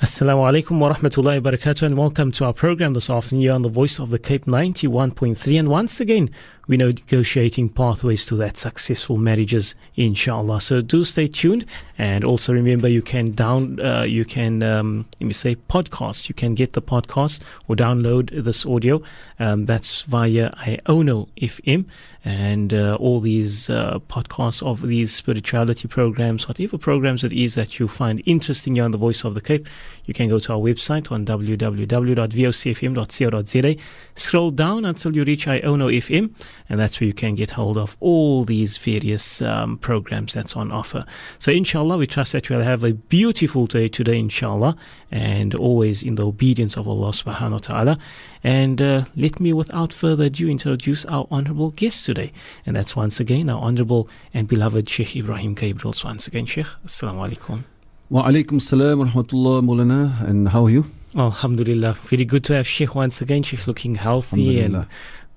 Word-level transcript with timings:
Assalamu 0.00 0.42
alaikum 0.46 0.78
wa 0.78 0.94
rahmatullahi 0.94 1.42
wa 1.42 1.50
barakatuh 1.50 1.82
and 1.82 1.98
welcome 1.98 2.30
to 2.30 2.44
our 2.44 2.52
program 2.52 2.94
this 2.94 3.10
afternoon 3.10 3.42
here 3.42 3.52
on 3.52 3.62
the 3.62 3.68
Voice 3.68 3.98
of 3.98 4.10
the 4.10 4.18
Cape 4.20 4.44
91.3 4.44 5.58
and 5.58 5.68
once 5.68 5.98
again 5.98 6.30
we're 6.68 6.78
negotiating 6.78 7.70
pathways 7.70 8.26
to 8.26 8.36
that 8.36 8.58
successful 8.58 9.16
marriages 9.16 9.74
inshallah. 9.96 10.60
So 10.60 10.82
do 10.82 11.02
stay 11.02 11.26
tuned 11.26 11.64
and 11.96 12.24
also 12.24 12.52
remember 12.52 12.88
you 12.88 13.02
can 13.02 13.32
down 13.32 13.80
uh, 13.80 14.02
you 14.02 14.24
can 14.24 14.62
um, 14.62 15.06
let 15.18 15.26
me 15.26 15.32
say 15.32 15.56
podcast. 15.56 16.28
You 16.28 16.34
can 16.34 16.54
get 16.54 16.74
the 16.74 16.82
podcast 16.82 17.40
or 17.66 17.74
download 17.74 18.44
this 18.44 18.66
audio 18.66 19.02
um, 19.40 19.66
that's 19.66 20.02
via 20.02 20.50
Iono 20.50 21.28
FM 21.40 21.86
and 22.24 22.74
uh, 22.74 22.96
all 22.96 23.20
these 23.20 23.70
uh, 23.70 23.98
podcasts 24.10 24.62
of 24.62 24.86
these 24.86 25.14
spirituality 25.14 25.88
programs 25.88 26.46
whatever 26.46 26.76
programs 26.76 27.24
it 27.24 27.32
is 27.32 27.54
that 27.54 27.78
you 27.78 27.88
find 27.88 28.22
interesting 28.26 28.74
here 28.74 28.84
on 28.84 28.90
the 28.90 28.98
Voice 28.98 29.24
of 29.24 29.34
the 29.34 29.40
Cape 29.40 29.66
you 30.08 30.14
can 30.14 30.28
go 30.28 30.40
to 30.40 30.54
our 30.54 30.58
website 30.58 31.12
on 31.12 31.24
www.vocfm.co.za 31.24 33.76
scroll 34.16 34.50
down 34.50 34.84
until 34.84 35.14
you 35.14 35.22
reach 35.22 35.46
Iono 35.46 35.96
FM 35.96 36.34
and 36.68 36.80
that's 36.80 37.00
where 37.00 37.06
you 37.06 37.14
can 37.14 37.34
get 37.34 37.52
hold 37.52 37.78
of 37.78 37.96
all 38.00 38.44
these 38.44 38.76
various 38.76 39.40
um, 39.42 39.78
programs 39.78 40.34
that's 40.34 40.56
on 40.56 40.72
offer. 40.72 41.04
So, 41.38 41.52
inshallah, 41.52 41.98
we 41.98 42.06
trust 42.06 42.32
that 42.32 42.48
you'll 42.48 42.62
have 42.62 42.84
a 42.84 42.92
beautiful 42.92 43.66
day 43.66 43.88
today, 43.88 44.18
inshallah, 44.18 44.76
and 45.10 45.54
always 45.54 46.02
in 46.02 46.16
the 46.16 46.26
obedience 46.26 46.76
of 46.76 46.88
Allah 46.88 47.10
subhanahu 47.10 47.52
wa 47.52 47.58
ta'ala. 47.58 47.98
And 48.42 48.80
uh, 48.80 49.04
let 49.16 49.40
me, 49.40 49.52
without 49.52 49.92
further 49.92 50.24
ado, 50.24 50.48
introduce 50.48 51.04
our 51.06 51.26
honorable 51.30 51.70
guest 51.70 52.06
today. 52.06 52.32
And 52.66 52.76
that's 52.76 52.96
once 52.96 53.20
again 53.20 53.48
our 53.48 53.60
honorable 53.60 54.08
and 54.34 54.48
beloved 54.48 54.88
Sheikh 54.88 55.16
Ebrahim 55.16 55.54
Gabriel. 55.54 55.92
So, 55.92 56.08
once 56.08 56.26
again, 56.26 56.46
Sheikh, 56.46 56.66
Assalamu 56.84 57.30
alaikum. 57.30 57.64
Wa 58.09 58.27
alaikum 58.27 58.61
salam 58.61 58.99
wa 58.99 59.05
rahmatullah, 59.05 59.61
Mulana. 59.63 60.27
And 60.27 60.49
how 60.49 60.65
are 60.65 60.69
you? 60.69 60.85
Alhamdulillah. 61.15 61.97
Very 62.05 62.25
good 62.25 62.43
to 62.45 62.53
have 62.53 62.67
Sheikh 62.67 62.95
once 62.95 63.21
again. 63.21 63.43
Sheikh 63.43 63.67
looking 63.67 63.95
healthy 63.95 64.61
and 64.61 64.85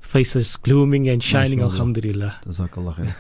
faces 0.06 0.56
glooming 0.56 1.09
and 1.09 1.23
shining 1.23 1.61
alhamdulillah 1.61 2.33
jazakallah 2.47 2.95
khair 2.95 3.15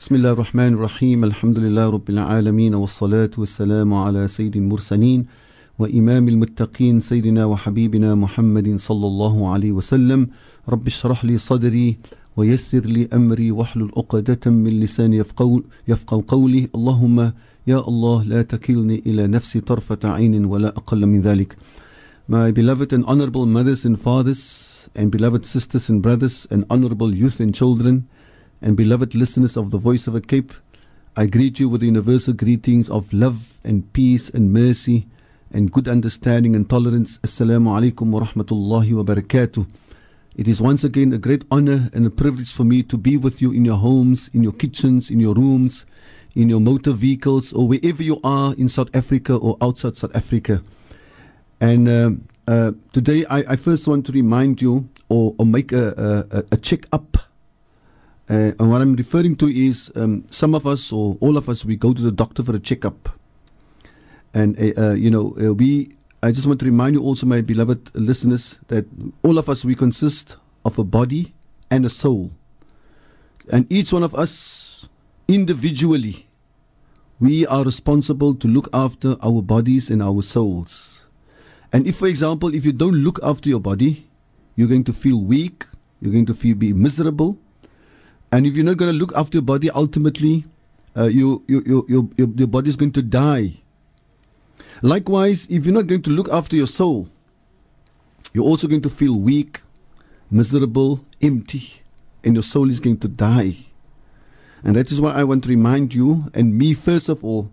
بسم 0.00 0.14
الله 0.14 0.32
الرحمن 0.32 0.72
الرحيم 0.74 1.24
الحمد 1.24 1.58
لله 1.58 1.90
رب 1.90 2.10
العالمين 2.10 2.74
والصلاة 2.74 3.30
والسلام 3.38 3.94
على 3.94 4.28
سيد 4.28 4.56
المرسلين 4.56 5.26
وإمام 5.78 6.28
المتقين 6.28 7.00
سيدنا 7.00 7.44
وحبيبنا 7.44 8.14
محمد 8.14 8.78
صلى 8.78 9.06
الله 9.06 9.52
عليه 9.52 9.72
وسلم 9.72 10.28
رب 10.68 10.86
اشرح 10.86 11.24
لي 11.24 11.38
صدري 11.38 11.98
ويسر 12.36 12.80
لي 12.80 13.08
أمري 13.12 13.50
واحلل 13.50 13.90
عقدة 13.96 14.50
من 14.50 14.80
لساني 14.80 15.16
يفقه, 15.16 15.62
يفقه 15.88 16.24
قولي 16.26 16.68
اللهم 16.74 17.32
my 17.69 17.75
beloved 22.51 22.93
and 22.93 23.05
honorable 23.05 23.45
mothers 23.45 23.83
and 23.83 23.99
fathers, 23.99 24.89
and 24.95 25.11
beloved 25.11 25.45
sisters 25.45 25.89
and 25.89 26.01
brothers, 26.01 26.47
and 26.49 26.63
honorable 26.69 27.13
youth 27.13 27.41
and 27.41 27.53
children, 27.53 28.07
and 28.61 28.77
beloved 28.77 29.13
listeners 29.15 29.57
of 29.57 29.71
the 29.71 29.77
Voice 29.77 30.07
of 30.07 30.15
a 30.15 30.21
Cape, 30.21 30.53
I 31.17 31.25
greet 31.25 31.59
you 31.59 31.67
with 31.67 31.83
universal 31.83 32.33
greetings 32.33 32.89
of 32.89 33.11
love 33.11 33.59
and 33.65 33.91
peace 33.91 34.29
and 34.29 34.53
mercy 34.53 35.07
and 35.51 35.69
good 35.69 35.89
understanding 35.89 36.55
and 36.55 36.69
tolerance. 36.69 37.17
Assalamu 37.17 37.67
alaikum 37.77 38.11
wa 38.11 38.21
rahmatullahi 38.21 38.93
wa 38.93 39.03
barakatuh. 39.03 39.67
It 40.37 40.47
is 40.47 40.61
once 40.61 40.85
again 40.85 41.11
a 41.11 41.17
great 41.17 41.43
honor 41.51 41.89
and 41.93 42.05
a 42.05 42.11
privilege 42.11 42.53
for 42.53 42.63
me 42.63 42.81
to 42.83 42.97
be 42.97 43.17
with 43.17 43.41
you 43.41 43.51
in 43.51 43.65
your 43.65 43.75
homes, 43.75 44.29
in 44.33 44.41
your 44.41 44.53
kitchens, 44.53 45.09
in 45.09 45.19
your 45.19 45.33
rooms, 45.35 45.85
in 46.37 46.49
your 46.49 46.59
motor 46.59 46.91
vehicles, 46.91 47.51
or 47.51 47.67
wherever 47.67 48.03
you 48.03 48.19
are 48.23 48.53
in 48.53 48.69
South 48.69 48.95
Africa 48.95 49.35
or 49.35 49.57
outside 49.59 49.97
South 49.97 50.15
Africa. 50.15 50.61
And 51.59 51.89
um, 51.89 52.27
uh, 52.47 52.73
today, 52.93 53.25
I, 53.25 53.39
I, 53.53 53.55
first 53.55 53.87
want 53.87 54.05
to 54.05 54.11
remind 54.11 54.61
you 54.61 54.87
or, 55.09 55.33
or 55.39 55.45
make 55.47 55.71
a, 55.71 56.27
a, 56.29 56.43
a 56.51 56.57
check 56.57 56.85
up. 56.93 57.17
Uh, 58.29 58.53
and 58.59 58.69
what 58.69 58.81
I'm 58.81 58.93
referring 58.93 59.35
to 59.37 59.47
is 59.47 59.91
um, 59.95 60.25
some 60.29 60.53
of 60.53 60.67
us 60.67 60.93
or 60.93 61.17
all 61.21 61.37
of 61.37 61.49
us, 61.49 61.65
we 61.65 61.75
go 61.75 61.91
to 61.91 62.01
the 62.01 62.11
doctor 62.11 62.43
for 62.43 62.55
a 62.55 62.59
checkup. 62.59 63.09
And, 64.33 64.55
uh, 64.59 64.79
uh 64.79 64.93
you 64.93 65.09
know, 65.09 65.35
uh, 65.41 65.55
we, 65.55 65.95
I 66.21 66.31
just 66.31 66.45
want 66.45 66.59
to 66.59 66.65
remind 66.65 66.95
you 66.95 67.01
also, 67.01 67.25
my 67.25 67.41
beloved 67.41 67.95
listeners, 67.95 68.59
that 68.67 68.85
all 69.23 69.39
of 69.39 69.49
us, 69.49 69.65
we 69.65 69.73
consist 69.73 70.37
of 70.63 70.77
a 70.77 70.83
body 70.83 71.33
and 71.71 71.83
a 71.83 71.89
soul. 71.89 72.29
And 73.51 73.71
each 73.71 73.91
one 73.91 74.03
of 74.03 74.13
us, 74.13 74.87
individually, 75.27 76.26
we 77.19 77.47
are 77.47 77.63
responsible 77.63 78.35
to 78.35 78.47
look 78.47 78.69
after 78.73 79.15
our 79.23 79.41
bodies 79.41 79.89
and 79.89 80.01
our 80.01 80.21
souls. 80.21 81.05
And 81.73 81.87
if, 81.87 81.97
for 81.97 82.07
example, 82.07 82.53
if 82.53 82.65
you 82.65 82.71
don't 82.71 82.95
look 82.95 83.19
after 83.23 83.49
your 83.49 83.59
body, 83.59 84.07
you're 84.55 84.67
going 84.67 84.83
to 84.85 84.93
feel 84.93 85.19
weak, 85.19 85.65
you're 85.99 86.11
going 86.11 86.25
to 86.27 86.33
feel 86.33 86.55
be 86.55 86.73
miserable. 86.73 87.37
And 88.31 88.45
if 88.45 88.55
you're 88.55 88.65
not 88.65 88.77
going 88.77 88.91
to 88.91 88.97
look 88.97 89.15
after 89.15 89.37
your 89.37 89.43
body, 89.43 89.69
ultimately, 89.71 90.45
uh, 90.95 91.05
you, 91.05 91.43
you, 91.47 91.63
you, 91.65 91.85
your, 91.89 92.09
your, 92.17 92.29
your 92.35 92.47
body 92.47 92.69
is 92.69 92.75
going 92.75 92.91
to 92.93 93.01
die. 93.01 93.53
Likewise, 94.81 95.47
if 95.49 95.65
you're 95.65 95.73
not 95.73 95.87
going 95.87 96.03
to 96.03 96.11
look 96.11 96.29
after 96.29 96.55
your 96.55 96.67
soul, 96.67 97.09
you're 98.33 98.43
also 98.43 98.67
going 98.67 98.81
to 98.81 98.89
feel 98.89 99.15
weak, 99.19 99.61
miserable, 100.29 101.03
empty, 101.21 101.81
and 102.23 102.35
your 102.35 102.43
soul 102.43 102.69
is 102.69 102.79
going 102.79 102.97
to 102.99 103.07
die. 103.07 103.55
And 104.64 104.76
that 104.76 104.92
is 104.92 105.00
why 105.00 105.12
I 105.12 105.24
want 105.24 105.42
to 105.44 105.48
remind 105.48 105.92
you, 105.92 106.30
and 106.34 106.56
me 106.56 106.74
first 106.74 107.08
of 107.08 107.24
all, 107.24 107.50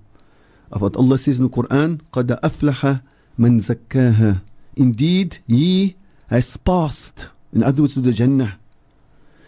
of 0.71 0.81
what 0.81 0.95
Allah 0.95 1.17
says 1.17 1.39
in 1.39 1.45
the 1.45 1.49
Quran, 1.49 2.01
قَدْ 2.11 2.39
أَفْلَحَ 2.41 3.01
man 3.37 3.59
zakkaha. 3.59 4.41
Indeed, 4.75 5.39
he 5.47 5.95
has 6.29 6.57
passed. 6.57 7.27
In 7.51 7.63
other 7.63 7.81
words, 7.81 7.95
to 7.95 8.01
the 8.01 8.11
Jannah. 8.11 8.59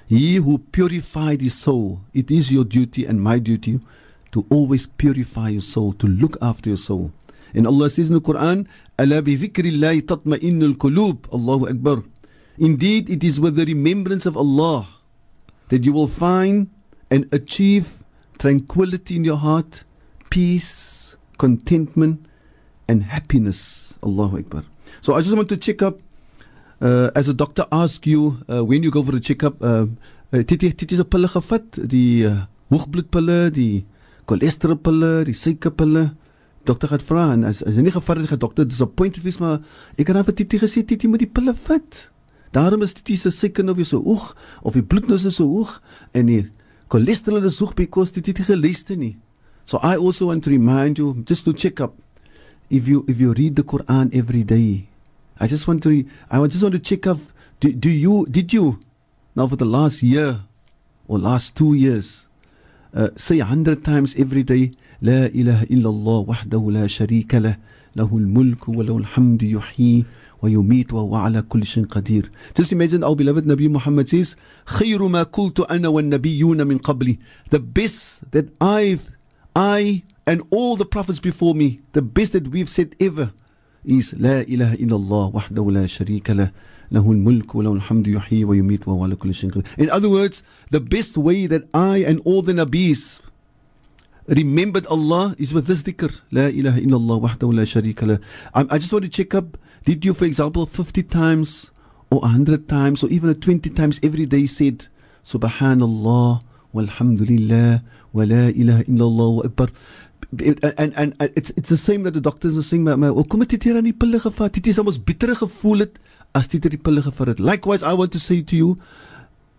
He 0.08 0.36
who 0.36 0.58
purified 0.58 1.42
his 1.42 1.54
soul. 1.54 2.02
It 2.14 2.32
is 2.32 2.52
your 2.52 2.66
duty 2.66 3.06
and 3.06 3.22
my 3.22 3.38
duty 3.38 3.80
to 4.32 4.46
always 4.50 4.88
purify 4.88 5.50
your 5.50 5.62
soul, 5.62 5.94
to 5.94 6.08
look 6.08 6.38
after 6.42 6.70
your 6.70 6.78
soul. 6.78 7.12
And 7.54 7.68
Allah 7.68 7.90
says 7.90 8.10
in 8.10 8.16
the 8.16 8.22
Quran, 8.22 8.68
أَلَا 8.98 9.22
بِذِكْرِ 9.22 9.68
اللَّهِ 9.68 10.02
تَطْمَئِنُّ 10.02 10.76
الْقُلُوبِ 10.76 11.34
Allahu 11.34 11.70
Akbar. 11.70 12.04
Indeed, 12.58 13.10
it 13.10 13.24
is 13.24 13.40
with 13.40 13.56
the 13.56 13.66
remembrance 13.66 14.26
of 14.26 14.36
Allah 14.36 14.88
that 15.70 15.86
you 15.86 15.94
will 15.94 16.08
find 16.08 16.70
and 17.11 17.33
achieve 17.33 18.05
tranquility 18.39 19.17
in 19.17 19.25
your 19.25 19.37
heart, 19.39 19.85
peace, 20.31 21.17
contentment, 21.39 22.27
and 22.89 23.05
happiness. 23.05 23.95
Allahu 24.03 24.39
Akbar. 24.39 24.65
So 25.01 25.15
I 25.15 25.21
just 25.21 25.37
want 25.37 25.49
to 25.49 25.57
check 25.57 25.83
up, 25.83 26.01
uh, 26.81 27.11
as 27.15 27.29
a 27.29 27.35
doctor 27.35 27.65
asks 27.73 28.07
you 28.07 28.39
uh, 28.53 28.65
when 28.65 28.83
you 28.83 28.91
go 28.91 29.03
for 29.03 29.17
a 29.17 29.21
checkup, 29.21 29.61
jy 30.33 30.43
het 30.43 30.83
jy 30.83 30.99
se 30.99 31.07
pille 31.07 31.29
gevat, 31.31 31.79
die 31.89 32.27
uh, 32.27 32.47
hoogbloedpille, 32.75 33.51
die 33.55 33.85
cholesterolpille, 34.29 35.25
die 35.29 35.35
suikerpille? 35.37 36.11
Dokter 36.67 36.91
het 36.91 37.05
vra 37.07 37.29
en 37.37 37.45
as, 37.47 37.63
as 37.63 37.77
jy 37.79 37.85
nie 37.87 37.95
gevat 37.95 38.19
het, 38.19 38.33
die 38.33 38.41
dokter 38.43 38.67
disappointed 38.67 39.23
wees 39.23 39.39
maar 39.39 39.61
ek 39.95 40.09
het 40.09 40.17
nou 40.19 40.25
vir 40.27 40.35
Titi 40.41 40.59
gesê 40.59 40.83
Titi 40.83 41.07
moet 41.07 41.23
die 41.23 41.31
pille 41.31 41.55
vat. 41.55 42.01
Daarom 42.57 42.83
is 42.83 42.97
Titi 42.99 43.15
se 43.21 43.31
suiker 43.31 43.65
nou 43.65 43.77
weer 43.79 43.87
so 43.87 44.03
hoog 44.03 44.33
of 44.67 44.75
die 44.75 44.83
bloednus 44.83 45.29
is 45.31 45.39
so 45.39 45.47
hoog 45.47 45.77
en 46.11 46.27
die 46.27 46.43
Cholesterol 46.89 47.45
is 47.45 47.59
hoog 47.59 47.75
because 47.75 48.13
dit 48.13 48.27
het 48.27 48.47
geluister 48.47 48.97
nie. 48.97 49.17
So 49.65 49.79
I 49.83 49.97
also 49.97 50.27
want 50.27 50.45
to 50.45 50.51
remind 50.51 50.99
you 50.99 51.23
just 51.25 51.45
to 51.45 51.53
check 51.53 51.81
up 51.81 51.95
if 52.71 52.87
you 52.87 53.05
if 53.09 53.19
you 53.19 53.33
read 53.33 53.57
the 53.57 53.65
Quran 53.65 54.15
every 54.15 54.45
day. 54.45 54.87
I 55.41 55.47
just 55.49 55.67
want 55.67 55.83
to 55.83 55.89
re- 55.91 56.07
I 56.31 56.39
just 56.47 56.63
want 56.63 56.75
to 56.75 56.79
check 56.81 57.07
up 57.07 57.19
do, 57.61 57.73
do 57.73 57.91
you 57.91 58.27
did 58.31 58.53
you 58.53 58.79
now 59.35 59.47
for 59.49 59.57
the 59.57 59.65
last 59.65 60.03
year 60.03 60.41
or 61.09 61.19
last 61.19 61.57
2 61.57 61.75
years 61.75 62.27
uh, 62.95 63.09
say 63.17 63.39
100 63.39 63.85
times 63.85 64.15
every 64.17 64.43
day 64.43 64.73
لا 65.03 65.27
إله 65.27 65.63
إلا 65.63 65.89
الله 65.91 66.19
وحده 66.29 66.71
لا 66.71 66.87
شريك 66.87 67.35
له 67.35 67.57
له 67.97 68.11
الملك 68.17 68.69
وله 68.69 68.97
الحمد 68.97 69.43
يحيي 69.43 70.05
ويميت 70.43 70.93
وهو 70.93 71.15
على 71.15 71.43
كل 71.43 71.67
شيء 71.67 71.87
قدير. 71.87 72.31
Just 72.55 72.73
imagine 72.73 73.03
our 73.03 73.17
beloved 73.17 73.45
Nabi 73.45 73.69
Muhammad 73.69 74.09
says 74.09 74.37
خير 74.67 75.09
ما 75.09 75.23
قلت 75.23 75.61
أنا 75.61 75.89
والنبيون 75.89 76.67
من 76.67 76.79
قبلي. 76.79 77.19
The 77.51 77.59
best 77.59 78.31
that 78.33 78.49
I've 78.61 79.11
I 79.55 80.03
and 80.27 80.43
all 80.51 80.77
the 80.77 80.85
prophets 80.85 81.21
before 81.21 81.55
me, 81.55 81.81
the 81.93 82.03
best 82.03 82.33
that 82.33 82.49
we've 82.49 82.69
said 82.69 82.95
ever 83.01 83.33
is 83.85 84.15
لا 84.15 84.41
إله 84.43 84.75
إلا 84.75 84.97
الله 84.97 85.27
وحده 85.35 85.71
لا 85.71 85.87
شريك 85.87 86.31
له 86.31 86.51
له 86.93 87.13
الملك 87.13 87.55
وله 87.55 87.73
الحمد 87.73 88.07
يحيي 88.07 88.45
ويميت 88.45 88.89
وهو 88.89 89.05
على 89.05 89.17
كل 89.17 89.35
شيء 89.35 89.51
قدير. 89.51 89.65
In 89.79 89.91
other 89.91 90.09
words, 90.09 90.43
the 90.71 90.81
best 90.81 91.17
way 91.17 91.47
that 91.47 91.69
I 91.73 91.99
and 91.99 92.21
all 92.25 92.43
the 92.43 92.53
Nabis 92.53 93.21
remembered 94.29 94.87
Allah 94.87 95.37
is 95.39 95.55
with 95.55 95.67
this 95.67 95.83
dhikr. 95.83 96.13
لا 96.33 96.49
إله 96.49 96.79
إلا 96.79 96.97
الله 96.97 97.17
وحده 97.17 97.53
لا 97.53 97.65
شريك 97.65 98.03
له. 98.05 98.19
I 98.55 98.79
just 98.79 98.93
want 98.93 99.05
to 99.05 99.09
check 99.09 99.35
up, 99.35 99.57
did 99.87 100.05
you, 100.05 100.13
for 100.13 100.27
example, 100.27 100.67
50 100.67 101.03
times 101.05 101.71
or 102.11 102.21
100 102.21 102.69
times 102.69 103.03
or 103.05 103.09
even 103.09 103.33
20 103.35 103.71
times 103.71 104.01
every 104.03 104.27
day 104.27 104.47
said, 104.47 104.89
Subhanallah, 105.25 106.43
walhamdulillah, 106.75 107.83
wa 108.13 108.25
la 108.25 108.51
ilaha 108.51 108.83
illallah 108.91 109.29
wa 109.39 109.43
akbar. 109.47 109.71
en 110.77 110.93
en 110.95 111.15
it's 111.39 111.51
it's 111.55 111.69
the 111.69 111.77
same 111.77 112.03
that 112.03 112.15
the 112.15 112.21
doctors 112.21 112.57
are 112.57 112.63
saying 112.63 112.85
maar, 112.85 112.99
maar 112.99 113.15
hoekom 113.15 113.45
het 113.45 113.53
jy 113.55 113.73
dan 113.73 113.87
die 113.87 113.95
pille 113.95 114.19
gevat? 114.21 114.59
Het 114.59 114.67
jy 114.67 114.73
soms 114.75 114.99
bittere 114.99 115.37
gevoel 115.39 115.87
het 115.87 116.01
as 116.35 116.51
jy 116.51 116.59
die 116.67 116.83
pille 116.83 117.03
gevat 117.03 117.31
het? 117.35 117.39
Likewise 117.39 117.87
I 117.87 117.95
want 117.95 118.13
to 118.13 118.19
say 118.19 118.43
to 118.43 118.57
you 118.57 118.75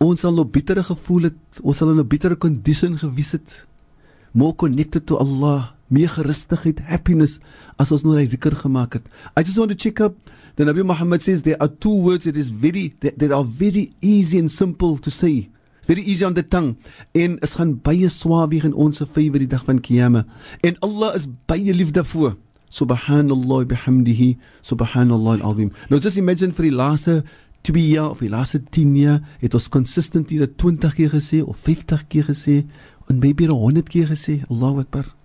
ons 0.04 0.22
sal 0.22 0.36
nog 0.36 0.52
bittere 0.52 0.84
gevoel 0.84 1.32
het, 1.32 1.62
ons 1.64 1.78
sal 1.78 1.90
in 1.96 2.04
'n 2.04 2.08
bittere 2.08 2.38
condition 2.38 2.98
gewees 3.00 3.32
het. 3.32 3.66
More 4.34 4.54
connected 4.54 5.08
to 5.08 5.16
Allah, 5.18 5.72
meer 5.88 6.10
gerustigheid, 6.10 6.81
happiness 6.89 7.38
as 7.80 7.92
ons 7.95 8.04
nou 8.04 8.16
die 8.18 8.28
dhikr 8.31 8.56
gemaak 8.63 8.98
het. 9.00 9.06
I 9.38 9.44
just 9.44 9.57
want 9.57 9.72
to 9.72 9.78
check 9.78 10.01
up. 10.04 10.18
The 10.56 10.66
Nabi 10.66 10.84
Muhammad 10.84 11.22
says 11.22 11.44
there 11.44 11.60
are 11.62 11.69
two 11.69 11.94
words 12.01 12.25
that 12.25 12.36
is 12.36 12.50
very 12.50 12.94
that, 13.00 13.19
that 13.19 13.31
are 13.31 13.45
very 13.45 13.94
easy 14.01 14.39
and 14.39 14.51
simple 14.51 14.98
to 14.98 15.12
say. 15.12 15.50
Very 15.88 16.01
easy 16.01 16.25
on 16.25 16.34
the 16.34 16.44
tongue. 16.44 16.75
En 17.13 17.38
is 17.39 17.56
gaan 17.56 17.78
baie 17.81 18.10
swaar 18.12 18.50
weeg 18.51 18.66
in 18.68 18.74
ons 18.75 19.00
favor 19.06 19.39
die 19.39 19.48
dag 19.48 19.63
van 19.63 19.80
kiyama 19.80 20.25
en 20.66 20.80
Allah 20.84 21.16
is 21.16 21.30
baie 21.48 21.74
lief 21.74 21.94
daarvoor 21.95 22.36
subhanallah 22.69 23.66
bihamdihi 23.72 24.36
subhanallah 24.62 25.40
alazim. 25.40 25.72
Nou 25.90 26.01
just 26.01 26.18
imagine 26.18 26.51
vir 26.51 26.68
die 26.68 26.75
laaste 26.75 27.22
2 27.68 27.83
jaar 27.94 28.12
of 28.12 28.19
die 28.24 28.31
laaste 28.31 28.60
10 28.60 28.95
jaar 29.00 29.22
het 29.40 29.54
ons 29.54 29.69
consistently 29.69 30.40
dat 30.44 30.57
20 30.57 30.95
keer 30.95 31.13
gesê 31.16 31.44
of 31.44 31.57
50 31.57 32.07
keer 32.12 32.28
gesê 32.28 32.63
en 33.07 33.19
maybe 33.19 33.48
100 33.48 33.90
keer 33.90 34.12
gesê. 34.12 34.42
Allahu 34.50 34.83
akbar 34.83 35.17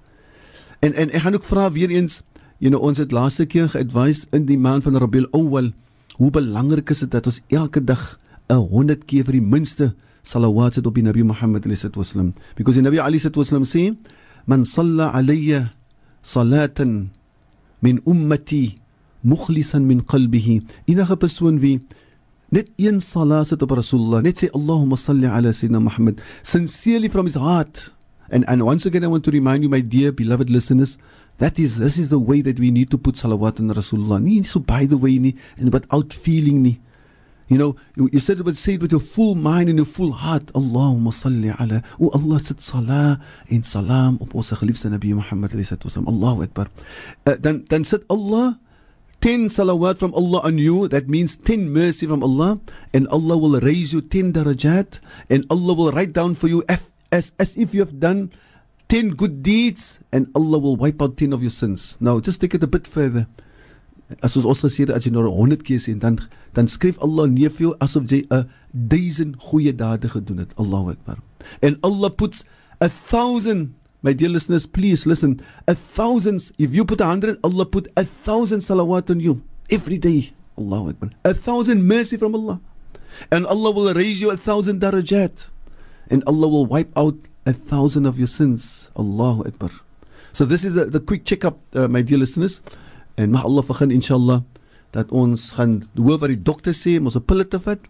en 0.82 0.94
en 0.94 1.14
ek 1.14 1.22
gaan 1.24 1.38
ook 1.38 1.46
vra 1.46 1.70
weer 1.72 1.90
eens 1.90 2.20
you 2.58 2.70
know 2.70 2.82
ons 2.82 2.98
het 2.98 3.14
laaste 3.14 3.46
keer 3.46 3.68
geadvise 3.72 4.26
in 4.36 4.46
die 4.46 4.58
maand 4.58 4.82
van 4.86 4.98
Rabiul 4.98 5.28
Awwal 5.30 5.72
hoe 6.18 6.30
belangrik 6.30 6.90
is 6.90 7.02
dit 7.04 7.10
dat 7.10 7.26
ons 7.30 7.40
elke 7.48 7.84
dag 7.84 8.18
'n 8.48 8.66
100 8.74 9.04
keer 9.06 9.24
vir 9.24 9.38
die 9.38 9.48
minste 9.54 9.94
salawat 10.22 10.78
op 10.86 10.94
die 10.94 11.02
Nabi 11.02 11.22
Muhammad 11.22 11.62
sallallahu 11.62 11.86
alaihi 11.86 11.98
wasallam 11.98 12.32
because 12.56 12.74
die 12.74 12.82
Nabi 12.82 12.98
Ali 12.98 13.18
sallallahu 13.18 13.46
alaihi 13.46 13.62
wasallam 13.62 13.96
sê 13.96 14.12
man 14.46 14.64
salla 14.64 15.10
alayya 15.14 15.72
salatan 16.22 17.10
min 17.82 18.00
ummati 18.06 18.74
mukhlisan 19.22 19.86
min 19.86 20.02
qalbihi. 20.02 20.62
Enige 20.86 21.16
persoon 21.16 21.58
wie 21.60 21.80
net 22.50 22.70
een 22.76 23.00
salat 23.00 23.46
sit 23.46 23.62
op 23.62 23.70
Rasulullah 23.70 24.22
net 24.22 24.38
sê 24.38 24.50
Allahumma 24.54 24.96
salli 24.96 25.26
ala 25.26 25.52
sayyidina 25.52 25.80
Muhammad 25.82 26.20
sincerely 26.42 27.08
from 27.08 27.26
his 27.26 27.34
heart 27.34 27.92
and 28.30 28.44
and 28.48 28.64
once 28.64 28.86
again 28.86 29.04
I 29.04 29.08
want 29.08 29.24
to 29.24 29.30
remind 29.30 29.62
you 29.62 29.68
my 29.68 29.80
dear 29.80 30.12
beloved 30.12 30.50
listeners 30.50 30.98
that 31.38 31.58
is 31.58 31.78
this 31.78 31.98
is 31.98 32.08
the 32.08 32.18
way 32.18 32.40
that 32.40 32.58
we 32.58 32.70
need 32.70 32.90
to 32.90 32.98
put 32.98 33.16
salawat 33.16 33.60
on 33.60 33.68
Rasulullah 33.74 34.22
nie 34.22 34.42
so 34.42 34.60
by 34.60 34.86
the 34.86 34.96
way 34.96 35.18
nie 35.18 35.36
and 35.56 35.72
without 35.72 36.12
feeling 36.12 36.62
nie 36.62 36.80
You 37.52 37.58
know, 37.58 37.76
you, 37.96 38.18
said 38.18 38.42
but 38.44 38.56
say 38.56 38.74
it 38.74 38.80
with 38.80 38.92
your 38.92 39.00
full 39.00 39.34
mind 39.34 39.68
and 39.68 39.76
your 39.76 39.84
full 39.84 40.12
heart. 40.12 40.46
Allahumma 40.54 41.12
salli 41.12 41.52
ala. 41.52 41.82
O 42.00 42.08
Allah 42.16 42.40
sit 42.40 42.62
salah 42.62 43.20
en 43.50 43.62
salam 43.62 44.16
op 44.22 44.34
ons 44.34 44.52
geliefde 44.56 44.88
Nabi 44.88 45.12
Muhammad 45.12 45.52
wasallam. 45.52 46.08
Allahu 46.08 46.44
Akbar. 46.44 46.68
Uh, 47.26 47.36
dan 47.36 47.66
dan 47.68 47.84
sit 47.84 48.08
Allah 48.08 48.56
10 49.20 49.52
salawat 49.52 49.98
from 49.98 50.14
Allah 50.14 50.40
on 50.42 50.58
you. 50.58 50.88
That 50.88 51.08
means 51.08 51.36
10 51.36 51.70
mercy 51.70 52.06
from 52.06 52.22
Allah. 52.24 52.58
And 52.92 53.06
Allah 53.08 53.36
will 53.38 53.60
raise 53.60 53.92
you 53.92 54.00
10 54.00 54.32
darajat. 54.32 54.98
And 55.28 55.44
Allah 55.50 55.74
will 55.74 55.92
write 55.92 56.12
down 56.12 56.34
for 56.34 56.48
you 56.48 56.64
as, 56.68 56.91
as, 57.12 57.32
as 57.38 57.56
if 57.56 57.74
you 57.74 57.80
have 57.80 58.00
done 58.00 58.32
10 58.88 59.10
good 59.10 59.42
deeds. 59.42 60.00
And 60.10 60.28
Allah 60.34 60.58
will 60.58 60.76
wipe 60.76 61.00
out 61.02 61.16
10 61.16 61.32
of 61.32 61.42
your 61.42 61.50
sins. 61.50 61.96
Now, 62.00 62.18
just 62.18 62.40
take 62.40 62.54
it 62.54 62.62
a 62.62 62.66
bit 62.66 62.86
further. 62.86 63.28
as 64.20 64.36
ons 64.36 64.60
gesê 64.60 64.84
het 64.84 64.92
as 64.92 65.06
jy 65.06 65.12
nou 65.14 65.24
100 65.24 65.62
keer 65.64 65.80
sê 65.80 65.94
dan 65.98 66.18
dan 66.56 66.68
skryf 66.68 66.98
Allah 67.04 67.28
neer 67.30 67.52
vir 67.54 67.68
jou 67.68 67.74
asof 67.80 68.10
jy 68.10 68.26
'n 68.28 68.44
1000 68.74 69.36
goeie 69.48 69.72
dade 69.72 70.08
gedoen 70.08 70.42
het 70.44 70.52
Allahu 70.58 70.92
Akbar 70.92 71.16
and 71.62 71.78
Allah 71.82 72.10
puts 72.10 72.44
a 72.80 72.88
thousand 72.88 73.72
my 74.02 74.12
dear 74.12 74.28
listeners 74.28 74.66
please 74.66 75.06
listen 75.06 75.40
a 75.66 75.74
thousands 75.74 76.52
if 76.58 76.74
you 76.74 76.84
put 76.84 77.00
a 77.00 77.06
hundred 77.06 77.38
Allah 77.42 77.64
put 77.64 77.88
a 77.96 78.04
thousand 78.04 78.60
salawat 78.60 79.10
on 79.10 79.20
you 79.20 79.40
every 79.70 79.98
day 79.98 80.32
Allahu 80.58 80.90
Akbar 80.90 81.10
a 81.24 81.32
thousand 81.34 81.86
mercy 81.86 82.16
from 82.16 82.34
Allah 82.34 82.60
and 83.30 83.46
Allah 83.46 83.70
will 83.70 83.92
raise 83.94 84.20
you 84.20 84.30
a 84.30 84.36
thousand 84.36 84.80
darajat 84.80 85.48
and 86.10 86.24
Allah 86.24 86.48
will 86.48 86.66
wipe 86.66 86.90
out 86.96 87.16
a 87.46 87.52
thousand 87.52 88.06
of 88.06 88.18
your 88.18 88.28
sins. 88.28 88.90
Allahu 88.96 89.46
Akbar. 89.46 89.70
So 90.32 90.44
this 90.44 90.64
is 90.64 90.74
the, 90.74 90.86
the 90.86 91.00
quick 91.00 91.24
checkup 91.24 91.58
uh, 91.74 91.88
my 91.88 92.02
dear 92.02 92.18
listeners. 92.18 92.62
En 93.16 93.30
mag 93.30 93.44
Allah 93.44 93.62
vergun 93.62 93.90
inshallah 93.90 94.42
dat 94.92 95.10
ons 95.12 95.50
gaan 95.56 95.88
hoor 95.96 96.18
wat 96.20 96.32
die 96.32 96.40
dokter 96.40 96.72
sê, 96.72 97.00
ons 97.00 97.16
'n 97.16 97.24
pille 97.24 97.44
te 97.48 97.58
vat 97.58 97.80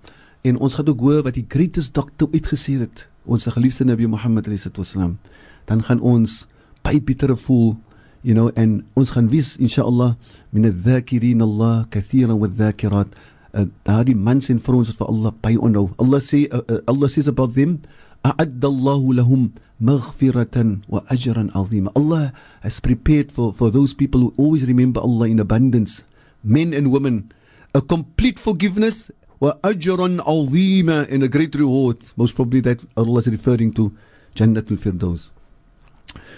en 0.43 0.59
ons 0.59 0.75
gaan 0.75 0.89
ook 0.89 1.01
hoor 1.01 1.23
wat 1.23 1.35
die 1.35 1.47
greatest 1.49 1.95
doctor 1.95 2.29
uitgesê 2.31 2.79
het, 2.79 3.07
ons 3.27 3.47
geliefde 3.47 3.85
Nabi 3.85 4.07
Muhammad 4.07 4.47
sallam. 4.83 5.19
Dan 5.67 5.83
gaan 5.83 6.01
ons 6.01 6.47
baie 6.83 7.01
beter 7.01 7.37
voel, 7.37 7.77
you 8.23 8.35
know, 8.35 8.51
en 8.55 8.85
ons 8.95 9.11
gaan 9.11 9.29
wys 9.29 9.57
inshallah 9.57 10.15
min 10.51 10.65
adh-dhakirin 10.65 11.43
Allah 11.43 11.87
kathiran 11.91 12.39
wa 12.39 12.47
adh-dhakirat. 12.47 13.15
Uh, 13.53 13.67
daardie 13.85 14.17
mens 14.17 14.49
en 14.49 14.59
vrouens 14.59 14.89
wat 14.89 14.97
vir 14.97 15.09
Allah 15.13 15.35
baie 15.45 15.59
onhou. 15.61 15.91
Allah 16.01 16.21
sê 16.25 16.47
uh, 16.49 16.63
uh, 16.69 16.81
Allah 16.89 17.09
says 17.09 17.29
about 17.29 17.55
them 17.55 17.81
Allahu 18.25 19.13
lahum 19.13 19.53
maghfiratan 19.83 20.83
wa 20.89 21.03
ajran 21.11 21.51
azima. 21.53 21.91
Allah 21.97 22.33
has 22.63 22.81
prepared 22.81 23.33
for, 23.33 23.53
for 23.53 23.71
those 23.71 23.93
people 23.95 24.21
who 24.21 24.33
always 24.39 24.65
remember 24.65 25.01
Allah 25.01 25.29
in 25.29 25.41
abundance, 25.41 26.05
men 26.45 26.73
and 26.73 26.93
women, 26.93 27.33
a 27.75 27.83
complete 27.83 28.39
forgiveness 28.39 29.11
ajran 29.43 30.21
azima 30.23 31.11
and 31.11 31.23
a 31.23 31.29
great 31.29 31.55
reward. 31.55 31.99
Most 32.17 32.37
probably 32.37 32.61
that 32.61 32.81
Allah 32.97 33.19
is 33.19 33.29
referring 33.29 33.73
to 33.75 33.93
Jannatul 34.35 34.79
Firdaus. 34.79 35.31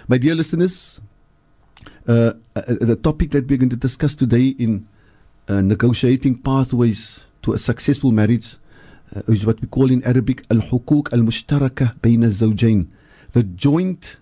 My 0.09 0.19
dear 0.19 0.35
listeners, 0.35 1.01
uh, 2.09 2.33
uh, 2.57 2.63
the 2.81 2.97
topic 2.97 3.31
that 3.33 3.47
we're 3.49 3.59
going 3.59 3.71
to 3.71 3.77
discuss 3.77 4.15
today 4.15 4.49
in 4.59 4.89
uh, 5.49 5.61
negotiating 5.61 6.39
pathways 6.39 7.27
to 7.43 7.53
a 7.53 7.59
successful 7.59 8.13
marriage 8.13 8.57
uh, 9.15 9.23
is 9.29 9.45
what 9.45 9.61
we 9.61 9.69
call 9.69 9.91
in 9.91 10.03
Arabic 10.05 10.43
al-hukuk 10.51 11.13
al-mushtaraka 11.13 11.99
bayna 12.01 12.25
al-zawjayn 12.25 12.89
the 13.35 13.43
joint 13.43 14.17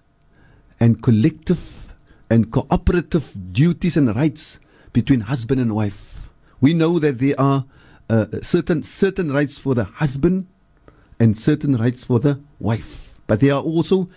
and 0.81 1.03
collective 1.03 1.93
and 2.29 2.51
cooperative 2.51 3.53
duties 3.53 3.97
and 3.97 4.17
rights 4.17 4.59
between 4.93 5.21
husband 5.21 5.61
and 5.61 5.75
wife. 5.75 6.31
We 6.61 6.73
know 6.75 6.99
that 6.99 7.19
there 7.19 7.39
are 7.39 7.67
uh, 8.09 8.27
certain 8.41 8.83
certain 8.83 9.31
rights 9.31 9.59
for 9.59 9.75
the 9.75 9.85
husband 9.85 10.49
and 11.21 11.37
certain 11.37 11.77
rights 11.77 12.05
for 12.05 12.19
the 12.19 12.41
wife, 12.59 13.19
but 13.27 13.41
there 13.41 13.55
are 13.55 13.63
also 13.63 14.09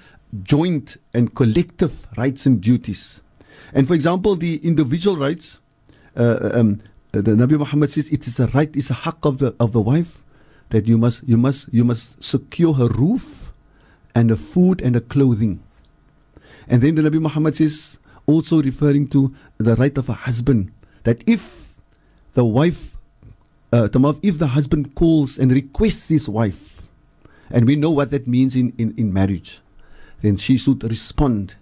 joint 0.44 0.98
and 1.14 1.36
collective 1.36 2.08
rights 2.18 2.46
and 2.46 2.62
duties. 2.62 3.22
And 3.74 3.88
for 3.88 3.94
example, 3.94 4.36
the 4.36 4.58
individual 4.66 5.18
rights, 5.18 5.60
uh, 6.16 6.52
um, 6.54 6.82
the 7.22 7.32
Nabi 7.32 7.58
Muhammad 7.58 7.92
says 7.92 8.10
it 8.10 8.28
is 8.28 8.40
a 8.40 8.48
right, 8.48 8.74
it's 8.76 8.90
a 8.90 8.94
haq 8.94 9.26
of 9.26 9.38
the 9.38 9.56
of 9.60 9.72
the 9.72 9.82
wife 9.82 10.22
that 10.70 10.88
you 10.88 10.98
must 10.98 11.24
you 11.28 11.38
must 11.38 11.72
you 11.72 11.84
must 11.84 12.22
secure 12.22 12.74
her 12.74 12.88
roof 12.88 13.52
and 14.14 14.30
the 14.30 14.38
food 14.38 14.82
and 14.82 14.96
the 14.96 15.02
clothing. 15.02 15.62
And 16.68 16.82
then 16.82 16.96
the 16.96 17.04
Nabi 17.04 17.22
Muhammad 17.22 17.56
says, 17.56 18.00
also 18.26 18.62
referring 18.62 19.08
to 19.10 19.36
the 19.58 19.76
right 19.76 19.96
of 19.98 20.10
a 20.10 20.14
husband, 20.14 20.72
that 21.04 21.22
if 21.28 21.76
the 22.34 22.44
wife, 22.44 22.98
uh, 23.72 23.88
if 24.24 24.40
the 24.40 24.48
husband 24.48 24.96
calls 24.96 25.38
and 25.38 25.52
requests 25.52 26.10
his 26.10 26.28
wife, 26.28 26.88
and 27.52 27.66
we 27.66 27.76
know 27.76 27.92
what 27.92 28.10
that 28.12 28.26
means 28.26 28.56
in, 28.56 28.74
in, 28.78 28.96
in 28.98 29.14
marriage, 29.14 29.60
then 30.22 30.38
she 30.38 30.58
should 30.58 30.84
respond 30.84 31.56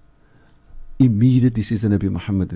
immediately, 0.99 1.63
says 1.63 1.81
the 1.81 1.89
Nabi 1.89 2.09
Muhammad. 2.09 2.51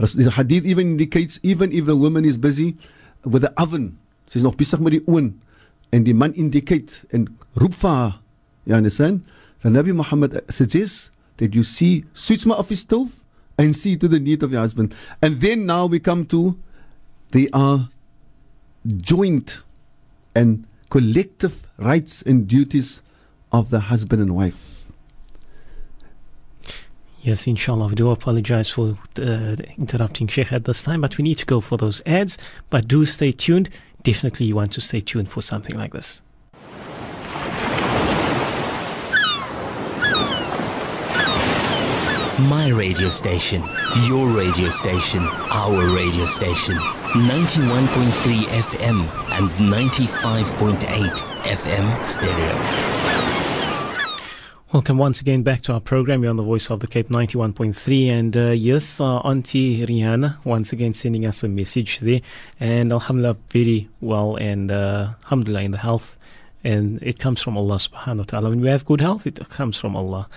The 0.00 0.30
hadith 0.30 0.64
even 0.64 0.92
indicates, 0.92 1.38
even 1.42 1.72
if 1.72 1.84
the 1.84 1.96
woman 1.96 2.24
is 2.24 2.38
busy 2.38 2.76
with 3.22 3.42
the 3.42 3.52
oven, 3.60 3.98
she's 4.30 4.42
nog 4.42 4.56
besig 4.56 4.80
met 4.80 4.96
die 4.96 5.04
oond, 5.04 5.34
and 5.92 6.06
die 6.06 6.16
man 6.16 6.32
indicate 6.32 7.04
and 7.12 7.28
haar, 7.82 8.20
You 8.64 8.74
understand? 8.74 9.24
The 9.60 9.68
Nabi 9.68 9.94
Muhammad 9.94 10.40
suggests 10.48 11.10
that 11.36 11.54
you 11.54 11.62
see, 11.62 12.04
switch 12.14 12.46
my 12.46 12.54
office 12.54 12.80
stove 12.80 13.22
and 13.58 13.76
see 13.76 13.96
to 13.96 14.08
the 14.08 14.18
need 14.18 14.42
of 14.42 14.52
your 14.52 14.60
husband. 14.60 14.94
And 15.20 15.40
then 15.40 15.66
now 15.66 15.86
we 15.86 16.00
come 16.00 16.24
to 16.26 16.58
they 17.32 17.48
are 17.52 17.90
joint 18.86 19.62
and 20.34 20.66
collective 20.88 21.66
rights 21.76 22.22
and 22.22 22.48
duties 22.48 23.02
of 23.52 23.70
the 23.70 23.80
husband 23.80 24.22
and 24.22 24.34
wife. 24.34 24.79
Yes, 27.22 27.46
inshallah. 27.46 27.88
We 27.88 27.94
do 27.96 28.10
apologize 28.10 28.70
for 28.70 28.96
uh, 29.18 29.56
interrupting 29.76 30.26
Sheikh 30.26 30.52
at 30.52 30.64
this 30.64 30.82
time, 30.82 31.02
but 31.02 31.18
we 31.18 31.24
need 31.24 31.36
to 31.36 31.46
go 31.46 31.60
for 31.60 31.76
those 31.76 32.02
ads. 32.06 32.38
But 32.70 32.88
do 32.88 33.04
stay 33.04 33.32
tuned. 33.32 33.68
Definitely, 34.02 34.46
you 34.46 34.56
want 34.56 34.72
to 34.72 34.80
stay 34.80 35.00
tuned 35.00 35.30
for 35.30 35.42
something 35.42 35.76
like 35.76 35.92
this. 35.92 36.22
My 42.48 42.70
radio 42.74 43.10
station, 43.10 43.62
your 44.04 44.26
radio 44.28 44.70
station, 44.70 45.20
our 45.50 45.94
radio 45.94 46.24
station. 46.24 46.78
91.3 47.12 48.44
FM 48.44 49.00
and 49.32 49.50
95.8 49.50 50.80
FM 51.42 52.04
stereo. 52.06 53.19
Welcome 54.72 54.98
once 54.98 55.20
again 55.20 55.42
back 55.42 55.62
to 55.62 55.72
our 55.72 55.80
program. 55.80 56.22
You're 56.22 56.30
on 56.30 56.36
the 56.36 56.44
Voice 56.44 56.70
of 56.70 56.78
the 56.78 56.86
Cape 56.86 57.08
91.3. 57.08 58.06
And 58.08 58.36
uh, 58.36 58.50
yes, 58.50 59.00
Auntie 59.00 59.84
Rihanna 59.84 60.44
once 60.44 60.72
again 60.72 60.92
sending 60.92 61.26
us 61.26 61.42
a 61.42 61.48
message 61.48 61.98
there. 61.98 62.20
And 62.60 62.92
Alhamdulillah, 62.92 63.36
very 63.50 63.88
well. 64.00 64.36
And 64.36 64.70
uh, 64.70 65.14
Alhamdulillah 65.24 65.62
in 65.62 65.72
the 65.72 65.78
health. 65.78 66.16
And 66.62 67.02
it 67.02 67.18
comes 67.18 67.42
from 67.42 67.56
Allah 67.56 67.78
subhanahu 67.78 68.18
wa 68.18 68.22
ta'ala. 68.22 68.50
When 68.50 68.60
we 68.60 68.68
have 68.68 68.84
good 68.84 69.00
health, 69.00 69.26
it 69.26 69.40
comes 69.48 69.76
from 69.76 69.96
Allah. 69.96 70.28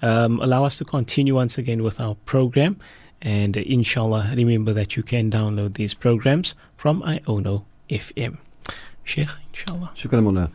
Um, 0.00 0.40
allow 0.40 0.64
us 0.64 0.78
to 0.78 0.86
continue 0.86 1.34
once 1.34 1.58
again 1.58 1.82
with 1.82 2.00
our 2.00 2.14
program. 2.24 2.80
And 3.20 3.58
uh, 3.58 3.60
inshallah, 3.60 4.32
remember 4.34 4.72
that 4.72 4.96
you 4.96 5.02
can 5.02 5.30
download 5.30 5.74
these 5.74 5.92
programs 5.92 6.54
from 6.78 7.02
Iono 7.02 7.64
FM. 7.90 8.38
Sheikh, 9.04 9.28
inshallah. 9.52 9.90
Shukran. 9.94 10.50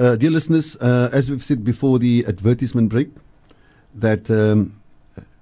Uh, 0.00 0.16
dear 0.16 0.30
listeners, 0.30 0.76
uh, 0.76 1.10
as 1.12 1.30
we've 1.30 1.44
said 1.44 1.62
before 1.62 1.98
the 1.98 2.24
advertisement 2.26 2.88
break, 2.88 3.10
that 3.94 4.30
um, 4.30 4.80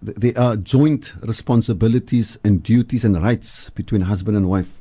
th- 0.05 0.17
there 0.17 0.37
are 0.37 0.57
joint 0.57 1.13
responsibilities 1.21 2.37
and 2.43 2.61
duties 2.61 3.05
and 3.05 3.23
rights 3.23 3.71
between 3.71 4.01
husband 4.01 4.37
and 4.37 4.49
wife. 4.49 4.81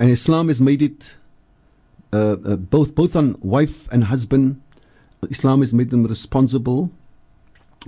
And 0.00 0.10
Islam 0.10 0.48
has 0.48 0.60
made 0.60 0.82
it 0.82 1.14
uh, 2.12 2.32
uh, 2.32 2.56
both, 2.56 2.96
both 2.96 3.14
on 3.14 3.36
wife 3.38 3.86
and 3.92 4.02
husband. 4.02 4.60
Islam 5.30 5.60
has 5.60 5.72
made 5.72 5.90
them 5.90 6.04
responsible 6.04 6.90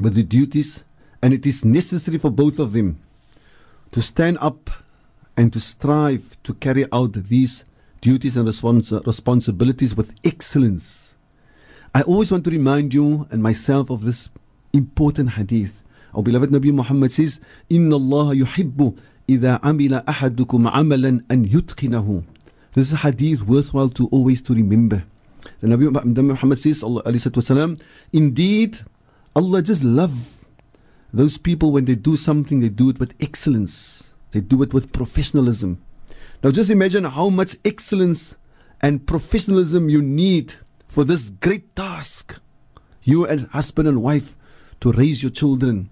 with 0.00 0.14
the 0.14 0.22
duties, 0.22 0.84
and 1.20 1.34
it 1.34 1.44
is 1.44 1.64
necessary 1.64 2.18
for 2.18 2.30
both 2.30 2.60
of 2.60 2.74
them 2.74 3.00
to 3.90 4.00
stand 4.00 4.38
up 4.40 4.70
and 5.36 5.52
to 5.52 5.58
strive 5.58 6.36
to 6.44 6.54
carry 6.54 6.84
out 6.92 7.14
these 7.14 7.64
duties 8.00 8.36
and 8.36 8.46
respons- 8.46 9.04
responsibilities 9.04 9.96
with 9.96 10.14
excellence. 10.22 11.07
I 11.95 12.01
always 12.01 12.31
want 12.31 12.43
to 12.45 12.51
remind 12.51 12.93
you 12.93 13.27
and 13.29 13.43
myself 13.43 13.89
of 13.89 14.03
this 14.03 14.29
important 14.73 15.31
hadith. 15.31 15.81
Our 16.15 16.23
beloved 16.23 16.49
Nabi 16.49 16.73
Muhammad 16.73 17.11
says, 17.11 17.39
إِنَّ 17.69 17.89
اللَّهَ 17.89 18.43
يُحِبُّ 18.43 18.97
إِذَا 19.29 19.61
عَمِلَ 19.61 20.05
أَحَدُكُمْ 20.05 20.71
عَمَلًا 20.71 21.25
أَن 21.27 21.49
يُتْقِنَهُ 21.49 22.23
This 22.73 22.87
is 22.87 22.93
a 22.93 22.97
hadith 22.97 23.43
worthwhile 23.43 23.89
to 23.89 24.07
always 24.07 24.41
to 24.43 24.53
remember. 24.53 25.03
The 25.61 25.67
Nabi 25.67 25.89
Nabi 25.89 26.25
Muhammad 26.25 26.57
says, 26.57 26.83
Allah, 26.83 27.03
والسلام, 27.03 27.79
Indeed, 28.11 28.79
Allah 29.35 29.61
just 29.61 29.83
love 29.83 30.45
those 31.13 31.37
people 31.37 31.71
when 31.71 31.85
they 31.85 31.95
do 31.95 32.17
something, 32.17 32.59
they 32.59 32.69
do 32.69 32.89
it 32.89 32.99
with 32.99 33.13
excellence. 33.19 34.03
They 34.31 34.41
do 34.41 34.63
it 34.63 34.73
with 34.73 34.91
professionalism. 34.91 35.79
Now 36.43 36.49
just 36.51 36.71
imagine 36.71 37.03
how 37.03 37.29
much 37.29 37.55
excellence 37.63 38.35
and 38.81 39.05
professionalism 39.05 39.89
you 39.89 40.01
need 40.01 40.55
for 40.88 41.04
this 41.04 41.30
great 41.30 41.76
task. 41.76 42.40
You 43.02 43.26
as 43.26 43.44
husband 43.52 43.86
and 43.88 44.02
wife 44.02 44.36
to 44.80 44.92
raise 44.92 45.22
your 45.22 45.30
children. 45.30 45.90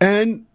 And 0.00 0.46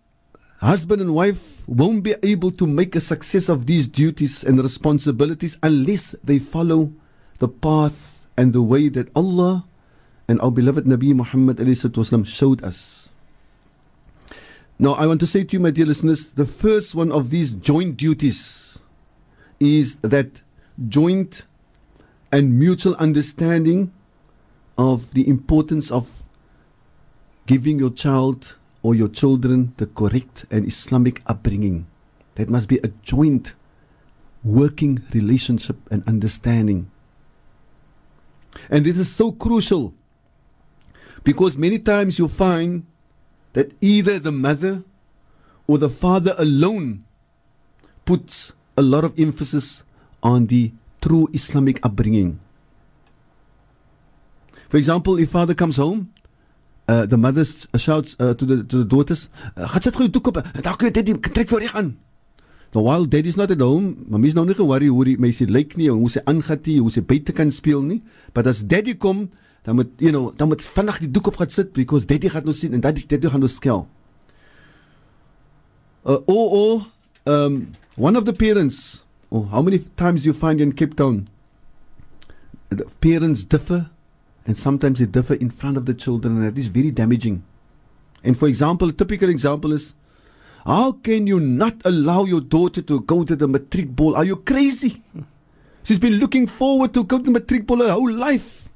husband 0.60 1.02
and 1.02 1.14
wife 1.14 1.68
won't 1.68 2.04
be 2.04 2.16
able 2.24 2.52
to 2.52 2.66
make 2.68 2.96
a 2.96 3.02
success 3.02 3.50
of 3.50 3.66
these 3.66 3.88
duties 3.88 4.44
and 4.44 4.62
responsibilities 4.62 5.58
unless 5.62 6.16
they 6.24 6.40
follow 6.40 6.92
the 7.40 7.48
path 7.48 8.26
and 8.38 8.54
the 8.54 8.62
way 8.62 8.90
that 8.90 9.10
Allah 9.16 9.66
and 10.28 10.40
our 10.42 10.52
beloved 10.52 10.86
Nabi 10.86 11.14
Muhammad 11.14 11.60
showed 12.28 12.64
us. 12.64 13.10
Now, 14.80 14.94
I 14.94 15.06
want 15.06 15.20
to 15.20 15.28
say 15.28 15.44
to 15.44 15.54
you, 15.54 15.60
my 15.60 15.72
dear 15.72 15.86
listeners, 15.86 16.32
the 16.32 16.46
first 16.46 16.96
one 16.96 17.12
of 17.12 17.30
these 17.30 17.54
joint 17.54 17.98
duties 17.98 18.80
is 19.60 19.98
that 19.98 20.42
joint 20.88 21.44
and 22.34 22.58
mutual 22.58 22.96
understanding 22.96 23.94
of 24.76 25.14
the 25.14 25.30
importance 25.30 25.92
of 25.92 26.24
giving 27.46 27.78
your 27.78 27.92
child 27.92 28.56
or 28.82 28.96
your 28.96 29.08
children 29.08 29.72
the 29.78 29.86
correct 29.86 30.44
and 30.50 30.68
Islamic 30.68 31.22
upbringing. 31.28 31.86
That 32.34 32.50
must 32.50 32.68
be 32.68 32.80
a 32.80 32.88
joint 33.04 33.54
working 34.44 35.04
relationship 35.14 35.78
and 35.92 36.04
understanding. 36.08 36.90
And 38.68 38.84
this 38.84 38.98
is 38.98 39.14
so 39.14 39.32
crucial 39.32 39.94
because 41.24 41.56
many 41.56 41.78
times 41.78 42.18
you 42.18 42.28
find 42.28 42.88
that 43.54 43.74
either 43.80 44.18
the 44.18 44.32
mother 44.32 44.84
or 45.68 45.78
the 45.78 45.90
father 45.90 46.34
alone 46.40 47.06
puts 48.06 48.54
a 48.76 48.82
lot 48.82 49.04
of 49.04 49.20
emphasis 49.20 49.84
on 50.24 50.48
the 50.48 50.72
true 51.04 51.28
Islamic 51.36 51.84
upbringing. 51.84 52.40
For 54.72 54.78
example, 54.80 55.20
if 55.20 55.36
father 55.36 55.54
comes 55.54 55.76
home, 55.76 56.10
uh, 56.88 57.06
the 57.06 57.18
mother 57.18 57.44
shouts 57.78 58.16
uh, 58.20 58.34
to, 58.34 58.46
the, 58.46 58.64
to 58.64 58.84
the 58.84 58.88
daughters, 58.88 59.28
"Gaan 59.56 59.82
sit 59.84 59.96
gou 60.00 60.08
toe 60.08 60.24
kop, 60.24 60.40
dalk 60.64 60.82
jy 60.82 60.92
daddy 60.96 61.14
trek 61.20 61.52
vir 61.52 61.68
reg 61.68 61.76
aan." 61.76 61.94
Now 62.74 62.82
while 62.82 63.06
daddy's 63.06 63.38
not 63.38 63.52
at 63.52 63.62
home, 63.62 64.08
mommy's 64.10 64.34
nou 64.34 64.48
nie 64.50 64.58
ge-worry 64.58 64.90
hoe 64.90 65.06
die 65.06 65.20
meisie 65.22 65.46
lyk 65.46 65.78
nie, 65.78 65.92
hoe 65.94 66.10
sy 66.10 66.24
aangaan 66.26 66.64
nie, 66.66 66.80
hoe 66.82 66.90
sy 66.90 67.04
buite 67.06 67.36
kan 67.38 67.52
speel 67.54 67.84
nie, 67.86 68.02
but 68.34 68.50
as 68.50 68.64
daddy 68.66 68.96
kom, 68.98 69.28
dan 69.64 69.78
moet 69.78 69.92
you 70.02 70.10
know, 70.10 70.34
dan 70.34 70.50
moet 70.50 70.64
vinnig 70.66 70.98
die 71.06 71.12
doek 71.14 71.30
op 71.30 71.38
gaan 71.38 71.54
sit 71.54 71.74
because 71.78 72.10
daddy 72.10 72.32
gaan 72.34 72.48
nou 72.50 72.56
sien 72.58 72.74
en 72.74 72.82
daddy 72.82 73.06
daddy 73.06 73.30
gaan 73.30 73.46
nou 73.46 73.52
skel. 73.52 73.86
Uh, 76.04 76.20
or 76.26 76.46
or 76.58 76.72
um, 77.30 77.76
one 77.96 78.18
of 78.18 78.26
the 78.26 78.34
parents 78.34 79.03
Oh, 79.36 79.46
how 79.46 79.64
many 79.64 79.80
times 79.80 80.28
you 80.28 80.32
find 80.32 80.62
in 80.62 80.74
Cape 80.74 80.96
Town 80.96 81.28
parents 83.02 83.46
differ 83.46 83.90
and 84.46 84.56
sometimes 84.56 85.00
they 85.00 85.08
differ 85.08 85.34
in 85.34 85.50
front 85.50 85.76
of 85.76 85.88
the 85.88 85.96
children 85.96 86.38
and 86.38 86.46
that 86.46 86.60
is 86.60 86.68
very 86.68 86.92
damaging. 86.92 87.44
And 88.24 88.38
for 88.38 88.48
example, 88.48 88.90
a 88.90 88.94
typical 88.94 89.30
example 89.30 89.74
is 89.74 89.96
how 90.66 90.92
can 90.92 91.26
you 91.26 91.40
not 91.40 91.82
allow 91.84 92.26
your 92.26 92.42
daughter 92.42 92.84
to 92.84 93.02
go 93.02 93.24
to 93.24 93.36
the 93.36 93.48
matric 93.48 93.90
ball? 93.90 94.16
Are 94.16 94.24
you 94.24 94.36
crazy? 94.36 95.02
She's 95.84 96.00
been 96.00 96.14
looking 96.14 96.46
forward 96.46 96.94
to 96.94 97.04
go 97.04 97.18
to 97.18 97.24
the 97.24 97.32
matric 97.32 97.66
ball 97.66 97.80
her 97.80 97.92
whole 97.92 98.12
life. 98.12 98.70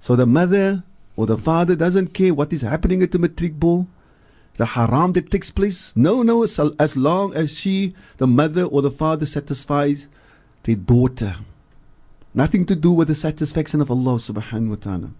So 0.00 0.16
the 0.16 0.26
mother 0.26 0.82
or 1.14 1.26
the 1.26 1.36
father 1.36 1.76
doesn't 1.76 2.14
care 2.14 2.32
what 2.32 2.54
is 2.54 2.62
happening 2.62 3.02
at 3.02 3.12
the 3.12 3.18
matric 3.18 3.54
ball 3.60 3.86
the 4.56 4.66
haram 4.66 5.12
that 5.12 5.30
takes 5.30 5.50
place? 5.50 5.92
No, 5.96 6.22
no, 6.22 6.42
as, 6.44 6.58
as 6.78 6.96
long 6.96 7.34
as 7.34 7.56
she, 7.58 7.94
the 8.18 8.26
mother 8.26 8.64
or 8.64 8.82
the 8.82 8.90
father, 8.90 9.26
satisfies 9.26 10.08
their 10.64 10.76
daughter. 10.76 11.36
Nothing 12.34 12.64
to 12.66 12.76
do 12.76 12.92
with 12.92 13.08
the 13.08 13.14
satisfaction 13.14 13.80
of 13.80 13.90
Allah 13.90 14.16
subhanahu 14.16 14.70
wa 14.70 14.76
ta'ala. 14.76 15.10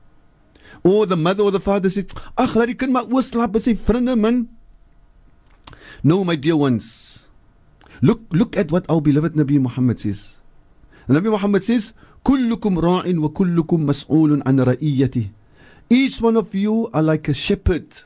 Or 0.83 1.07
the 1.07 1.17
mother 1.17 1.45
or 1.45 1.51
the 1.51 1.61
father 1.61 1.91
says, 1.91 2.07
Ach, 2.39 2.55
laat 2.55 2.69
die 2.69 2.75
kind 2.75 2.93
maar 2.93 4.17
man. 4.17 4.49
No, 6.03 6.25
my 6.25 6.37
dear 6.37 6.57
ones. 6.57 7.21
Look 8.01 8.23
look 8.31 8.57
at 8.57 8.73
what 8.73 8.89
our 8.89 9.01
beloved 9.01 9.35
Nabi 9.35 9.61
Muhammad 9.61 10.01
says. 10.01 10.35
And 11.07 11.17
Nabi 11.17 11.31
Muhammad 11.31 11.63
says, 11.63 11.93
"كلكم 12.25 12.79
راعٍ 12.79 13.07
وكلكم 13.07 13.87
مسؤول 13.87 14.43
mas'ulun 14.43 15.15
an. 15.15 15.31
Each 15.91 16.21
one 16.21 16.37
of 16.37 16.55
you 16.55 16.91
are 16.93 17.03
like 17.03 17.29
a 17.29 17.35
shepherd 17.35 18.03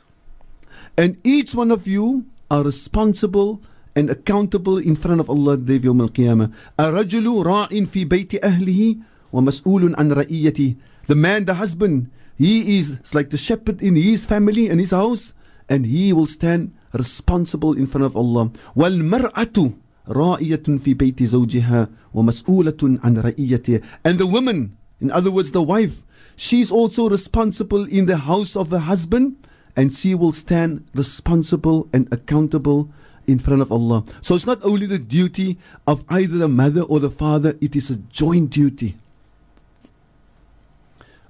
and 0.97 1.17
each 1.23 1.55
one 1.55 1.71
of 1.71 1.87
you 1.87 2.25
are 2.49 2.63
responsible 2.63 3.61
and 3.95 4.09
accountable 4.09 4.77
in 4.77 4.95
front 4.95 5.19
of 5.19 5.29
Allah 5.29 5.57
the 5.57 5.63
day 5.63 5.75
of 5.75 5.83
Yawm 5.83 6.01
al-Qiyamah. 6.01 6.51
الرجل 6.79 7.43
راع 7.43 7.67
في 7.85 8.05
بيت 8.05 8.43
أهله 8.43 8.97
ومسؤول 9.33 9.95
عن 9.95 10.11
رئيته. 10.11 10.75
The 11.07 11.15
man, 11.15 11.45
the 11.45 11.55
husband, 11.55 12.09
he 12.37 12.77
is 12.77 12.97
like 13.13 13.29
the 13.29 13.37
shepherd 13.37 13.81
in 13.81 13.95
his 13.95 14.25
family 14.25 14.69
and 14.69 14.79
his 14.79 14.91
house 14.91 15.33
and 15.69 15.85
he 15.85 16.13
will 16.13 16.27
stand 16.27 16.73
responsible 16.93 17.73
in 17.73 17.87
front 17.87 18.05
of 18.05 18.15
Allah. 18.15 18.51
والمرأة 18.75 19.73
راعية 20.07 20.63
في 20.79 20.93
بيت 20.93 21.23
زوجها 21.23 21.89
ومسؤولة 22.13 22.99
عن 23.03 23.17
رئيته. 23.17 23.81
And 24.03 24.17
the 24.17 24.27
woman, 24.27 24.77
in 24.99 25.11
other 25.11 25.31
words 25.31 25.51
the 25.51 25.61
wife, 25.61 26.03
she's 26.35 26.71
also 26.71 27.09
responsible 27.09 27.85
in 27.85 28.05
the 28.05 28.17
house 28.17 28.55
of 28.55 28.69
the 28.69 28.81
husband 28.81 29.35
and 29.76 29.92
she 29.92 30.14
will 30.14 30.32
stand 30.32 30.84
responsible 30.94 31.88
and 31.92 32.08
accountable 32.10 32.88
in 33.26 33.38
front 33.38 33.60
of 33.60 33.70
Allah. 33.70 34.04
So 34.22 34.34
it's 34.34 34.46
not 34.46 34.64
only 34.64 34.86
the 34.86 34.98
duty 34.98 35.58
of 35.86 36.04
either 36.08 36.38
the 36.38 36.48
mother 36.48 36.82
or 36.82 37.00
the 37.00 37.10
father, 37.10 37.56
it 37.60 37.76
is 37.76 37.90
a 37.90 37.96
joint 37.96 38.50
duty. 38.50 38.96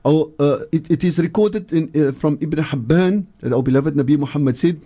Oh, 0.05 0.33
uh, 0.39 0.61
it, 0.71 0.89
it 0.91 1.03
is 1.03 1.19
recorded 1.19 1.73
in, 1.73 1.91
uh, 1.97 2.13
from 2.13 2.39
Ibn 2.41 2.63
Hibban 2.63 3.27
that 3.41 3.53
our 3.53 3.63
beloved 3.63 3.95
Nabi 3.95 4.17
Muhammad 4.17 4.57
said, 4.57 4.81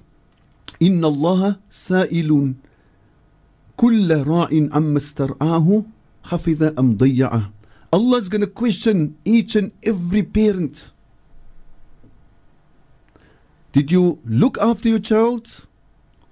"Inna 0.80 1.08
Allah 1.08 1.58
sa'ilun, 1.68 2.54
kulla 3.76 4.24
ra'in 4.24 4.70
عما 4.70 4.96
استرعاه 4.96 5.84
حفظ 6.24 6.62
أم 6.78 6.96
ضيعه 6.96 7.52
Allah 7.92 8.16
is 8.18 8.28
going 8.28 8.40
to 8.40 8.46
question 8.46 9.16
each 9.24 9.56
and 9.56 9.72
every 9.82 10.22
parent 10.22 10.92
Did 13.72 13.92
you 13.92 14.18
look 14.24 14.58
after 14.58 14.88
your 14.88 14.98
child 14.98 15.68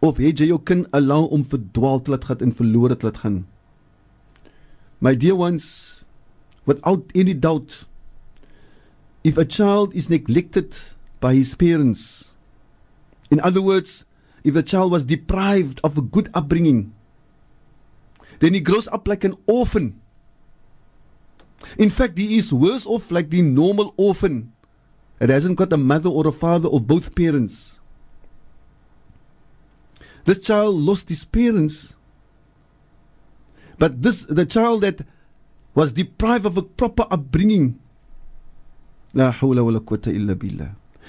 of 0.02 0.16
het 0.18 0.40
jy 0.42 0.48
jou 0.50 0.58
kind 0.58 0.88
allow 0.94 1.28
om 1.30 1.44
verdwaal 1.46 2.00
te 2.02 2.10
laat 2.10 2.26
gaan 2.26 2.42
en 2.42 2.54
verlore 2.54 2.96
te 2.98 3.06
laat 3.06 3.20
gaan? 3.22 3.36
My 4.98 5.14
dear 5.14 5.38
ones, 5.38 6.02
without 6.66 7.14
any 7.14 7.34
doubt, 7.34 7.84
if 9.22 9.38
a 9.38 9.46
child 9.46 9.94
is 9.94 10.10
neglected 10.10 10.74
by 11.20 11.34
his 11.38 11.54
parents, 11.54 12.34
in 13.30 13.38
other 13.38 13.62
words, 13.62 14.04
if 14.42 14.54
the 14.54 14.62
child 14.62 14.90
was 14.90 15.04
deprived 15.04 15.78
of 15.84 15.96
a 15.96 16.02
good 16.02 16.30
upbringing, 16.34 16.92
then 18.40 18.54
he 18.54 18.60
grows 18.60 18.88
up 18.88 19.06
like 19.06 19.22
an 19.22 19.38
orphan. 19.46 20.00
In 21.78 21.90
fact, 21.90 22.18
he 22.18 22.36
is 22.36 22.52
worse 22.52 22.86
off 22.86 23.12
like 23.12 23.30
the 23.30 23.42
normal 23.42 23.94
orphan 23.96 24.52
that 25.18 25.28
hasn't 25.28 25.56
got 25.56 25.72
a 25.72 25.76
mother 25.76 26.08
or 26.10 26.26
a 26.26 26.32
father 26.32 26.68
or 26.68 26.80
both 26.80 27.14
parents. 27.14 27.78
This 30.24 30.40
child 30.40 30.74
lost 30.76 31.08
his 31.08 31.24
parents. 31.24 31.94
But 33.78 34.02
this 34.02 34.24
the 34.24 34.46
child 34.46 34.82
that 34.82 35.06
was 35.74 35.92
deprived 35.92 36.44
of 36.44 36.56
a 36.56 36.62
proper 36.62 37.06
upbringing. 37.10 37.78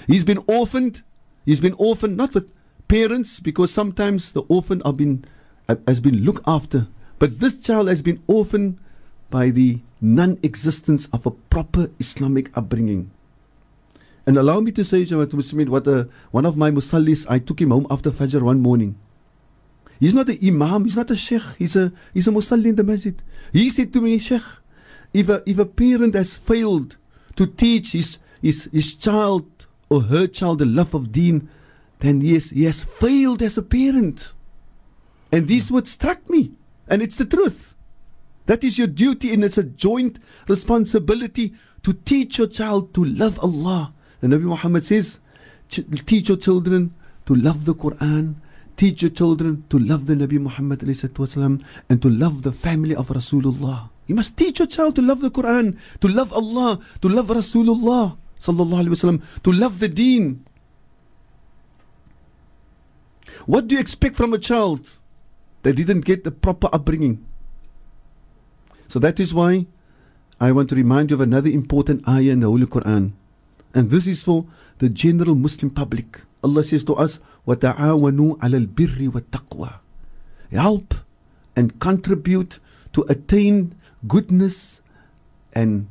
He's 0.06 0.24
been 0.24 0.42
orphaned. 0.46 1.02
He's 1.44 1.60
been 1.60 1.74
orphaned 1.74 2.16
not 2.16 2.34
with 2.34 2.50
parents 2.88 3.40
because 3.40 3.72
sometimes 3.72 4.32
the 4.32 4.42
orphan 4.42 4.80
have 4.84 4.96
been 4.96 5.24
has 5.86 6.00
been 6.00 6.24
looked 6.24 6.44
after. 6.46 6.88
But 7.18 7.40
this 7.40 7.56
child 7.56 7.88
has 7.88 8.02
been 8.02 8.22
orphaned 8.26 8.78
by 9.28 9.50
the 9.50 9.80
non-existence 10.00 11.08
of 11.12 11.26
a 11.26 11.30
proper 11.30 11.90
Islamic 12.00 12.56
upbringing. 12.56 13.10
And 14.26 14.36
allow 14.36 14.60
me 14.60 14.72
to 14.72 14.84
say, 14.84 15.02
Jamaat 15.02 15.30
Muslimin, 15.30 15.68
what 15.68 15.86
a, 15.86 16.08
one 16.30 16.46
of 16.46 16.56
my 16.56 16.70
musallis, 16.70 17.26
I 17.28 17.38
took 17.38 17.60
him 17.60 17.70
home 17.70 17.86
after 17.90 18.10
Fajr 18.10 18.42
one 18.42 18.60
morning. 18.60 18.98
He's 19.98 20.14
not 20.14 20.28
an 20.28 20.38
imam, 20.42 20.84
he's 20.84 20.96
not 20.96 21.10
a 21.10 21.16
sheikh, 21.16 21.42
he's 21.58 21.76
a, 21.76 21.92
he's 22.14 22.28
a 22.28 22.30
musalli 22.30 22.66
in 22.66 22.76
the 22.76 22.84
masjid. 22.84 23.22
He 23.52 23.68
said 23.68 23.92
to 23.92 24.00
me, 24.00 24.18
Sheikh, 24.18 24.42
if 25.12 25.28
a, 25.28 25.42
if 25.46 25.58
a 25.58 25.66
parent 25.66 26.14
has 26.14 26.36
failed 26.36 26.96
to 27.36 27.46
teach 27.46 27.92
his, 27.92 28.18
his, 28.40 28.68
his 28.72 28.94
child 28.94 29.66
or 29.88 30.02
her 30.02 30.26
child 30.26 30.60
the 30.60 30.66
love 30.66 30.94
of 30.94 31.12
deen, 31.12 31.48
then 31.98 32.20
yes, 32.20 32.50
he 32.50 32.64
has 32.64 32.82
failed 32.82 33.42
as 33.42 33.58
a 33.58 33.62
parent. 33.62 34.32
And 35.32 35.46
these 35.46 35.70
words 35.70 35.90
struck 35.90 36.28
me, 36.30 36.52
and 36.88 37.02
it's 37.02 37.16
the 37.16 37.24
truth. 37.24 37.74
That 38.46 38.64
is 38.64 38.78
your 38.78 38.86
duty, 38.86 39.32
and 39.32 39.44
it's 39.44 39.58
a 39.58 39.62
joint 39.62 40.18
responsibility 40.48 41.54
to 41.82 41.92
teach 41.92 42.38
your 42.38 42.46
child 42.46 42.94
to 42.94 43.04
love 43.04 43.38
Allah. 43.40 43.92
The 44.21 44.27
Nabi 44.27 44.43
Muhammad 44.43 44.83
says, 44.83 45.19
teach 45.69 46.29
your 46.29 46.37
children 46.37 46.93
to 47.25 47.35
love 47.35 47.65
the 47.65 47.75
Quran, 47.75 48.35
teach 48.77 49.01
your 49.01 49.11
children 49.11 49.63
to 49.69 49.79
love 49.79 50.05
the 50.05 50.15
Nabi 50.15 50.39
Muhammad 50.39 50.79
والسلام, 50.79 51.63
and 51.89 52.01
to 52.01 52.09
love 52.09 52.43
the 52.43 52.51
family 52.51 52.95
of 52.95 53.09
Rasulullah. 53.09 53.89
You 54.07 54.15
must 54.15 54.37
teach 54.37 54.59
your 54.59 54.67
child 54.67 54.95
to 54.95 55.01
love 55.01 55.21
the 55.21 55.31
Quran, 55.31 55.77
to 56.01 56.07
love 56.07 56.31
Allah, 56.31 56.79
to 57.01 57.09
love 57.09 57.27
Rasulullah, 57.27 58.17
sallallahu 58.39 58.85
alaihi 58.85 58.89
wasallam, 58.89 59.21
to 59.43 59.51
love 59.51 59.79
the 59.79 59.87
deen. 59.87 60.45
What 63.45 63.67
do 63.67 63.75
you 63.75 63.81
expect 63.81 64.15
from 64.15 64.33
a 64.33 64.37
child 64.37 64.89
that 65.63 65.73
didn't 65.73 66.01
get 66.01 66.23
the 66.23 66.31
proper 66.31 66.69
upbringing? 66.71 67.25
So 68.87 68.99
that 68.99 69.19
is 69.19 69.33
why 69.33 69.65
I 70.39 70.51
want 70.51 70.69
to 70.69 70.75
remind 70.75 71.09
you 71.09 71.15
of 71.15 71.21
another 71.21 71.49
important 71.49 72.07
ayah 72.07 72.31
in 72.31 72.41
the 72.41 72.47
Holy 72.47 72.65
Quran. 72.65 73.13
And 73.73 73.89
this 73.89 74.07
is 74.07 74.23
for 74.23 74.45
the 74.79 74.89
general 74.89 75.35
Muslim 75.35 75.69
public. 75.69 76.21
Allah 76.43 76.63
says 76.63 76.83
to 76.85 76.95
us, 76.95 77.19
وَتَعَاوَنُوا 77.47 78.39
عَلَى 78.39 78.67
الْبِرِّ 78.67 79.09
وَالتَّقْوَى 79.11 79.73
Help 80.51 80.93
and 81.55 81.79
contribute 81.79 82.59
to 82.93 83.03
attain 83.09 83.75
goodness 84.07 84.81
and 85.53 85.87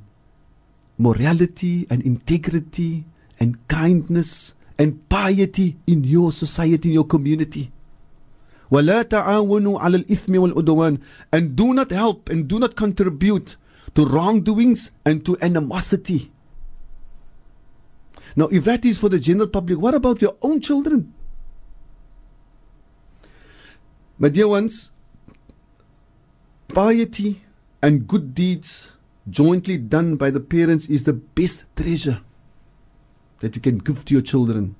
morality 0.99 1.87
and 1.91 2.03
integrity 2.03 3.05
and 3.41 3.57
kindness 3.69 4.55
and 4.79 5.09
piety 5.09 5.77
in 5.87 6.05
your 6.05 6.33
society, 6.33 6.89
in 6.89 6.95
your 6.95 7.05
community. 7.07 7.71
وَلَا 8.71 9.03
تَعَاوَنُوا 9.03 9.81
عَلَى 9.81 10.05
الْإِثْمِ 10.05 10.33
وَالْعُدْوَانِ 10.55 11.01
And 11.33 11.55
do 11.57 11.75
not 11.75 11.91
help 11.91 12.29
and 12.29 12.49
do 12.49 12.59
not 12.59 12.75
contribute 12.77 13.57
to 13.95 14.05
wrongdoings 14.05 14.91
and 15.05 15.25
to 15.27 15.37
animosity. 15.41 16.33
Now, 18.36 18.48
if 18.48 18.64
that 18.66 18.86
is 18.86 19.00
for 19.00 19.10
the 19.10 19.20
general 19.20 19.48
public, 19.48 19.80
what 19.80 19.94
about 19.94 20.22
your 20.22 20.36
own 20.42 20.62
children? 20.62 21.14
My 24.18 24.30
dear 24.30 24.48
ones, 24.48 24.92
piety 26.68 27.42
and 27.82 28.08
good 28.08 28.36
deeds 28.36 28.94
jointly 29.30 29.78
done 29.78 30.16
by 30.16 30.30
the 30.30 30.40
parents 30.40 30.88
is 30.88 31.04
the 31.04 31.14
best 31.14 31.66
treasure 31.76 32.22
that 33.40 33.56
you 33.56 33.62
can 33.62 33.78
give 33.78 34.06
to 34.06 34.14
your 34.14 34.22
children. 34.22 34.76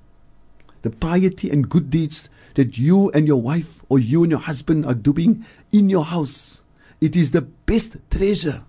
The 0.82 0.90
piety 0.90 1.50
and 1.50 1.70
good 1.70 1.90
deeds 1.90 2.30
that 2.56 2.78
you 2.78 3.12
and 3.12 3.28
your 3.28 3.42
wife 3.42 3.84
or 3.90 4.00
you 4.00 4.24
and 4.24 4.32
your 4.32 4.40
husband 4.40 4.86
are 4.86 4.94
doing 4.94 5.46
in 5.72 5.90
your 5.90 6.06
house. 6.06 6.62
It 7.00 7.16
is 7.16 7.32
the 7.32 7.42
best 7.42 7.96
treasure, 8.12 8.64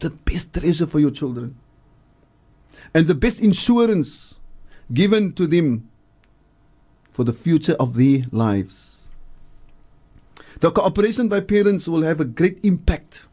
the 0.00 0.10
best 0.10 0.52
treasure 0.52 0.86
for 0.86 0.98
your 0.98 1.10
children. 1.10 1.56
And 2.94 3.06
the 3.06 3.14
best 3.14 3.40
insurance 3.40 4.34
given 4.92 5.32
to 5.34 5.46
them 5.46 5.88
for 7.10 7.24
the 7.24 7.32
future 7.32 7.74
of 7.74 7.94
their 7.94 8.24
lives. 8.30 9.00
The 10.60 10.70
cooperation 10.70 11.28
by 11.28 11.40
parents 11.40 11.88
will 11.88 12.02
have 12.02 12.20
a 12.20 12.24
great 12.24 12.60
impact 12.62 13.26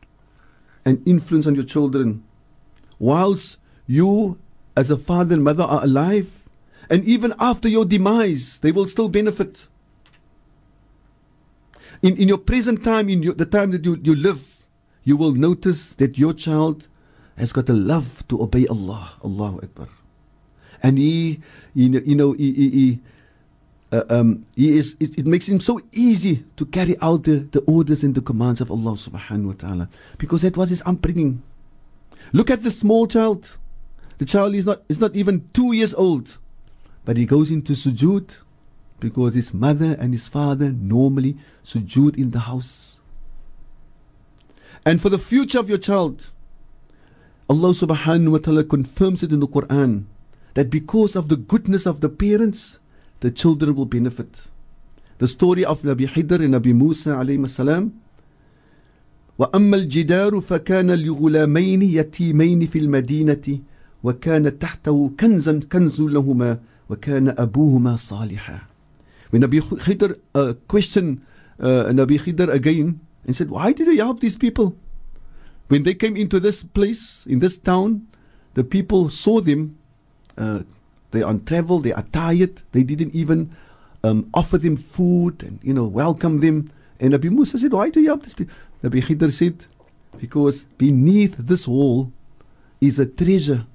and 0.86 1.06
influence 1.08 1.45
on 1.45 1.56
your 1.56 1.63
children. 1.63 2.24
Whilst 2.98 3.58
you, 3.86 4.39
as 4.76 4.89
a 4.89 4.98
father 4.98 5.36
and 5.36 5.43
mother, 5.43 5.63
are 5.63 5.84
alive, 5.84 6.48
and 6.89 7.06
even 7.06 7.34
after 7.39 7.69
your 7.69 7.86
demise, 7.86 8.60
they 8.60 8.72
will 8.72 8.88
still 8.88 9.10
benefit. 9.10 9.67
In, 12.02 12.17
in 12.17 12.28
your 12.28 12.38
present 12.38 12.84
time, 12.84 13.10
in 13.10 13.22
your, 13.22 13.34
the 13.34 13.45
time 13.45 13.72
that 13.72 13.86
you, 13.86 14.00
you 14.04 14.15
live, 14.15 14.65
you 15.04 15.17
will 15.17 15.34
notice 15.34 15.91
that 15.93 16.17
your 16.17 16.34
child 16.34 16.88
has 17.39 17.54
got 17.54 17.69
a 17.69 17.73
love 17.73 18.28
to 18.28 18.41
obey 18.43 18.67
Allah. 18.67 19.13
Allahu 19.23 19.62
Akbar. 19.63 19.88
And 20.84 20.97
he, 20.97 21.39
you 21.73 21.89
know, 21.89 22.02
you 22.06 22.15
know 22.15 22.32
he, 22.34 22.52
he, 22.54 22.69
he 22.69 22.99
uh, 23.91 24.04
um, 24.10 24.43
he 24.56 24.78
is, 24.78 24.95
it, 24.99 25.17
it, 25.17 25.25
makes 25.25 25.49
him 25.49 25.60
so 25.60 25.80
easy 25.91 26.45
to 26.58 26.65
carry 26.65 26.95
out 27.02 27.23
the, 27.23 27.38
the 27.52 27.62
orders 27.62 28.04
and 28.04 28.13
the 28.13 28.21
commands 28.21 28.62
of 28.62 28.69
Allah 28.69 28.91
subhanahu 28.91 29.45
wa 29.45 29.54
ta'ala 29.54 29.89
because 30.19 30.43
that 30.43 30.56
was 30.56 30.69
his 30.69 30.84
upbringing. 30.86 31.41
Look 32.32 32.52
at 32.52 32.62
the 32.62 32.69
small 32.69 33.08
child. 33.08 33.58
The 34.19 34.25
child 34.25 34.54
is 34.54 34.65
not, 34.67 34.84
is 34.89 34.99
not 34.99 35.15
even 35.15 35.49
two 35.54 35.71
years 35.73 35.93
old, 35.95 36.38
but 37.04 37.17
he 37.17 37.25
goes 37.25 37.49
into 37.49 37.73
sujood 37.73 38.36
because 38.99 39.34
his 39.34 39.54
mother 39.54 39.95
and 39.99 40.13
his 40.13 40.28
father 40.28 40.69
normally 40.69 41.38
sujood 41.63 42.15
in 42.17 42.30
the 42.30 42.39
house. 42.41 42.99
And 44.86 45.02
for 45.02 45.10
the 45.10 45.17
future 45.17 45.58
of 45.58 45.67
your 45.67 45.78
child, 45.80 46.30
Allah 47.49 47.73
subhanahu 47.73 48.29
wa 48.29 48.38
ta'ala 48.38 48.63
confirms 48.63 49.23
it 49.23 49.33
in 49.33 49.39
the 49.39 49.47
Quran 49.47 50.05
that 50.53 50.69
because 50.69 51.15
of 51.15 51.29
the 51.29 51.35
goodness 51.35 51.88
of 51.88 51.99
the 51.99 52.09
parents, 52.09 52.77
the 53.21 53.31
children 53.31 53.73
will 53.75 53.89
benefit. 53.89 54.41
The 55.17 55.27
story 55.27 55.65
of 55.65 55.81
Nabi 55.81 56.05
Khidr 56.07 56.45
and 56.45 56.53
Nabi 56.53 56.75
Musa 56.75 57.09
alayhi 57.12 57.49
salam. 57.49 57.99
وأما 59.39 59.77
الجدار 59.77 60.39
فكان 60.39 60.91
لغلامين 60.91 61.81
يتيمين 61.81 62.67
في 62.67 62.79
المدينة 62.79 63.59
وكان 64.03 64.59
تحته 64.59 65.12
كنزا 65.19 65.59
كنز 65.71 66.01
لهما 66.01 66.59
وكان 66.89 67.29
أبوهما 67.38 67.95
صالحا 67.95 68.59
When 69.31 69.41
Nabi 69.41 69.62
Khidr 69.62 70.19
uh, 70.35 70.53
questioned 70.67 71.21
uh, 71.59 71.85
Nabi 71.93 72.19
Khidr 72.19 72.51
again 72.51 72.99
and 73.25 73.35
said, 73.35 73.49
why 73.49 73.71
did 73.71 73.88
you 73.88 73.97
help 73.97 74.19
these 74.19 74.35
people? 74.35 74.75
When 75.69 75.84
they 75.84 75.93
came 75.93 76.17
into 76.17 76.39
this 76.39 76.63
place, 76.63 77.25
in 77.25 77.39
this 77.39 77.58
town, 77.58 78.08
the 78.53 78.63
people 78.63 79.10
saw 79.10 79.39
them 79.39 79.77
uh, 80.38 80.63
they 81.12 81.21
on 81.21 81.43
travel, 81.43 81.79
they 81.79 81.91
are 81.91 82.03
tired, 82.03 82.62
they 82.71 82.84
didn't 82.84 83.13
even 83.13 83.55
um, 84.03 84.29
offer 84.34 84.58
them 84.58 84.77
food 84.77 85.43
and 85.43 85.60
you 85.63 85.73
know 85.73 85.86
welcome 85.86 86.39
them. 86.39 86.71
And 86.99 87.13
Abu 87.13 87.32
Musa 87.32 87.58
said, 87.58 87.73
Why 87.73 87.89
do 87.89 87.99
you 87.99 88.08
help 88.08 88.23
this 88.23 88.34
people? 88.34 88.55
Nabi 88.84 89.03
Khidr 89.03 89.32
said, 89.32 89.65
Because 90.17 90.63
beneath 90.77 91.36
this 91.38 91.67
wall 91.67 92.12
is 92.79 92.99
a 92.99 93.05
treasure. 93.05 93.65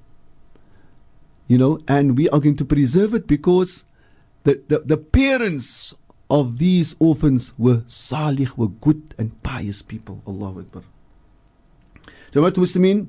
You 1.47 1.59
know, 1.59 1.79
and 1.87 2.17
we 2.17 2.27
are 2.29 2.39
going 2.39 2.55
to 2.57 2.65
preserve 2.65 3.13
it 3.13 3.27
because 3.27 3.83
the, 4.43 4.61
the, 4.67 4.79
the 4.79 4.97
parents 4.97 5.93
of 6.27 6.57
these 6.57 6.95
orphans 6.97 7.53
were 7.55 7.83
salih, 7.85 8.47
were 8.57 8.67
good 8.67 9.13
and 9.19 9.43
pious 9.43 9.83
people. 9.83 10.23
Allahu 10.25 10.61
Akbar. 10.61 10.83
Jamaat 12.34 12.52
Muslimin, 12.52 13.08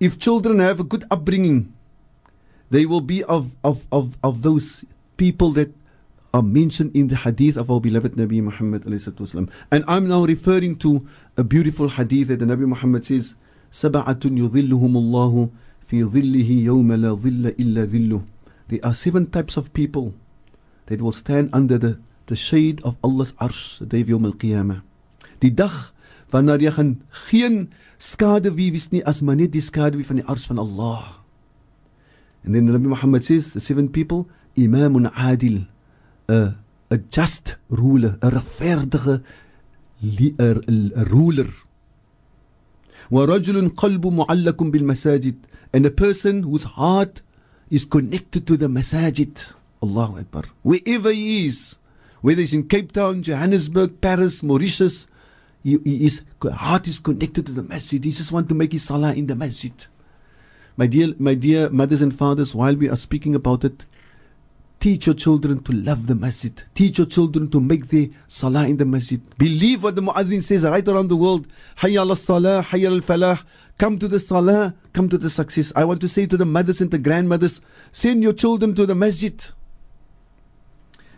if 0.00 0.18
children 0.18 0.58
have 0.58 0.80
a 0.80 0.84
good 0.84 1.04
upbringing, 1.10 1.72
they 2.70 2.86
will 2.86 3.00
be 3.00 3.22
of, 3.24 3.54
of, 3.62 3.86
of, 3.92 4.16
of 4.22 4.42
those 4.42 4.84
people 5.16 5.50
that 5.50 5.72
are 6.32 6.42
mentioned 6.42 6.90
in 6.96 7.06
the 7.08 7.16
hadith 7.16 7.56
of 7.56 7.70
our 7.70 7.80
beloved 7.80 8.12
Nabi 8.14 8.42
Muhammad. 8.42 8.84
And 9.70 9.84
I'm 9.86 10.08
now 10.08 10.24
referring 10.24 10.76
to 10.78 11.06
a 11.36 11.44
beautiful 11.44 11.88
hadith 11.88 12.28
that 12.28 12.40
the 12.40 12.46
Nabi 12.46 12.66
Muhammad 12.66 13.04
says, 13.04 13.36
سبعة 13.70 14.20
يظلهم 14.24 14.96
الله 14.96 15.50
في 15.82 16.04
ظله 16.04 16.50
يوم 16.50 16.92
لا 16.92 17.14
ظل 17.14 17.54
إلا 17.58 17.84
ظله 17.86 18.22
There 18.68 18.80
are 18.82 18.94
seven 18.94 19.26
types 19.26 19.56
of 19.56 19.72
people 19.72 20.14
that 20.86 21.00
will 21.00 21.12
stand 21.12 21.50
under 21.52 21.76
the, 21.76 21.98
the 22.26 22.36
shade 22.36 22.80
of 22.82 22.96
Allah's 23.02 23.32
arsh, 23.32 23.78
the 23.80 23.86
day 23.86 24.00
of 24.00 24.08
Yom 24.08 24.24
al-Qiyamah. 24.24 24.82
Die 25.40 25.50
dag 25.50 25.92
wanneer 26.31 26.61
jy 26.61 26.71
gaan 26.75 26.91
geen 27.29 27.69
skade 27.97 28.53
wie 28.55 28.71
wis 28.71 28.89
nie 28.91 29.03
as 29.05 29.21
maar 29.21 29.35
net 29.39 29.53
die 29.53 29.63
skade 29.63 29.97
wie 29.99 30.07
van 30.07 30.21
die 30.21 30.27
arsh 30.27 30.47
van 30.49 30.59
Allah. 30.59 31.19
And 32.45 32.55
then 32.55 32.67
Nabi 32.67 32.87
Muhammad 32.87 33.23
says, 33.23 33.53
the 33.53 33.59
seven 33.59 33.89
people, 33.89 34.27
Imamun 34.55 35.11
Adil, 35.13 35.67
a, 36.29 36.55
a 36.89 36.97
just 36.97 37.55
ruler, 37.69 38.17
a 38.21 38.29
rechtvaardige 38.31 39.23
ruler. 41.11 41.49
ورجل 43.11 43.69
قلب 43.69 44.07
معلق 44.07 44.63
بالمساجد 44.63 45.35
and 45.73 45.85
a 45.85 45.91
person 45.91 46.43
whose 46.43 46.63
heart 46.63 47.21
is 47.69 47.85
connected 47.85 48.45
to 48.47 48.57
the 48.57 48.67
masajid. 48.67 49.53
Allahu 49.81 50.19
Akbar. 50.19 50.43
Wherever 50.61 51.11
he 51.11 51.45
is, 51.45 51.77
whether 52.21 52.41
he's 52.41 52.53
in 52.53 52.67
Cape 52.67 52.91
Town, 52.91 53.23
Johannesburg, 53.23 54.01
Paris, 54.01 54.43
Mauritius, 54.43 55.07
his 55.64 56.22
heart 56.52 56.86
is 56.88 56.98
connected 56.98 57.46
to 57.46 57.52
the 57.52 57.62
masjid. 57.62 58.04
He 58.04 58.10
just 58.10 58.32
wants 58.32 58.48
to 58.48 58.54
make 58.54 58.72
his 58.72 58.84
salah 58.84 59.14
in 59.14 59.26
the 59.26 59.34
masjid. 59.34 59.72
My 60.76 60.86
dear, 60.86 61.14
my 61.18 61.34
dear 61.34 61.70
mothers 61.70 62.02
and 62.02 62.14
fathers, 62.14 62.54
while 62.54 62.74
we 62.74 62.88
are 62.88 62.96
speaking 62.96 63.34
about 63.34 63.64
it, 63.64 63.86
teach 64.80 65.06
your 65.06 65.14
children 65.14 65.62
to 65.62 65.72
love 65.72 66.06
the 66.06 66.14
masjid. 66.14 66.62
Teach 66.74 66.98
your 66.98 67.06
children 67.06 67.48
to 67.50 67.60
make 67.60 67.88
the 67.88 68.12
salah 68.26 68.66
in 68.66 68.76
the 68.76 68.84
masjid. 68.84 69.20
Believe 69.38 69.82
what 69.82 69.94
the 69.94 70.02
muazzin 70.02 70.42
says 70.42 70.64
right 70.64 70.86
around 70.86 71.08
the 71.08 71.16
world. 71.16 71.46
Hayya 71.78 72.06
al 72.06 72.14
salah, 72.16 72.62
hayya 72.62 72.92
al 72.92 73.00
falah. 73.00 73.42
Come 73.78 73.98
to 73.98 74.08
the 74.08 74.18
salah, 74.18 74.74
come 74.92 75.08
to 75.08 75.16
the 75.16 75.30
success. 75.30 75.72
I 75.74 75.84
want 75.84 76.02
to 76.02 76.08
say 76.08 76.26
to 76.26 76.36
the 76.36 76.44
mothers 76.44 76.82
and 76.82 76.90
the 76.90 76.98
grandmothers, 76.98 77.62
send 77.92 78.22
your 78.22 78.34
children 78.34 78.74
to 78.74 78.84
the 78.84 78.94
masjid. 78.94 79.42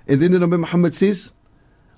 And 0.06 0.22
then 0.22 0.32
the 0.32 0.38
Nabi 0.38 0.60
Muhammad 0.60 0.94
says, 0.94 1.32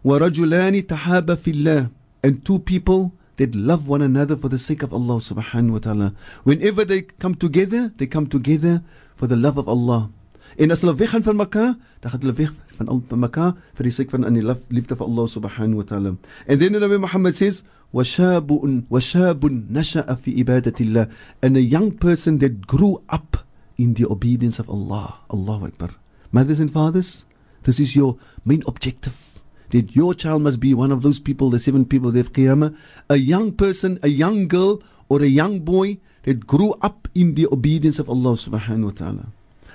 وَرَجُلَانِ 0.05 0.83
تَحَابَ 0.85 1.27
فِي 1.27 1.53
اللَّهِ 1.55 1.91
and 2.24 2.44
two 2.46 2.60
people 2.60 3.14
that 3.38 3.54
love 3.54 3.88
one 3.88 4.02
another 4.02 4.36
for 4.36 4.50
the 4.50 4.58
sake 4.58 4.84
of 4.84 4.94
Allah 4.94 5.18
subhanahu 5.20 5.72
wa 5.72 5.80
ta'ala. 5.80 6.08
Whenever 6.44 6.86
they 6.86 7.02
come 7.02 7.36
together, 7.36 7.92
they 7.98 8.08
come 8.08 8.28
together 8.28 8.82
for 9.16 9.28
the 9.28 9.36
love 9.36 9.58
of 9.58 9.68
Allah. 9.68 10.10
En 10.58 10.72
as 10.72 10.82
hulle 10.86 10.94
weggaan 10.96 11.24
van 11.26 11.36
mekaar, 11.36 11.76
dan 12.02 12.12
gaan 12.14 12.22
hulle 12.22 12.38
weg 12.38 12.54
van 12.78 12.88
van 13.10 13.30
vir 13.74 13.84
die 13.84 13.92
sake 13.92 14.14
van 14.14 14.26
aan 14.26 14.38
die 14.38 14.46
liefde 14.46 14.96
vir 14.96 15.06
Allah 15.06 15.26
subhanahu 15.28 15.82
wa 15.82 15.84
ta'ala. 15.84 16.18
And 16.48 16.62
then 16.62 16.74
the 16.74 16.80
Nabi 16.80 17.00
Muhammad 17.00 17.36
says, 17.36 17.64
"Washabun 17.94 18.86
washabun 18.90 19.70
nasha'a 19.70 20.16
fi 20.16 20.44
ibadatillah." 20.44 21.10
And 21.42 21.58
a 21.58 21.62
young 21.62 21.92
person 21.98 22.38
that 22.40 22.68
grew 22.68 23.02
up 23.10 23.38
in 23.78 23.96
the 23.96 24.06
obedience 24.06 24.60
of 24.60 24.70
Allah. 24.70 25.26
Allahu 25.30 25.66
Akbar. 25.66 25.90
Mothers 26.32 26.60
and 26.60 26.72
fathers, 26.72 27.26
this 27.64 27.80
is 27.80 27.96
your 27.96 28.18
main 28.46 28.62
objective 28.68 29.33
that 29.74 29.96
your 29.96 30.14
child 30.14 30.44
must 30.44 30.60
be 30.60 30.74
one 30.74 30.92
of 30.92 31.02
those 31.02 31.20
people, 31.20 31.50
the 31.50 31.58
seven 31.58 31.84
people 31.84 32.16
of 32.16 32.32
Qiyamah, 32.32 32.78
a 33.10 33.16
young 33.18 33.52
person, 33.52 34.00
a 34.04 34.08
young 34.08 34.48
girl, 34.48 34.82
or 35.10 35.22
a 35.22 35.26
young 35.28 35.60
boy 35.60 35.98
that 36.24 36.46
grew 36.46 36.74
up 36.82 37.08
in 37.16 37.34
the 37.34 37.48
obedience 37.52 37.98
of 37.98 38.08
Allah 38.08 38.34
subhanahu 38.38 38.86
wa 38.86 38.92
ta'ala. 38.92 39.26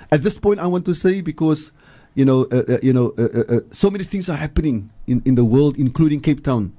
At 0.09 0.23
this 0.23 0.39
point, 0.39 0.59
I 0.59 0.67
want 0.67 0.85
to 0.85 0.95
say 0.95 1.19
because, 1.19 1.71
you 2.15 2.23
know, 2.23 2.47
uh, 2.49 2.63
uh, 2.67 2.77
you 2.81 2.93
know, 2.93 3.13
uh, 3.17 3.27
uh, 3.27 3.55
uh 3.55 3.59
so 3.71 3.91
many 3.91 4.05
things 4.05 4.29
are 4.29 4.37
happening 4.37 4.89
in, 5.05 5.21
in 5.25 5.35
the 5.35 5.43
world, 5.43 5.77
including 5.77 6.21
Cape 6.21 6.43
Town. 6.45 6.71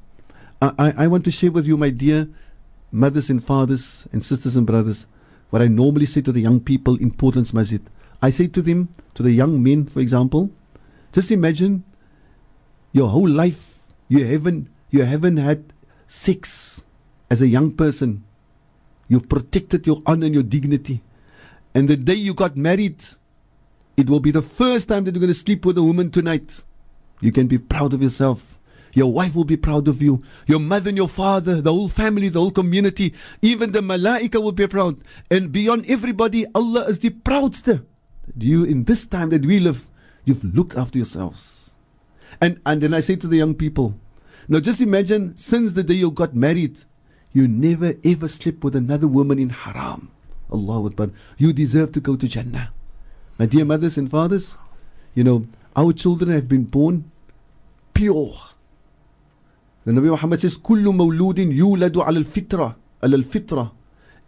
I, 0.62 0.72
I, 0.78 1.04
I 1.04 1.06
want 1.06 1.24
to 1.26 1.30
share 1.30 1.52
with 1.52 1.66
you, 1.66 1.76
my 1.76 1.90
dear 1.90 2.26
mothers 2.90 3.28
and 3.28 3.44
fathers 3.44 4.08
and 4.12 4.24
sisters 4.24 4.56
and 4.56 4.66
brothers, 4.66 5.04
what 5.50 5.60
I 5.60 5.68
normally 5.68 6.06
say 6.06 6.22
to 6.22 6.32
the 6.32 6.40
young 6.40 6.58
people 6.58 6.96
in 6.96 7.10
Portland's 7.10 7.52
Masjid. 7.52 7.82
I 8.22 8.30
say 8.30 8.48
to 8.48 8.62
them, 8.62 8.88
to 9.14 9.22
the 9.22 9.32
young 9.32 9.62
men, 9.62 9.84
for 9.86 10.00
example, 10.00 10.50
just 11.12 11.30
imagine 11.30 11.84
your 12.92 13.08
whole 13.08 13.28
life 13.28 13.80
you 14.08 14.24
haven't 14.26 14.68
you 14.90 15.04
haven't 15.04 15.36
had 15.36 15.72
sex 16.06 16.82
as 17.30 17.40
a 17.40 17.48
young 17.48 17.70
person 17.70 18.24
you've 19.08 19.28
protected 19.28 19.86
your 19.86 20.02
honor 20.06 20.26
and 20.26 20.34
your 20.34 20.42
dignity 20.44 21.02
and 21.74 21.88
the 21.88 21.96
day 21.96 22.14
you 22.14 22.34
got 22.34 22.56
married 22.56 23.02
it 23.96 24.08
will 24.08 24.20
be 24.20 24.30
the 24.30 24.42
first 24.42 24.88
time 24.88 25.04
that 25.04 25.14
you're 25.14 25.20
going 25.20 25.28
to 25.28 25.34
sleep 25.34 25.64
with 25.64 25.78
a 25.78 25.82
woman 25.82 26.10
tonight 26.10 26.62
you 27.20 27.30
can 27.30 27.46
be 27.46 27.58
proud 27.58 27.92
of 27.92 28.02
yourself 28.02 28.60
your 28.94 29.12
wife 29.12 29.34
will 29.34 29.44
be 29.44 29.56
proud 29.56 29.88
of 29.88 30.02
you. 30.02 30.22
Your 30.46 30.58
mother 30.58 30.88
and 30.88 30.96
your 30.96 31.08
father, 31.08 31.60
the 31.60 31.72
whole 31.72 31.88
family, 31.88 32.28
the 32.28 32.40
whole 32.40 32.50
community, 32.50 33.14
even 33.40 33.72
the 33.72 33.80
malaika 33.80 34.42
will 34.42 34.52
be 34.52 34.66
proud. 34.66 35.00
And 35.30 35.52
beyond 35.52 35.88
everybody, 35.88 36.46
Allah 36.54 36.86
is 36.88 36.98
the 36.98 37.10
proudest. 37.10 37.68
You, 38.36 38.64
in 38.64 38.84
this 38.84 39.06
time 39.06 39.30
that 39.30 39.44
we 39.44 39.60
live, 39.60 39.86
you've 40.24 40.44
looked 40.44 40.76
after 40.76 40.98
yourselves. 40.98 41.69
And, 42.41 42.59
and 42.65 42.81
then 42.81 42.93
I 42.93 42.99
say 42.99 43.15
to 43.15 43.27
the 43.27 43.37
young 43.37 43.55
people, 43.55 43.95
now 44.47 44.59
just 44.59 44.81
imagine 44.81 45.35
since 45.37 45.73
the 45.73 45.83
day 45.83 45.95
you 45.95 46.11
got 46.11 46.35
married, 46.35 46.79
you 47.33 47.47
never 47.47 47.95
ever 48.03 48.27
slept 48.27 48.63
with 48.63 48.75
another 48.75 49.07
woman 49.07 49.39
in 49.39 49.49
haram. 49.49 50.11
Allah 50.51 50.85
Akbar. 50.85 51.09
You 51.37 51.53
deserve 51.53 51.91
to 51.93 51.99
go 51.99 52.15
to 52.15 52.27
Jannah. 52.27 52.71
My 53.37 53.45
dear 53.45 53.65
mothers 53.65 53.97
and 53.97 54.09
fathers, 54.09 54.55
you 55.13 55.23
know, 55.23 55.45
our 55.75 55.91
children 55.91 56.31
have 56.31 56.47
been 56.47 56.63
born 56.63 57.11
pure. 57.93 58.33
The 59.85 59.91
Nabi 59.91 60.09
Muhammad 60.09 60.39
says, 60.39 60.57
كل 60.57 60.83
مولود 60.83 61.39
يولد 61.39 61.97
على 61.97 62.19
الفطرة 62.19 62.75
على 63.03 63.15
الفطرة. 63.15 63.71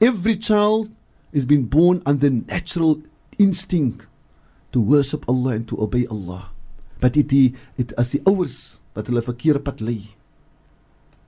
Every 0.02 0.36
child 0.36 0.92
is 1.32 1.46
being 1.46 1.64
born 1.64 2.02
under 2.06 2.30
natural 2.30 3.02
instinct 3.38 4.06
to 4.72 4.82
worship 4.82 5.28
Allah 5.28 5.52
and 5.52 5.68
to 5.68 5.82
obey 5.82 6.06
Allah. 6.08 6.51
wat 7.02 7.16
het 7.16 7.30
die 7.30 7.54
het 7.78 7.94
as 7.98 8.14
die 8.16 8.22
ouers 8.26 8.80
wat 8.98 9.10
hulle 9.10 9.22
verkeerde 9.22 9.62
pad 9.62 9.82
lei. 9.82 10.10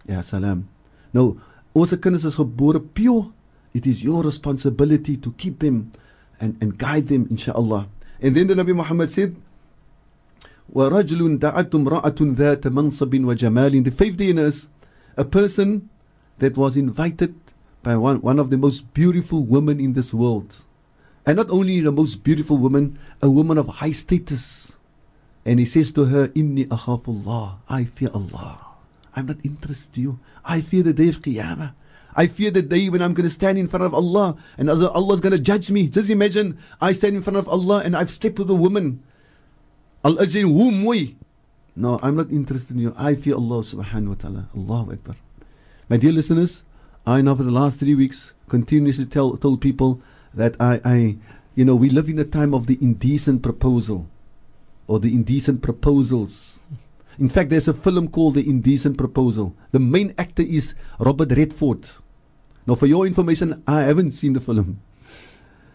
Ja, 0.10 0.23
salam. 0.25 0.65
Nou, 1.13 1.38
ons 1.77 1.93
kinders 2.01 2.25
is 2.25 2.39
gebore 2.39 2.82
pure. 2.82 3.29
It 3.73 3.86
is 3.86 4.01
your 4.01 4.25
responsibility 4.25 5.17
to 5.17 5.34
keep 5.38 5.60
them 5.60 5.91
and 6.39 6.58
and 6.62 6.77
guide 6.77 7.08
them 7.08 7.27
inshallah. 7.29 7.86
And 8.21 8.36
then 8.36 8.47
the 8.47 8.55
Nabi 8.55 8.75
Muhammad 8.75 9.10
said 9.10 9.36
ورجل 10.73 11.39
دعت 11.39 11.75
امرأة 11.75 12.19
ذات 12.21 12.67
منصب 12.67 13.25
وجمال 13.25 13.84
the 13.84 13.91
fifth 13.91 14.17
day 14.17 14.29
is 14.29 14.67
a 15.17 15.25
person 15.25 15.89
that 16.38 16.58
was 16.58 16.77
invited 16.77 17.34
by 17.82 17.95
one, 17.95 18.21
one 18.21 18.39
of 18.39 18.49
the 18.49 18.58
most 18.58 18.93
beautiful 18.93 19.43
women 19.43 19.79
in 19.79 19.93
this 19.93 20.13
world 20.13 20.63
and 21.25 21.38
not 21.38 21.49
only 21.49 21.79
the 21.82 21.91
most 21.91 22.23
beautiful 22.23 22.58
woman 22.58 22.99
a 23.21 23.29
woman 23.29 23.58
of 23.58 23.67
high 23.67 23.91
status 23.91 24.77
And 25.44 25.59
he 25.59 25.66
says 25.66 25.92
to 25.92 26.07
her, 26.07 26.28
Inni 26.28 26.66
akhafullah. 26.68 27.57
I 27.68 27.85
fear 27.85 28.11
Allah. 28.14 28.61
I'm 29.14 29.26
not 29.26 29.37
interested 29.44 29.96
in 29.96 30.02
you. 30.02 30.18
I 30.44 30.61
fear 30.61 30.83
the 30.83 30.92
day 30.92 31.09
of 31.09 31.22
Qiyamah. 31.22 31.74
I 32.16 32.26
fear 32.26 32.50
the 32.50 32.62
day 32.62 32.88
when 32.88 33.02
I'm 33.02 33.12
going 33.12 33.28
to 33.28 33.35
stand 33.35 33.59
in 33.59 33.66
front 33.68 33.85
of 33.85 33.92
Allah 33.92 34.37
and 34.57 34.70
Allah 34.70 35.14
is 35.14 35.20
going 35.20 35.33
to 35.33 35.38
judge 35.38 35.70
me. 35.70 35.88
Just 35.88 36.11
imagine 36.11 36.59
I 36.80 36.92
stand 36.92 37.16
in 37.16 37.22
front 37.22 37.37
of 37.37 37.48
Allah 37.48 37.83
and 37.85 37.96
I've 37.96 38.11
slept 38.11 38.38
with 38.38 38.50
a 38.50 38.54
woman. 38.54 39.02
Allah 40.04 40.24
says, 40.24 40.42
Who 40.42 41.14
No, 41.74 41.98
I'm 42.02 42.16
not 42.16 42.30
interested 42.30 42.76
in 42.76 42.83
you. 42.83 42.94
I 42.96 43.14
fear 43.14 43.35
Allah 43.35 43.61
subhanahu 43.61 44.09
wa 44.09 44.14
ta'ala. 44.14 44.48
Allahu 44.57 44.92
Akbar. 44.92 45.16
My 45.88 45.96
dear 45.96 46.12
listeners, 46.12 46.62
I 47.04 47.20
now 47.20 47.35
for 47.35 47.42
the 47.42 47.50
last 47.50 47.80
three 47.80 47.94
weeks 47.94 48.33
continuously 48.48 49.07
tell 49.07 49.37
told 49.37 49.61
people 49.61 50.00
that 50.33 50.54
I, 50.61 50.80
I 50.85 51.16
you 51.54 51.64
know, 51.64 51.74
we 51.74 51.90
live 51.90 52.09
in 52.09 52.18
a 52.18 52.24
time 52.24 52.54
of 52.54 52.66
the 52.66 52.78
indecent 52.80 53.42
proposal 53.42 54.09
or 54.87 55.01
the 55.01 55.14
indecent 55.14 55.62
proposals. 55.62 56.59
In 57.18 57.29
fact, 57.29 57.51
there's 57.51 57.68
a 57.68 57.75
film 57.75 58.09
called 58.09 58.35
The 58.35 58.49
Indecent 58.49 58.99
Proposal. 58.99 59.55
The 59.70 59.79
main 59.79 60.14
actor 60.18 60.42
is 60.42 60.75
Robert 60.99 61.31
Redford. 61.31 61.88
Now, 62.66 62.75
for 62.75 62.87
your 62.87 63.07
information, 63.07 63.62
I 63.66 63.83
haven't 63.83 64.12
seen 64.12 64.33
the 64.33 64.40
film. 64.40 64.81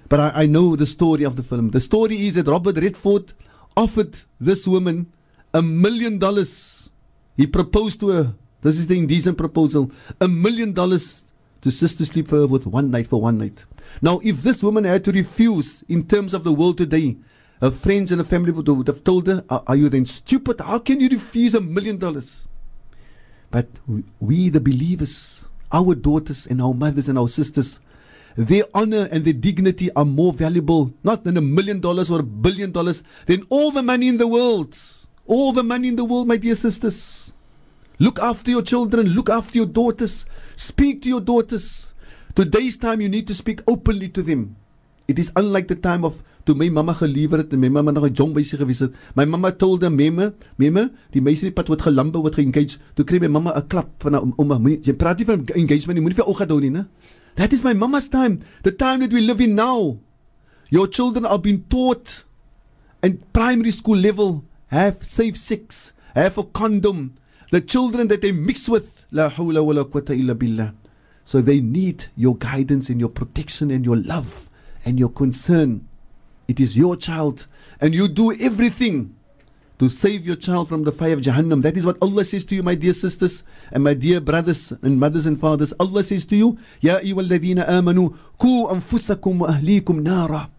But 0.09 0.19
I, 0.19 0.43
I 0.43 0.45
know 0.47 0.75
the 0.75 0.85
story 0.85 1.23
of 1.23 1.35
the 1.35 1.43
film. 1.43 1.69
The 1.69 1.79
story 1.79 2.27
is 2.27 2.35
that 2.35 2.47
Robert 2.47 2.77
Redford 2.77 3.33
offered 3.77 4.21
this 4.39 4.67
woman 4.67 5.13
a 5.53 5.61
million 5.61 6.17
dollars. 6.17 6.89
He 7.37 7.47
proposed 7.47 7.99
to 8.01 8.09
her. 8.09 8.35
This 8.61 8.77
is 8.77 8.87
the 8.87 8.97
indecent 8.97 9.37
proposal. 9.37 9.91
A 10.19 10.27
million 10.27 10.73
dollars 10.73 11.31
to 11.61 11.71
sister 11.71 12.05
sleep 12.05 12.27
for 12.27 12.37
her 12.37 12.47
with 12.47 12.65
one 12.65 12.91
night 12.91 13.07
for 13.07 13.21
one 13.21 13.37
night. 13.37 13.63
Now, 14.01 14.19
if 14.23 14.41
this 14.41 14.61
woman 14.61 14.83
had 14.83 15.05
to 15.05 15.11
refuse 15.11 15.83
in 15.87 16.05
terms 16.07 16.33
of 16.33 16.43
the 16.43 16.53
world 16.53 16.77
today, 16.77 17.17
her 17.61 17.71
friends 17.71 18.11
and 18.11 18.19
her 18.21 18.25
family 18.25 18.51
would, 18.51 18.67
would 18.67 18.87
have 18.87 19.03
told 19.03 19.27
her, 19.27 19.43
are, 19.49 19.63
are 19.67 19.75
you 19.75 19.89
then 19.89 20.05
stupid? 20.05 20.61
How 20.61 20.79
can 20.79 20.99
you 20.99 21.09
refuse 21.09 21.55
a 21.55 21.61
million 21.61 21.97
dollars? 21.97 22.47
But 23.51 23.67
we, 24.19 24.49
the 24.49 24.59
believers, 24.59 25.43
our 25.71 25.95
daughters 25.95 26.45
and 26.45 26.61
our 26.61 26.73
mothers 26.73 27.09
and 27.09 27.17
our 27.17 27.27
sisters, 27.27 27.79
their 28.35 28.63
honor 28.73 29.09
and 29.11 29.25
their 29.25 29.33
dignity 29.33 29.91
are 29.95 30.05
more 30.05 30.31
valuable, 30.31 30.93
not 31.03 31.23
than 31.23 31.35
a 31.35 31.41
million 31.41 31.79
dollars 31.79 32.09
or 32.09 32.19
a 32.19 32.23
billion 32.23 32.71
dollars, 32.71 33.03
than 33.25 33.43
all 33.49 33.71
the 33.71 33.83
money 33.83 34.07
in 34.07 34.17
the 34.17 34.27
world. 34.27 34.77
All 35.25 35.51
the 35.51 35.63
money 35.63 35.89
in 35.89 35.95
the 35.95 36.05
world, 36.05 36.27
my 36.27 36.37
dear 36.37 36.55
sisters. 36.55 37.33
Look 37.97 38.19
after 38.19 38.49
your 38.51 38.61
children, 38.61 39.07
look 39.07 39.29
after 39.29 39.57
your 39.57 39.67
daughters, 39.67 40.25
speak 40.55 41.01
to 41.01 41.09
your 41.09 41.21
daughters 41.21 41.89
Today's 42.39 42.77
time, 42.77 43.01
you 43.01 43.09
need 43.09 43.27
to 43.27 43.35
speak 43.35 43.59
openly 43.67 44.07
to 44.09 44.21
them. 44.23 44.55
It 45.09 45.17
is 45.17 45.31
unlike 45.33 45.65
the 45.65 45.75
time 45.75 46.05
of 46.05 46.21
toe 46.45 46.53
my 46.53 46.69
mamma 46.69 46.93
gelewer 46.93 47.41
het 47.41 47.53
en 47.53 47.59
my 47.63 47.69
mamma 47.73 47.91
nog 47.91 48.05
'n 48.05 48.13
jong 48.13 48.33
meisie 48.33 48.57
gewees 48.59 48.79
het. 48.79 48.93
My 49.15 49.25
mamma 49.25 49.51
told 49.51 49.79
them, 49.81 49.95
"Memme, 49.95 50.33
memme, 50.57 50.91
die 51.11 51.21
meisie 51.21 51.45
het 51.45 51.55
pad 51.55 51.67
wat 51.67 51.81
gelambe 51.81 52.21
wat 52.21 52.35
geengage." 52.35 52.77
Toe 52.93 53.05
kry 53.05 53.17
my 53.19 53.27
mamma 53.27 53.57
'n 53.57 53.67
klap 53.67 53.89
van 53.97 54.15
'n 54.15 54.33
ouma. 54.37 54.59
Jy 54.81 54.93
praat 54.93 55.17
nie 55.17 55.25
van 55.25 55.45
engagement 55.45 55.97
nie, 55.97 56.01
moenie 56.01 56.15
vir 56.15 56.25
oggend 56.25 56.49
hou 56.49 56.59
nie, 56.59 56.69
né? 56.69 56.87
That 57.35 57.53
is 57.53 57.63
my 57.63 57.73
mama's 57.73 58.07
time, 58.07 58.39
the 58.61 58.75
time 58.75 58.99
that 58.99 59.11
we 59.11 59.21
live 59.21 59.41
in 59.43 59.55
now. 59.55 59.99
Your 60.69 60.87
children 60.87 61.25
are 61.25 61.39
being 61.39 61.63
taught 61.67 62.25
and 63.01 63.17
primary 63.31 63.71
school 63.71 63.97
level 63.97 64.43
have 64.67 64.97
safe 65.01 65.37
sex, 65.37 65.93
have 66.13 66.37
a 66.37 66.43
condom. 66.43 67.13
The 67.49 67.61
children 67.61 68.07
that 68.09 68.21
they 68.21 68.31
mix 68.31 68.69
with, 68.69 69.05
la 69.11 69.29
hawla 69.29 69.63
wa 69.63 69.73
la 69.73 69.83
quwwata 69.85 70.13
illa 70.13 70.35
billah. 70.35 70.73
So 71.23 71.41
they 71.41 71.61
need 71.61 72.09
your 72.15 72.37
guidance 72.37 72.91
and 72.91 72.99
your 72.99 73.09
protection 73.09 73.71
and 73.71 73.85
your 73.85 73.97
love 73.97 74.48
and 74.89 74.99
your 74.99 75.09
concern. 75.09 75.87
It 76.47 76.59
is 76.59 76.75
your 76.75 76.95
child, 76.95 77.45
and 77.79 77.93
you 77.93 78.07
do 78.07 78.33
everything 78.33 79.15
to 79.77 79.87
save 79.87 80.25
your 80.25 80.35
child 80.35 80.67
from 80.67 80.83
the 80.83 80.91
fire 80.91 81.13
of 81.13 81.21
Jahannam. 81.21 81.61
That 81.61 81.77
is 81.77 81.85
what 81.85 81.97
Allah 82.01 82.23
says 82.23 82.43
to 82.45 82.55
you, 82.55 82.63
my 82.63 82.73
dear 82.73 82.93
sisters 82.93 83.43
and 83.71 83.83
my 83.83 83.93
dear 83.93 84.19
brothers 84.19 84.73
and 84.81 84.99
mothers 84.99 85.27
and 85.27 85.39
fathers. 85.39 85.73
Allah 85.79 86.03
says 86.03 86.25
to 86.25 86.35
you, 86.35 86.57
Ya 86.81 86.99
ayyuhalladhina 86.99 87.69
amanu, 87.69 88.17
ku 88.39 88.65
anfusakum 88.67 89.37
wa 89.37 89.47
ahlikum 89.47 90.01
nara. 90.01 90.49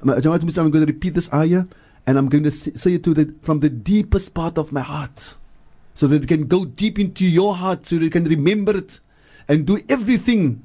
I'm 0.00 0.20
going 0.20 0.70
to 0.70 0.92
repeat 0.92 1.14
this 1.14 1.32
ayah 1.32 1.64
and 2.06 2.18
I'm 2.18 2.28
going 2.28 2.44
to 2.44 2.52
say 2.52 2.92
it 2.92 3.04
to 3.04 3.14
the, 3.14 3.34
from 3.42 3.60
the 3.60 3.70
deepest 3.70 4.32
part 4.34 4.58
of 4.58 4.70
my 4.70 4.82
heart 4.82 5.34
so 5.94 6.06
that 6.06 6.22
it 6.22 6.28
can 6.28 6.46
go 6.46 6.64
deep 6.64 7.00
into 7.00 7.26
your 7.26 7.56
heart 7.56 7.86
so 7.86 7.96
that 7.96 8.04
you 8.04 8.10
can 8.10 8.26
remember 8.26 8.76
it 8.76 9.00
and 9.48 9.66
do 9.66 9.82
everything 9.88 10.62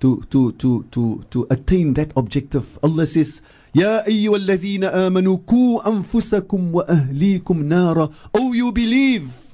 to, 0.00 0.22
to, 0.30 0.52
to, 0.52 0.82
to, 0.90 1.24
to 1.30 1.46
attain 1.50 1.94
that 1.94 2.12
objective. 2.16 2.78
Allah 2.82 3.06
says, 3.06 3.40
يا 3.76 4.06
أيها 4.06 4.36
الذين 4.36 4.84
آمنوا 4.84 5.36
كوا 5.46 5.88
أنفسكم 5.88 6.74
وأهليكم 6.74 7.62
نارا 7.62 8.10
Oh 8.34 8.52
you 8.54 8.72
believe 8.72 9.52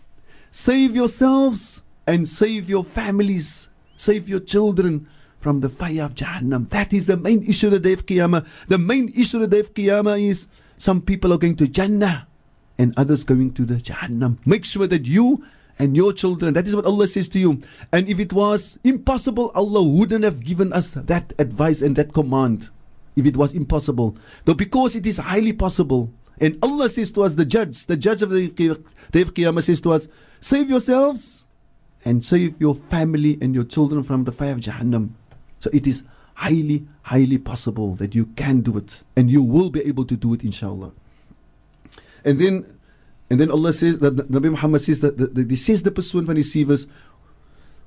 Save 0.53 0.95
yourselves 0.95 1.83
and 2.07 2.29
save 2.29 2.71
your 2.71 2.85
families 2.85 3.69
Save 3.97 4.29
your 4.29 4.39
children 4.39 5.09
from 5.39 5.59
the 5.59 5.69
fire 5.69 6.05
of 6.05 6.15
Jahannam 6.15 6.69
That 6.71 6.93
is 6.93 7.09
the 7.09 7.17
main 7.17 7.43
issue 7.43 7.67
of 7.67 7.73
the 7.73 7.81
day 7.81 7.95
of 7.95 8.07
Qiyamah 8.07 8.47
The 8.69 8.79
main 8.79 9.13
issue 9.17 9.43
of 9.43 9.51
the 9.51 9.57
day 9.57 9.61
of 9.61 9.75
Qiyamah 9.75 10.23
is 10.23 10.47
Some 10.79 11.01
people 11.03 11.33
are 11.33 11.39
going 11.39 11.57
to 11.57 11.67
Jannah 11.67 12.29
And 12.79 12.95
others 12.97 13.25
going 13.25 13.53
to 13.55 13.65
the 13.65 13.77
Jahannam 13.77 14.39
Make 14.47 14.65
sure 14.65 14.87
that 14.87 15.05
you 15.05 15.45
and 15.80 15.96
your 15.96 16.14
children. 16.14 16.54
That 16.54 16.68
is 16.68 16.76
what 16.76 16.86
Allah 16.86 17.08
says 17.08 17.30
to 17.30 17.40
you. 17.40 17.62
And 17.94 18.10
if 18.10 18.20
it 18.20 18.34
was 18.34 18.80
impossible, 18.84 19.52
Allah 19.56 19.84
wouldn't 19.84 20.24
have 20.24 20.44
given 20.44 20.74
us 20.74 20.92
that 20.92 21.34
advice 21.40 21.82
and 21.82 21.96
that 21.96 22.14
command. 22.14 22.70
If 23.16 23.26
it 23.26 23.38
was 23.38 23.54
impossible. 23.54 24.18
Though 24.46 24.54
because 24.54 24.96
it 24.96 25.06
is 25.06 25.18
highly 25.18 25.54
possible. 25.54 26.12
And 26.40 26.60
Allah 26.62 26.88
says 26.88 27.12
to 27.14 27.24
us, 27.24 27.34
the 27.34 27.46
judge, 27.46 27.88
the 27.88 27.98
judge 27.98 28.22
of 28.22 28.30
the 28.30 28.50
day 28.50 29.22
of 29.22 29.34
Qiyamah 29.34 29.64
says 29.64 29.82
to 29.82 29.92
us, 29.92 30.08
save 30.40 30.70
yourselves 30.70 31.46
and 32.06 32.24
save 32.24 32.62
your 32.62 32.76
family 32.76 33.40
and 33.42 33.56
your 33.56 33.64
children 33.64 34.04
from 34.04 34.24
the 34.24 34.32
fire 34.32 34.52
of 34.52 34.60
Jahannam. 34.60 35.12
So 35.60 35.72
it 35.74 35.88
is 35.88 36.04
highly, 36.36 36.86
highly 37.02 37.40
possible 37.40 37.96
that 37.96 38.14
you 38.14 38.28
can 38.36 38.62
do 38.62 38.78
it. 38.78 39.02
And 39.16 39.32
you 39.32 39.42
will 39.42 39.72
be 39.72 39.82
able 39.82 40.06
to 40.06 40.16
do 40.16 40.36
it, 40.36 40.44
inshallah. 40.44 40.92
And 42.24 42.40
then 42.40 42.77
and 43.31 43.41
then 43.41 43.51
Allah 43.51 43.73
says 43.73 43.99
that 44.01 44.17
Nabi 44.31 44.51
Muhammad 44.51 44.83
says 44.83 45.01
that 45.01 45.17
the, 45.17 45.27
the, 45.27 45.43
the 45.45 45.57
says 45.57 45.83
the 45.83 45.91
persoon 45.91 46.27
van 46.27 46.37
die 46.37 46.43
sievers 46.43 46.87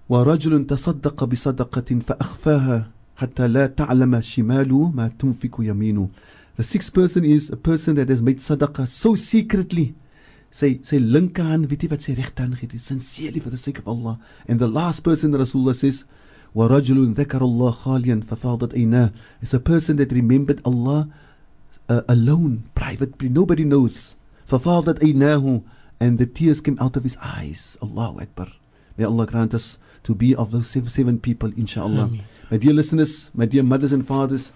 ورجل 0.10 0.66
تصدق 0.68 1.24
بصدقة 1.24 2.00
فأخفاها 2.00 2.92
حتى 3.16 3.48
لا 3.48 3.66
تعلم 3.68 4.22
شماله 4.22 4.92
ما 4.92 5.08
تنفق 5.08 5.58
يمينه 5.60 6.10
The 6.58 6.64
sixth 6.64 6.94
person 6.94 7.26
is 7.26 7.50
a 7.50 7.58
person 7.58 7.96
that 7.96 8.08
has 8.10 8.22
made 8.22 8.38
sadaqah 8.38 8.88
so 8.88 9.16
secretly 9.16 9.96
sy 10.56 10.80
sy 10.88 11.00
linkerhand 11.04 11.68
weet 11.68 11.84
jy 11.84 11.90
wat 11.92 12.06
sy 12.06 12.14
regterhand 12.16 12.56
gee 12.62 12.80
sincerely 12.80 13.42
for 13.44 13.50
the 13.50 13.60
sake 13.60 13.80
of 13.80 13.88
Allah 13.88 14.20
and 14.48 14.60
the 14.60 14.68
last 14.68 15.04
person 15.04 15.32
Rasulullah 15.32 15.76
says 15.76 16.06
ورجل 16.56 17.14
ذكر 17.14 17.46
الله 17.46 17.72
خاليا 17.72 18.22
ففاضت 18.30 18.74
عيناه 18.74 19.12
is 19.44 19.54
a 19.54 19.60
person 19.60 19.98
that 19.98 20.12
remembered 20.14 20.62
Allah 20.64 21.10
uh, 21.90 22.02
alone 22.08 22.64
privately 22.74 23.28
nobody 23.28 23.66
knows 23.66 24.16
ففاضت 24.50 25.04
عيناه 25.04 25.62
and 26.00 26.18
the 26.18 26.26
tears 26.26 26.62
came 26.62 26.78
out 26.80 26.96
of 26.98 27.04
his 27.04 27.18
eyes 27.22 27.78
Allahu 27.82 28.22
Akbar 28.22 28.48
may 28.98 29.06
Allah 29.06 29.26
grant 29.26 29.54
us 29.54 29.78
to 30.04 30.14
be 30.14 30.36
of 30.36 30.52
those 30.52 30.68
seven, 30.68 30.90
seven 30.90 31.20
people 31.20 31.52
inshallah 31.58 32.06
Ameen. 32.06 32.24
my 32.52 32.58
dear 32.58 32.74
listeners 32.74 33.30
my 33.34 33.46
dear 33.46 33.64
mothers 33.64 33.92
and 33.92 34.06
fathers 34.06 34.52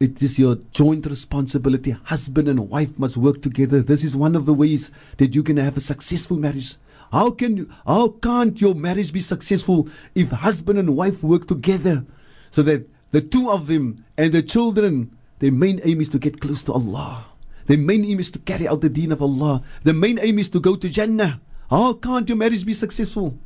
it 0.00 0.22
is 0.22 0.38
your 0.38 0.56
joint 0.72 1.04
responsibility 1.06 1.90
husband 1.90 2.48
and 2.48 2.68
wife 2.70 2.98
must 2.98 3.16
work 3.16 3.42
together 3.42 3.82
this 3.82 4.02
is 4.02 4.16
one 4.16 4.34
of 4.34 4.46
the 4.46 4.54
ways 4.54 4.90
that 5.18 5.34
you 5.34 5.42
can 5.42 5.58
have 5.58 5.76
a 5.76 5.80
successful 5.80 6.36
marriage 6.38 6.76
how 7.12 7.30
can 7.30 7.56
you 7.56 7.68
how 7.86 8.08
can't 8.08 8.60
your 8.60 8.74
marriage 8.74 9.12
be 9.12 9.20
successful 9.20 9.88
if 10.14 10.30
husband 10.30 10.78
and 10.78 10.96
wife 10.96 11.22
work 11.22 11.46
together 11.46 12.04
so 12.50 12.62
that 12.62 12.88
the 13.10 13.20
two 13.20 13.50
of 13.50 13.66
them 13.66 14.04
and 14.16 14.32
the 14.32 14.42
children 14.42 15.14
their 15.40 15.52
main 15.52 15.80
aim 15.84 16.00
is 16.00 16.08
to 16.08 16.18
get 16.18 16.40
close 16.40 16.62
to 16.64 16.72
Allah 16.72 17.26
the 17.66 17.76
main 17.76 18.04
aim 18.04 18.18
is 18.18 18.30
to 18.32 18.38
carry 18.40 18.66
out 18.66 18.80
the 18.80 18.88
deen 18.88 19.12
of 19.12 19.22
Allah. 19.22 19.62
The 19.84 19.92
main 19.92 20.18
aim 20.18 20.38
is 20.38 20.50
to 20.50 20.60
go 20.60 20.74
to 20.76 20.88
Jannah. 20.88 21.40
How 21.68 21.92
can't 21.92 22.28
your 22.28 22.36
marriage 22.36 22.66
be 22.66 22.74
successful? 22.74 23.38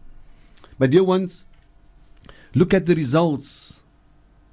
My 0.79 0.87
dear 0.87 1.05
ones, 1.05 1.45
look 2.55 2.73
at 2.73 2.87
the 2.87 2.95
results 2.95 3.81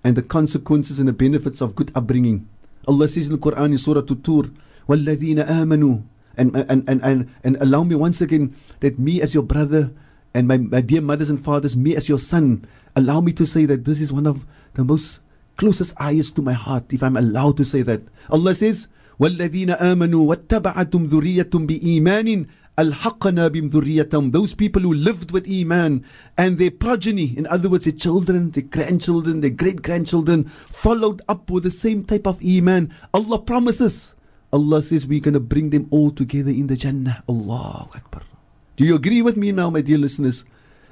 and 0.04 0.18
the 0.18 0.22
consequences 0.24 1.00
and 1.00 1.08
the 1.08 1.14
benefits 1.14 1.62
of 1.62 1.76
good 1.76 1.92
upbringing. 1.96 2.50
Allah 2.88 3.08
says 3.08 3.28
in 3.28 3.34
the 3.34 3.40
Quran 3.40 3.72
in 3.72 3.78
Surah 3.78 4.02
Tur, 4.02 4.52
وَالَّذِينَ 4.90 5.46
آمَنُوا 5.46 6.04
and, 6.38 6.56
and, 6.56 6.90
and, 6.90 7.04
and, 7.04 7.30
and 7.44 7.56
allow 7.58 7.84
me 7.84 7.96
once 7.96 8.22
again 8.22 8.56
that 8.80 8.98
me 8.98 9.22
as 9.22 9.34
your 9.34 9.44
brother 9.44 9.92
and 10.34 10.48
my, 10.48 10.58
my 10.58 10.82
dear 10.82 11.02
mothers 11.02 11.30
and 11.30 11.44
fathers, 11.44 11.76
me 11.76 11.96
as 11.96 12.10
your 12.10 12.20
son, 12.20 12.66
allow 12.96 13.22
me 13.22 13.32
to 13.34 13.46
say 13.46 13.66
that 13.66 13.86
this 13.86 14.02
is 14.02 14.14
one 14.14 14.26
of 14.26 14.46
the 14.74 14.84
most 14.84 15.20
closest 15.58 15.94
ayahs 16.00 16.32
to 16.32 16.42
my 16.42 16.54
heart, 16.54 16.92
if 16.94 17.04
I'm 17.04 17.18
allowed 17.18 17.58
to 17.58 17.66
say 17.66 17.82
that. 17.84 18.02
Allah 18.30 18.56
says, 18.56 18.88
والذين 19.22 19.70
آمنوا 19.70 20.30
واتبعتم 20.30 21.06
ذريتهم 21.06 21.66
بإيمان 21.66 22.46
ألحقنا 22.80 23.48
بهم 23.48 23.68
ذريتهم 23.68 24.32
those 24.32 24.54
people 24.56 24.82
who 24.82 24.94
lived 24.94 25.32
with 25.32 25.46
Iman 25.48 26.04
and 26.38 26.58
their 26.58 26.72
progeny 26.72 27.38
in 27.38 27.46
other 27.48 27.70
words 27.70 27.86
their 27.86 27.94
children 27.94 28.50
their 28.52 28.64
grandchildren 28.64 29.42
their 29.42 29.52
great 29.52 29.82
grandchildren 29.84 30.46
followed 30.70 31.22
up 31.30 31.52
with 31.52 31.64
the 31.64 31.70
same 31.70 32.04
type 32.04 32.26
of 32.26 32.42
Iman 32.44 32.92
Allah 33.14 33.40
promises 33.40 34.16
Allah 34.52 34.82
says 34.82 35.06
we're 35.06 35.20
going 35.20 35.36
to 35.36 35.40
bring 35.40 35.70
them 35.70 35.88
all 35.92 36.10
together 36.12 36.50
in 36.50 36.66
the 36.68 36.76
Jannah 36.76 37.24
Allah 37.30 37.90
Akbar 37.94 38.24
do 38.78 38.86
you 38.86 38.96
agree 38.96 39.22
with 39.22 39.38
me 39.38 39.52
now 39.52 39.70
my 39.70 39.82
dear 39.82 40.00
listeners 40.00 40.46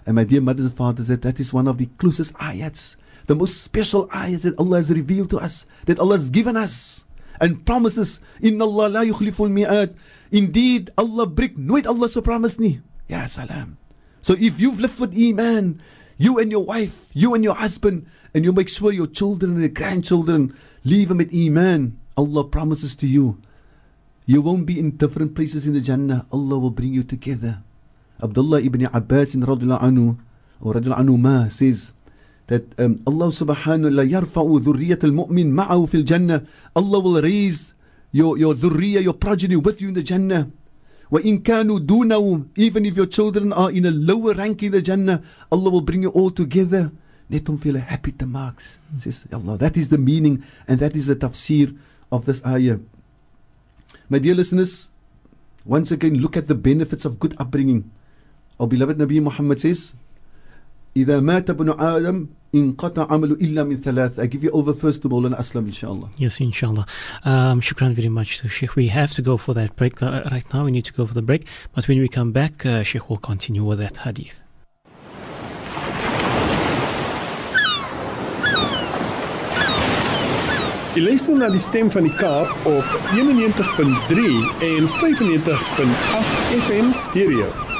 and 0.06 0.16
my 0.16 0.24
dear 0.24 0.42
mothers 0.42 0.66
and 0.66 0.74
fathers 0.76 1.08
that 1.08 1.24
that 1.24 1.40
is 1.40 1.52
one 1.52 1.68
of 1.68 1.80
the 1.80 1.88
closest 1.98 2.34
ayats 2.36 2.96
the 3.26 3.34
most 3.36 3.62
special 3.64 4.08
ayats 4.10 4.44
that 4.44 4.58
Allah 4.60 4.78
has 4.78 4.92
revealed 4.92 5.32
to 5.32 5.38
us 5.40 5.66
that 5.86 5.98
Allah 5.98 6.18
has 6.18 6.30
given 6.30 6.56
us 6.58 7.06
and 7.45 7.61
promises 7.69 8.25
inna 8.41 8.65
Allah 8.65 8.89
la 8.89 9.03
yukhliful 9.05 9.53
mi'ad 9.53 9.93
indeed 10.33 10.89
Allah 10.97 11.29
break 11.29 11.61
nooit 11.61 11.85
Allah 11.85 12.09
se 12.09 12.25
promise 12.25 12.57
nie 12.57 12.81
ya 13.05 13.29
salam. 13.29 13.77
So 14.25 14.33
if 14.41 14.57
you've 14.57 14.81
lived 14.81 14.97
with 14.97 15.13
iman 15.13 15.85
you 16.17 16.41
and 16.41 16.49
your 16.49 16.65
wife 16.65 17.13
you 17.13 17.37
and 17.37 17.45
your 17.45 17.61
husband 17.61 18.09
and 18.33 18.49
you 18.49 18.53
make 18.57 18.73
sure 18.73 18.89
your 18.97 19.07
children 19.13 19.53
and 19.53 19.61
your 19.61 19.77
grandchildren 19.77 20.57
leave 20.89 21.13
them 21.13 21.21
with 21.21 21.29
iman 21.37 22.01
Allah 22.17 22.49
promises 22.49 22.97
to 22.97 23.07
you 23.07 23.37
you 24.25 24.41
won't 24.41 24.65
be 24.65 24.81
in 24.81 24.97
different 24.97 25.37
places 25.37 25.67
in 25.69 25.77
the 25.77 25.85
jannah. 25.85 26.25
Allah 26.33 26.57
will 26.59 26.73
bring 26.73 26.97
you 26.97 27.05
together. 27.05 27.61
Abdullah 28.25 28.65
ibn 28.65 28.89
Abbas 28.89 29.37
in 29.37 29.45
radhiyallahu 29.45 29.85
anhu 29.85 30.17
or 30.65 30.81
radhiyallahu 30.81 31.05
anhu 31.05 31.21
ma 31.21 31.49
says 31.53 31.93
that 32.47 32.79
um, 32.79 33.01
Allah 33.07 33.29
subhanahu 33.29 33.89
wa 33.89 34.03
ta'ala 34.03 34.05
yarfa'u 34.05 34.61
dhurriyyat 34.61 35.05
al-mu'min 35.05 35.53
ma'ahu 35.53 35.89
fil 35.89 36.05
jannah. 36.05 36.45
Allah 36.77 37.01
will 37.01 37.23
raise 37.23 37.75
your 38.13 38.37
your 38.39 38.55
dhurriya 38.55 39.03
your 39.03 39.15
progeny 39.15 39.57
with 39.57 39.81
you 39.81 39.89
in 39.89 39.95
the 39.95 40.03
jannah. 40.03 40.51
In 41.15 41.43
kanu 41.43 41.79
dunahu 41.79 42.49
even 42.57 42.85
if 42.85 42.97
your 42.97 43.07
children 43.07 43.53
are 43.53 43.71
in 43.71 43.87
a 43.87 43.91
lower 43.91 44.35
rank 44.35 44.63
in 44.65 44.73
the 44.73 44.83
jannah 44.83 45.23
Allah 45.53 45.71
will 45.71 45.81
bring 45.81 46.03
you 46.03 46.11
all 46.11 46.31
together. 46.31 46.91
Net 47.31 47.49
om 47.49 47.57
vir 47.57 47.79
happy 47.79 48.13
te 48.13 48.27
maak 48.27 48.61
says 48.99 49.25
Allah 49.33 49.57
that 49.59 49.77
is 49.77 49.89
the 49.89 49.99
meaning 49.99 50.43
and 50.67 50.81
that 50.81 50.97
is 50.97 51.07
the 51.07 51.17
tafsir 51.17 51.77
of 52.11 52.27
this 52.27 52.45
ayah. 52.45 52.79
My 54.11 54.19
dear 54.19 54.35
listeners 54.35 54.91
once 55.65 55.91
again 55.91 56.19
look 56.19 56.37
at 56.37 56.49
the 56.49 56.55
benefits 56.55 57.05
of 57.05 57.19
good 57.19 57.35
upbringing. 57.39 57.91
Our 58.59 58.67
beloved 58.67 58.99
Nabi 58.99 59.23
Muhammad 59.23 59.61
says 59.61 59.95
إذا 60.97 61.21
مات 61.21 61.51
ابن 61.51 61.71
آدم 61.81 62.27
انقطع 62.55 63.13
عمله 63.13 63.35
إلا 63.35 63.65
من 63.65 63.77
ثلاث. 63.77 64.19
I 64.21 64.27
give 64.27 64.45
you 64.45 64.51
over 64.51 64.73
first 64.73 64.99
of 64.99 65.03
to 65.03 65.09
Mawlana 65.09 65.39
Aslam, 65.39 65.67
inshallah. 65.67 66.09
Yes, 66.17 66.41
inshallah. 66.41 66.87
Um, 67.25 67.61
shukran 67.61 67.95
very 67.95 68.09
much 68.09 68.39
to 68.39 68.49
Sheikh. 68.49 68.77
We 68.77 68.89
have 68.89 69.13
to 69.15 69.23
go 69.23 69.37
for 69.37 69.55
that 69.55 69.75
break. 69.75 70.01
Uh, 70.01 70.23
right 70.31 70.47
now 70.55 70.65
we 70.65 70.71
need 70.71 70.85
to 70.85 70.93
go 70.93 71.05
for 71.07 71.15
the 71.15 71.23
break. 71.23 71.47
But 71.75 71.89
when 71.89 71.99
we 71.99 72.09
come 72.09 72.31
back, 72.31 72.65
uh, 72.65 72.85
Sheikh 72.85 73.11
will 73.11 73.17
continue 73.17 73.65
with 73.65 73.81
that 73.81 73.97
hadith. 73.99 74.41
Jy 80.95 81.01
luister 81.03 81.35
na 81.35 81.49
die 81.51 81.59
stem 81.59 81.91
van 81.91 82.07
die 82.07 82.15
Kaap 82.15 82.67
op 82.71 82.87
91.3 83.19 84.63
en 84.63 84.87
95.8 84.87 86.59
FM 86.63 86.93
stereo. 86.93 87.74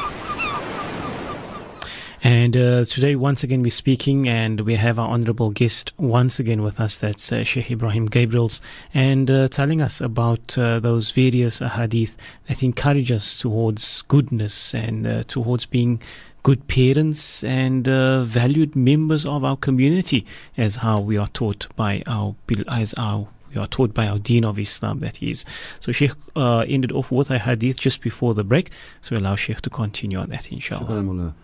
And 2.25 2.57
uh, 2.57 2.87
today, 2.87 3.17
once 3.17 3.43
again, 3.43 3.61
we're 3.61 3.71
speaking, 3.71 4.31
and 4.31 4.63
we 4.63 4.77
have 4.77 4.99
our 4.99 5.09
honorable 5.11 5.51
guest 5.51 5.93
once 5.99 6.39
again 6.39 6.63
with 6.63 6.81
us. 6.81 6.97
That's 6.97 7.31
uh, 7.31 7.45
Sheikh 7.45 7.67
Ebrahim 7.67 8.09
Gabriels, 8.09 8.61
and 8.95 9.31
uh, 9.31 9.49
telling 9.49 9.83
us 9.83 10.01
about 10.01 10.57
uh, 10.57 10.81
those 10.81 11.11
various 11.11 11.59
hadith 11.59 12.17
that 12.49 12.63
encourage 12.63 13.13
us 13.13 13.37
towards 13.37 14.01
goodness 14.09 14.73
and 14.73 15.07
uh, 15.07 15.25
towards 15.25 15.67
being 15.67 16.01
good 16.43 16.67
parents 16.67 17.45
and 17.45 17.87
uh, 17.91 18.25
valued 18.25 18.75
members 18.75 19.27
of 19.27 19.45
our 19.45 19.59
community, 19.59 20.25
as 20.57 20.77
how 20.77 21.01
we 21.01 21.19
are 21.19 21.29
taught 21.29 21.67
by 21.77 22.03
our 22.07 22.35
as 22.69 22.95
our 22.97 23.29
we 23.55 23.61
are 23.61 23.67
taught 23.67 23.93
by 23.93 24.09
our 24.09 24.19
Deen 24.19 24.47
of 24.47 24.59
Islam 24.59 25.01
that 25.01 25.23
is. 25.23 25.45
So 25.79 25.93
Sheikh 25.93 26.13
uh, 26.35 26.61
ended 26.61 26.91
off 26.91 27.13
with 27.13 27.31
a 27.31 27.39
hadith 27.39 27.77
just 27.77 28.01
before 28.01 28.33
the 28.33 28.45
break. 28.45 28.71
So 29.03 29.15
we 29.15 29.21
allow 29.21 29.37
Sheikh 29.37 29.61
to 29.61 29.69
continue 29.69 30.17
on 30.17 30.31
that, 30.31 30.51
inshallah. 30.51 31.35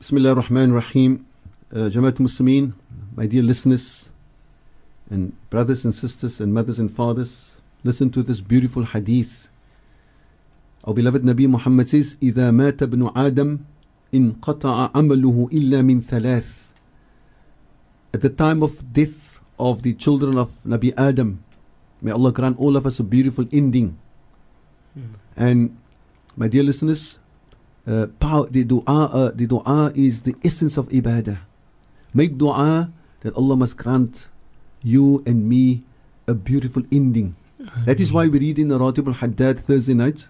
بسم 0.00 0.16
الله 0.16 0.32
الرحمن 0.32 0.70
الرحيم 0.70 1.24
uh, 1.72 1.78
جماعة 1.78 2.14
المسلمين 2.20 2.72
my 3.16 3.26
dear 3.26 3.42
listeners 3.42 4.08
and 5.10 5.32
brothers 5.50 5.84
and 5.84 5.94
sisters 5.94 6.40
and 6.40 6.52
mothers 6.54 6.78
and 6.78 6.90
fathers 6.90 7.56
listen 7.84 8.10
to 8.10 8.22
this 8.22 8.40
beautiful 8.40 8.84
hadith 8.84 9.48
our 10.84 10.94
beloved 10.94 11.22
Nabi 11.22 11.48
Muhammad 11.48 11.88
says 11.88 12.16
إذا 12.22 12.50
مات 12.50 12.82
ابن 12.82 13.10
آدم 13.16 13.58
انقطع 14.14 14.90
عمله 14.94 15.48
إلا 15.52 15.82
من 15.82 16.00
ثلاث 16.02 16.66
at 18.14 18.20
the 18.20 18.30
time 18.30 18.62
of 18.62 18.92
death 18.92 19.40
of 19.58 19.82
the 19.82 19.94
children 19.94 20.38
of 20.38 20.50
Nabi 20.64 20.92
Adam 20.96 21.42
may 22.02 22.10
Allah 22.12 22.32
grant 22.32 22.58
all 22.58 22.76
of 22.76 22.86
us 22.86 23.00
a 23.00 23.04
beautiful 23.04 23.46
ending 23.52 23.98
and 25.36 25.76
my 26.36 26.48
dear 26.48 26.62
listeners 26.62 27.18
uh, 27.87 28.07
power, 28.19 28.47
the 28.47 28.63
dua, 28.63 28.83
uh, 28.85 29.31
the 29.33 29.47
dua 29.47 29.91
is 29.95 30.21
the 30.21 30.35
essence 30.43 30.77
of 30.77 30.87
ibadah. 30.89 31.39
Make 32.13 32.37
dua 32.37 32.91
that 33.21 33.35
Allah 33.35 33.55
must 33.55 33.77
grant 33.77 34.27
you 34.83 35.23
and 35.25 35.47
me 35.47 35.83
a 36.27 36.33
beautiful 36.33 36.83
ending. 36.91 37.35
That 37.85 37.99
is 37.99 38.11
why 38.11 38.27
we 38.27 38.39
read 38.39 38.57
in 38.57 38.69
the 38.69 38.79
Ratib 38.79 39.07
al 39.07 39.13
Haddad 39.13 39.65
Thursday 39.65 39.93
night. 39.93 40.27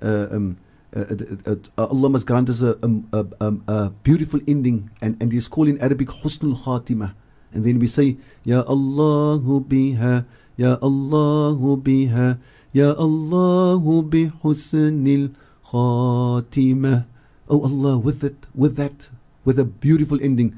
Uh, 0.00 0.26
um, 0.30 0.58
uh, 0.94 1.04
uh, 1.46 1.56
Allah 1.76 2.08
must 2.08 2.26
grant 2.26 2.48
us 2.48 2.62
a, 2.62 2.78
um, 2.84 3.08
a, 3.12 3.26
um, 3.40 3.64
a 3.66 3.90
beautiful 3.90 4.40
ending, 4.46 4.90
and, 5.02 5.20
and 5.20 5.34
it's 5.34 5.48
called 5.48 5.68
in 5.68 5.80
Arabic 5.80 6.08
Husnul 6.08 6.56
Khatimah. 6.56 7.14
And 7.52 7.64
then 7.64 7.78
we 7.78 7.86
say, 7.86 8.16
Ya 8.44 8.62
Allahu 8.62 9.64
biha, 9.64 10.24
Ya 10.56 10.78
Allahu 10.80 11.76
biha, 11.82 12.38
Ya 12.72 12.92
Allahu 12.92 14.02
bi 14.02 14.30
husnil 14.42 15.34
Khatimah. 15.68 17.04
Oh 17.48 17.62
Allah, 17.64 17.98
with 17.98 18.24
it, 18.24 18.46
with 18.54 18.76
that, 18.76 19.10
with 19.44 19.58
a 19.58 19.64
beautiful 19.64 20.18
ending. 20.22 20.56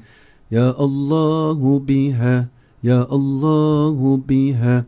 Ya 0.49 0.71
Allahu 0.75 1.79
biha, 1.79 2.49
Ya 2.81 3.03
Allahu 3.07 4.17
biha, 4.19 4.85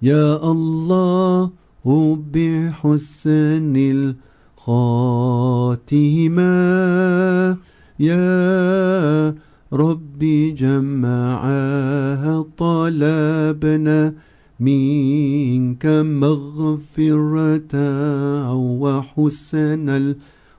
Ya 0.00 0.36
Allahu 0.40 2.16
bi 2.16 2.68
husnil 2.72 4.16
khatimah. 4.60 5.96
Ya 7.96 9.32
Rabbi 9.72 10.52
jama'a 10.52 12.44
talabna. 12.56 14.16
منك 14.60 15.86
مغفرة 16.22 17.74
وحسن 18.52 20.16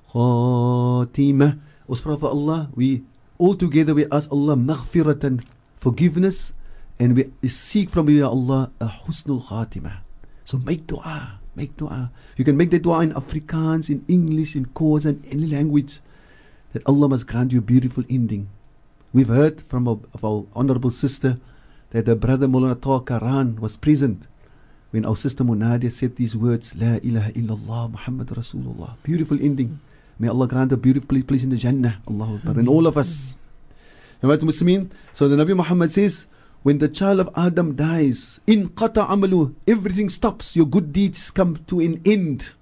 الخاتمة 0.10 1.58
Usra 1.90 2.20
for 2.20 2.68
we 2.76 3.02
all 3.38 3.56
together 3.56 3.94
we 3.96 4.06
ask 4.12 4.30
Allah 4.32 4.56
مغفرة 4.56 5.40
forgiveness, 5.78 6.54
and 7.00 7.16
we 7.16 7.48
seek 7.48 7.90
from 7.90 8.10
you, 8.10 8.26
Allah, 8.26 8.72
a 8.82 8.88
husnul 8.88 9.46
khatimah. 9.48 10.00
So 10.44 10.58
make 10.58 10.88
dua, 10.88 11.40
make 11.56 11.78
dua. 11.78 12.12
You 12.36 12.44
can 12.44 12.58
make 12.58 12.72
the 12.72 12.80
dua 12.80 13.02
in 13.02 13.14
Afrikaans, 13.14 13.90
in 13.90 14.04
English, 14.08 14.56
in 14.56 14.66
Xhosa, 14.66 15.14
Khoisan, 15.14 15.32
any 15.32 15.48
language, 15.48 16.00
that 16.74 16.84
Allah 16.86 17.10
must 17.10 17.28
grant 17.28 17.54
you 17.54 17.60
a 17.60 17.62
beautiful 17.62 18.04
ending. 18.10 18.50
We've 19.14 19.30
heard 19.30 19.62
from 19.62 19.88
our, 19.88 20.00
of 20.14 20.26
our 20.26 20.46
honorable 20.54 20.90
sister, 20.90 21.38
that 21.92 22.06
the 22.06 22.16
brother 22.16 22.48
Mulana 22.48 22.80
Taha 22.80 23.02
Karaan 23.04 23.60
was 23.60 23.78
present 23.78 24.28
when 24.92 25.06
our 25.06 25.16
sister 25.16 25.44
Munadia 25.44 25.92
said 25.92 26.16
these 26.16 26.36
words, 26.36 26.74
La 26.76 26.96
ilaha 27.04 27.32
illallah 27.34 27.92
Muhammad 27.92 28.28
Rasulullah. 28.28 28.96
Beautiful 29.04 29.38
ending. 29.42 29.80
May 30.20 30.30
Allah 30.30 30.48
grant 30.48 30.72
a 30.72 30.78
beautiful 30.78 31.22
place 31.24 31.44
in 31.44 31.50
the 31.50 31.58
Jannah. 31.58 32.02
Allah 32.08 32.36
Akbar. 32.36 32.60
And 32.60 32.68
all 32.68 32.88
of 32.88 32.98
us. 32.98 33.36
Jamaat 34.24 34.40
Muslimin. 34.40 34.90
So 35.14 35.28
the 35.28 35.36
Nabi 35.36 35.56
Muhammad 35.56 35.92
says, 35.92 36.26
when 36.64 36.80
the 36.80 36.90
child 36.90 37.20
of 37.20 37.30
Adam 37.36 37.76
dies, 37.76 38.40
in 38.48 38.70
qata 38.70 39.08
amalu, 39.08 39.54
everything 39.68 40.10
stops. 40.10 40.56
Your 40.56 40.66
good 40.66 40.92
deeds 40.92 41.32
come 41.32 41.58
to 41.68 41.80
an 41.80 42.02
end. 42.06 42.54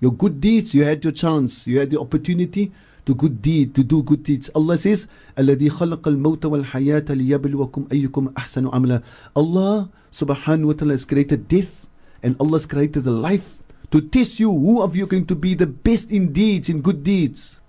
Your 0.00 0.12
good 0.12 0.40
deeds, 0.40 0.74
you 0.74 0.84
had 0.84 1.04
your 1.04 1.12
chance, 1.12 1.66
you 1.66 1.78
had 1.80 1.90
the 1.90 2.00
opportunity 2.00 2.72
to 3.07 3.13
good 3.13 3.41
deed, 3.41 3.75
to 3.75 3.83
do 3.83 4.03
good 4.03 4.23
deeds. 4.23 4.49
Allah 4.55 4.77
says, 4.77 5.07
الذي 5.37 5.69
خلق 5.69 6.07
الموت 6.07 6.45
والحياة 6.45 7.05
ليبلوكم 7.09 7.87
أيكم 7.91 8.33
أحسن 8.37 8.67
عملا. 8.67 9.03
Allah 9.35 9.89
subhanahu 10.11 10.65
wa 10.67 10.73
ta'ala 10.73 10.93
has 10.93 11.05
created 11.05 11.47
death 11.47 11.87
and 12.21 12.35
Allah 12.39 12.59
has 12.59 12.65
created 12.65 13.03
the 13.03 13.11
life 13.11 13.59
to 13.91 14.01
test 14.01 14.39
you 14.39 14.51
who 14.51 14.81
of 14.81 14.95
you 14.95 15.03
are 15.03 15.07
going 15.07 15.25
to 15.27 15.35
be 15.35 15.53
the 15.53 15.67
best 15.67 16.11
in 16.11 16.31
deeds, 16.31 16.69
in 16.69 16.81
good 16.81 17.03
deeds. 17.03 17.59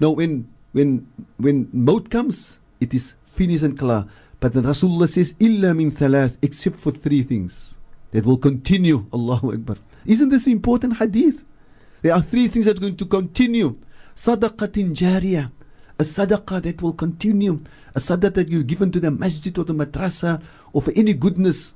Now 0.00 0.10
when 0.10 0.48
when 0.72 1.06
when 1.36 1.68
maut 1.72 2.10
comes, 2.10 2.60
it 2.80 2.94
is 2.94 3.14
finished 3.24 3.64
and 3.64 3.78
clear. 3.78 4.06
But 4.38 4.52
then 4.52 4.64
Rasulullah 4.64 5.08
says, 5.08 5.32
إلا 5.40 5.72
من 5.72 5.90
ثلاث, 5.90 6.36
except 6.42 6.76
for 6.76 6.92
three 6.92 7.22
things 7.22 7.74
that 8.12 8.24
will 8.24 8.36
continue. 8.36 9.06
Allahu 9.12 9.52
Akbar. 9.52 9.76
Isn't 10.04 10.28
this 10.28 10.46
important 10.46 10.98
hadith? 10.98 11.42
There 12.02 12.14
are 12.14 12.22
three 12.22 12.46
things 12.46 12.66
that 12.66 12.76
are 12.76 12.80
going 12.80 12.96
to 12.96 13.06
continue. 13.06 13.76
Sadaqatin 14.21 14.93
jariyah. 14.93 15.49
A 15.97 16.03
sadaqah 16.03 16.61
that 16.61 16.81
will 16.81 16.93
continue. 16.93 17.61
A 17.95 17.99
sadaqah 17.99 18.35
that 18.35 18.49
you've 18.49 18.67
given 18.67 18.91
to 18.91 18.99
the 18.99 19.09
masjid 19.09 19.57
or 19.57 19.63
the 19.63 19.73
madrasa 19.73 20.43
or 20.73 20.81
for 20.83 20.91
any 20.95 21.15
goodness. 21.15 21.73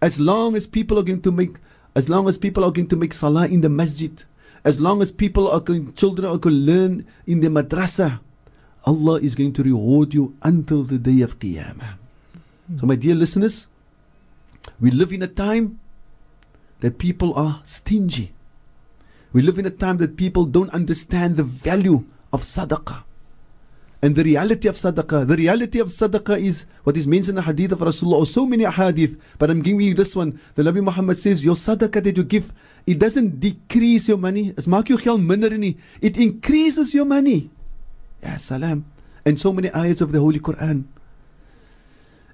As 0.00 0.20
long 0.20 0.54
as 0.54 0.68
people 0.68 0.96
are 1.00 1.02
going 1.02 1.22
to 1.22 1.32
make, 1.32 1.56
as 1.96 2.08
long 2.08 2.28
as 2.28 2.38
people 2.38 2.64
are 2.64 2.70
going 2.70 2.86
to 2.86 2.96
make 2.96 3.12
salah 3.12 3.48
in 3.48 3.62
the 3.62 3.68
masjid, 3.68 4.22
as 4.64 4.78
long 4.78 5.02
as 5.02 5.10
people 5.10 5.50
are 5.50 5.58
going, 5.58 5.92
children 5.94 6.28
are 6.28 6.38
going 6.38 6.54
to 6.54 6.72
learn 6.72 7.06
in 7.26 7.40
the 7.40 7.48
madrasa, 7.48 8.20
Allah 8.84 9.18
is 9.20 9.34
going 9.34 9.52
to 9.54 9.64
reward 9.64 10.14
you 10.14 10.36
until 10.42 10.84
the 10.84 10.98
day 10.98 11.20
of 11.22 11.40
Qiyamah. 11.40 11.94
So, 12.78 12.86
my 12.86 12.94
dear 12.94 13.16
listeners, 13.16 13.66
we 14.78 14.92
live 14.92 15.12
in 15.12 15.22
a 15.22 15.26
time 15.26 15.80
that 16.78 16.98
people 16.98 17.34
are 17.34 17.60
stingy. 17.64 18.32
We 19.32 19.42
live 19.42 19.58
in 19.58 19.66
a 19.66 19.70
time 19.70 19.98
that 19.98 20.16
people 20.16 20.46
don't 20.46 20.70
understand 20.70 21.36
the 21.36 21.42
value 21.42 22.04
of 22.32 22.42
sadaqah 22.42 23.04
and 24.00 24.14
the 24.14 24.22
reality 24.22 24.68
of 24.68 24.76
sadaqah. 24.76 25.26
The 25.26 25.36
reality 25.36 25.80
of 25.80 25.88
sadaqah 25.88 26.40
is 26.40 26.64
what 26.84 26.96
is 26.96 27.06
mentioned 27.06 27.38
in 27.38 27.42
the 27.42 27.42
hadith 27.42 27.72
of 27.72 27.80
Rasulullah, 27.80 28.18
or 28.18 28.26
so 28.26 28.46
many 28.46 28.64
hadith, 28.64 29.18
but 29.38 29.50
I'm 29.50 29.60
giving 29.60 29.80
you 29.80 29.94
this 29.94 30.14
one. 30.14 30.40
The 30.54 30.62
Nabi 30.62 30.82
Muhammad 30.82 31.18
says, 31.18 31.44
Your 31.44 31.56
sadaqah 31.56 32.04
that 32.04 32.16
you 32.16 32.24
give, 32.24 32.52
it 32.86 32.98
doesn't 32.98 33.40
decrease 33.40 34.08
your 34.08 34.18
money. 34.18 34.54
As 34.56 34.66
maak 34.66 34.86
jou 34.86 34.98
geld. 34.98 35.20
It 36.00 36.16
increases 36.16 36.94
your 36.94 37.04
money. 37.04 37.50
Ya 38.22 38.36
salam. 38.36 38.84
And 39.26 39.38
so 39.38 39.52
many 39.52 39.68
ayahs 39.74 40.00
of 40.00 40.12
the 40.12 40.20
Holy 40.20 40.38
Quran. 40.38 40.84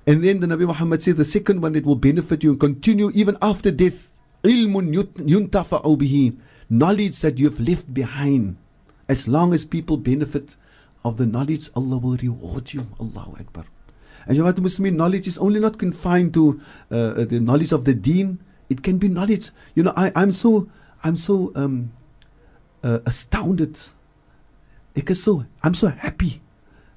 And 0.07 0.23
then 0.23 0.41
the 0.41 0.47
Nabi 0.47 0.67
Muhammad 0.67 1.03
says 1.03 1.15
the 1.17 1.25
second 1.25 1.63
one 1.63 1.73
that 1.73 1.87
will 1.87 1.97
benefit 1.97 2.45
you 2.45 2.51
and 2.51 2.61
continue 2.61 3.11
even 3.15 3.39
after 3.41 3.71
death. 3.71 4.13
Ilmun 4.45 4.93
yuntafa'u 4.93 5.97
bihi. 5.97 6.37
Knowledge 6.71 7.21
that 7.21 7.39
you 7.39 7.49
have 7.49 7.61
left 7.61 7.93
behind. 7.93 8.57
As 9.09 9.29
long 9.29 9.53
as 9.53 9.67
people 9.67 9.97
benefit 9.97 10.57
of 11.05 11.19
the 11.19 11.27
knowledge, 11.27 11.71
Allah 11.77 11.99
will 11.99 12.17
reward 12.17 12.73
you. 12.73 12.87
Allahu 12.99 13.37
Akbar. 13.39 13.65
And 14.27 14.39
Jamaat 14.39 14.55
Muslimin, 14.55 14.95
knowledge 14.95 15.29
is 15.29 15.37
only 15.39 15.61
not 15.61 15.79
confined 15.79 16.33
to 16.35 16.61
uh, 16.91 17.25
the 17.25 17.41
knowledge 17.41 17.73
of 17.73 17.85
the 17.85 17.93
deen. 17.93 18.39
It 18.71 18.83
can 18.83 18.97
be 18.97 19.09
knowledge. 19.09 19.51
You 19.75 19.83
know, 19.83 19.93
I, 19.97 20.11
I'm 20.17 20.33
so, 20.33 20.69
I'm 21.03 21.17
so 21.17 21.53
um, 21.55 21.93
uh, 22.83 23.01
astounded. 23.05 23.77
Is 24.95 25.23
so, 25.23 25.45
I'm 25.63 25.75
so 25.75 25.89
happy. 25.89 26.41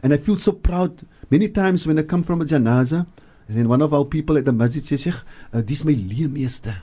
And 0.02 0.14
I 0.14 0.18
feel 0.18 0.38
so 0.38 0.54
proud. 0.54 1.06
Many 1.30 1.50
times 1.50 1.86
when 1.86 2.00
I 2.00 2.04
come 2.04 2.24
from 2.24 2.42
a 2.42 2.46
janaza, 2.46 3.06
and 3.48 3.58
then 3.58 3.68
one 3.68 3.82
of 3.82 3.94
our 3.94 4.06
people 4.06 4.38
at 4.38 4.46
the 4.46 4.54
masjid 4.54 4.84
says, 4.84 5.02
Sheikh, 5.02 5.16
uh, 5.52 5.62
dis 5.62 5.84
my 5.84 5.94
leermeester. 5.94 6.78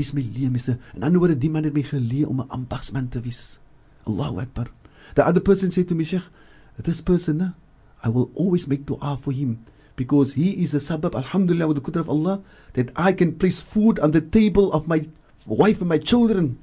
Dis 0.00 0.14
my 0.16 0.24
leermeester. 0.24 0.78
In 0.96 1.04
ander 1.04 1.20
woorde, 1.20 1.36
die 1.36 1.50
man 1.52 1.66
het 1.68 1.76
my 1.76 1.82
geleer 1.84 2.28
om 2.32 2.40
'n 2.40 2.48
ambagsman 2.48 3.08
te 3.12 3.20
wees. 3.20 3.58
Allahu 4.08 4.40
Akbar. 4.40 4.72
The 5.14 5.24
other 5.28 5.42
person 5.42 5.70
said 5.70 5.88
to 5.88 5.94
me, 5.94 6.04
Sheikh, 6.04 6.24
this 6.82 7.02
person, 7.02 7.54
I 8.02 8.08
will 8.08 8.30
always 8.34 8.66
make 8.66 8.86
dua 8.86 9.16
for 9.20 9.32
him 9.32 9.58
because 9.96 10.32
he 10.32 10.62
is 10.62 10.72
a 10.72 10.80
sabab, 10.80 11.14
alhamdulillah, 11.14 11.68
with 11.68 11.76
the 11.76 11.84
qudra 11.84 12.00
of 12.00 12.08
Allah, 12.08 12.40
that 12.72 12.88
I 12.96 13.12
can 13.12 13.36
place 13.36 13.60
food 13.60 13.98
on 13.98 14.12
the 14.12 14.22
table 14.22 14.72
of 14.72 14.88
my 14.88 15.04
wife 15.44 15.80
and 15.80 15.88
my 15.90 15.98
children. 15.98 16.56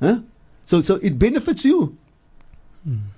Huh? 0.00 0.20
So, 0.64 0.80
so 0.80 0.96
it 0.96 1.18
benefits 1.18 1.66
you. 1.66 1.98
Hmm. 2.84 3.12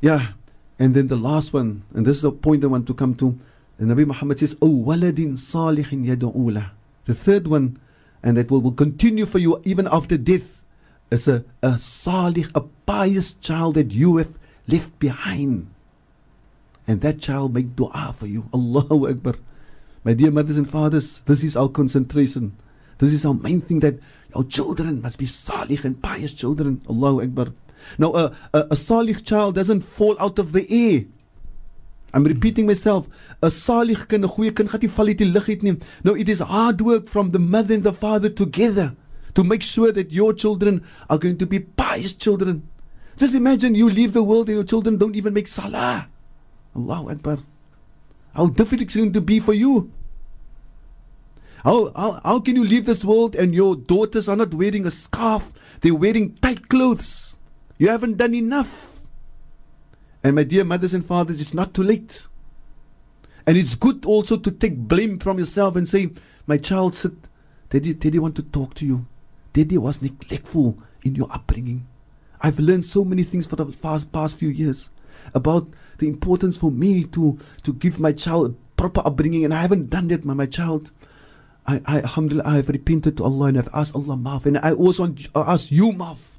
Yeah. 0.00 0.38
And 0.78 0.94
then 0.94 1.08
the 1.08 1.16
last 1.16 1.52
one, 1.52 1.82
and 1.94 2.06
this 2.06 2.16
is 2.16 2.24
a 2.24 2.30
point 2.30 2.62
I 2.62 2.68
want 2.68 2.86
to 2.86 2.94
come 2.94 3.16
to. 3.16 3.38
The 3.78 3.86
Nabi 3.86 4.06
Muhammad 4.06 4.38
says, 4.38 4.54
Oh, 4.62 4.70
waladin 4.70 5.34
salihin 5.34 6.06
yadu'ula. 6.06 6.70
The 7.04 7.14
third 7.14 7.48
one, 7.48 7.78
and 8.22 8.36
that 8.36 8.50
will, 8.50 8.60
will 8.60 8.72
continue 8.72 9.26
for 9.26 9.38
you 9.38 9.60
even 9.64 9.88
after 9.90 10.16
death, 10.16 10.62
is 11.10 11.28
a, 11.28 11.44
a 11.62 11.78
salih, 11.78 12.46
a 12.54 12.60
pious 12.60 13.34
child 13.34 13.74
that 13.74 13.90
you 13.90 14.16
have 14.16 14.38
left 14.66 14.98
behind. 14.98 15.68
And 16.86 17.00
that 17.00 17.20
child 17.20 17.54
make 17.54 17.76
dua 17.76 18.12
for 18.16 18.26
you. 18.26 18.48
Allahu 18.52 19.08
Akbar. 19.08 19.34
My 20.04 20.14
dear 20.14 20.30
mothers 20.30 20.56
and 20.56 20.68
fathers, 20.68 21.20
this 21.26 21.44
is 21.44 21.56
our 21.56 21.68
concentration. 21.68 22.56
This 22.98 23.12
is 23.12 23.24
our 23.24 23.34
main 23.34 23.60
thing 23.60 23.80
that 23.80 24.00
our 24.34 24.44
children 24.44 25.02
must 25.02 25.18
be 25.18 25.26
salih 25.26 25.78
and 25.84 26.02
pious 26.02 26.32
children. 26.32 26.80
Allahu 26.88 27.22
Akbar. 27.22 27.48
Now, 27.98 28.12
a, 28.14 28.32
a, 28.54 28.66
a 28.72 28.76
salih 28.76 29.14
child 29.14 29.54
doesn't 29.54 29.80
fall 29.80 30.16
out 30.20 30.38
of 30.38 30.52
the 30.52 30.66
air. 30.70 31.04
I'm 32.14 32.24
repeating 32.24 32.66
myself. 32.66 33.08
A 33.42 33.50
salih 33.50 34.06
kind, 34.06 34.24
'n 34.24 34.28
goeie 34.28 34.52
kind 34.52 34.68
gaan 34.70 34.80
nie 34.80 34.90
val 34.90 35.06
uit 35.06 35.18
die 35.18 35.26
lug 35.26 35.48
uit 35.48 35.62
nie. 35.62 35.78
No, 36.04 36.14
it 36.14 36.28
is 36.28 36.40
hard 36.40 36.80
work 36.80 37.08
from 37.08 37.30
the 37.32 37.38
mother 37.38 37.74
and 37.74 37.84
the 37.84 37.92
father 37.92 38.28
together 38.28 38.94
to 39.34 39.44
make 39.44 39.62
sure 39.62 39.92
that 39.92 40.12
your 40.12 40.34
children 40.34 40.82
are 41.08 41.18
going 41.18 41.38
to 41.38 41.46
be 41.46 41.60
pious 41.60 42.12
children. 42.12 42.68
Just 43.16 43.34
imagine 43.34 43.74
you 43.74 43.88
leave 43.88 44.12
the 44.12 44.22
world 44.22 44.48
and 44.48 44.56
your 44.56 44.64
children 44.64 44.98
don't 44.98 45.16
even 45.16 45.32
make 45.32 45.46
salah. 45.46 46.08
Allahu 46.76 47.10
Akbar. 47.10 47.38
How 48.34 48.46
difficult 48.46 48.82
it's 48.82 48.96
going 48.96 49.12
to 49.12 49.20
be 49.20 49.40
for 49.40 49.52
you. 49.52 49.90
How, 51.64 51.92
how, 51.94 52.20
how 52.24 52.40
can 52.40 52.56
you 52.56 52.64
leave 52.64 52.86
this 52.86 53.04
world 53.04 53.36
and 53.36 53.54
your 53.54 53.76
daughters 53.76 54.28
are 54.28 54.36
not 54.36 54.52
wearing 54.52 54.84
a 54.84 54.90
scarf? 54.90 55.52
They're 55.80 55.94
wearing 55.94 56.34
tight 56.36 56.68
clothes. 56.68 57.36
You 57.78 57.88
haven't 57.88 58.16
done 58.16 58.34
enough. 58.34 58.91
And 60.24 60.36
my 60.36 60.44
dear 60.44 60.64
mothers 60.64 60.94
and 60.94 61.04
fathers, 61.04 61.40
it's 61.40 61.54
not 61.54 61.74
too 61.74 61.82
late. 61.82 62.26
And 63.46 63.56
it's 63.56 63.74
good 63.74 64.04
also 64.06 64.36
to 64.36 64.50
take 64.50 64.76
blame 64.76 65.18
from 65.18 65.38
yourself 65.38 65.74
and 65.76 65.88
say, 65.88 66.10
My 66.46 66.58
child 66.58 66.94
said, 66.94 67.16
Daddy, 67.70 67.94
Daddy 67.94 68.18
want 68.18 68.36
to 68.36 68.42
talk 68.42 68.74
to 68.74 68.86
you. 68.86 69.06
Daddy 69.52 69.78
was 69.78 70.00
neglectful 70.00 70.78
in 71.02 71.14
your 71.14 71.30
upbringing. 71.32 71.86
I've 72.40 72.58
learned 72.58 72.84
so 72.84 73.04
many 73.04 73.22
things 73.24 73.46
for 73.46 73.56
the 73.56 73.66
past, 73.66 74.12
past 74.12 74.38
few 74.38 74.48
years 74.48 74.90
about 75.34 75.68
the 75.98 76.08
importance 76.08 76.56
for 76.56 76.70
me 76.70 77.04
to, 77.04 77.38
to 77.62 77.72
give 77.72 78.00
my 78.00 78.12
child 78.12 78.56
proper 78.76 79.02
upbringing, 79.04 79.44
and 79.44 79.54
I 79.54 79.62
haven't 79.62 79.90
done 79.90 80.08
that, 80.08 80.24
my, 80.24 80.34
my 80.34 80.46
child. 80.46 80.90
I, 81.66 81.80
I, 81.86 81.98
alhamdulillah, 81.98 82.44
I 82.44 82.56
have 82.56 82.68
repented 82.68 83.16
to 83.18 83.24
Allah 83.24 83.46
and 83.46 83.58
I've 83.58 83.68
asked 83.72 83.94
Allah 83.94 84.16
maaf, 84.16 84.46
and 84.46 84.58
I 84.58 84.72
also 84.72 85.06
to 85.08 85.30
uh, 85.34 85.44
ask 85.46 85.70
you 85.70 85.92
maaf. 85.92 86.34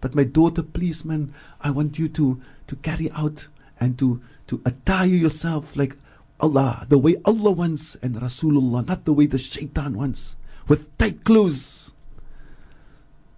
But 0.00 0.14
my 0.14 0.22
daughter, 0.22 0.62
please, 0.62 1.04
man, 1.04 1.34
I 1.60 1.72
want 1.72 1.98
you 1.98 2.08
to, 2.10 2.40
to 2.68 2.76
carry 2.76 3.10
out 3.12 3.48
and 3.80 3.98
to, 3.98 4.20
to 4.46 4.62
attire 4.64 5.06
yourself 5.06 5.76
like 5.76 5.96
Allah, 6.40 6.86
the 6.88 6.98
way 6.98 7.16
Allah 7.24 7.50
wants, 7.50 7.96
and 7.96 8.14
Rasulullah, 8.14 8.86
not 8.86 9.04
the 9.04 9.12
way 9.12 9.26
the 9.26 9.38
shaitan 9.38 9.94
wants, 9.94 10.36
with 10.68 10.96
tight 10.96 11.24
clothes. 11.24 11.92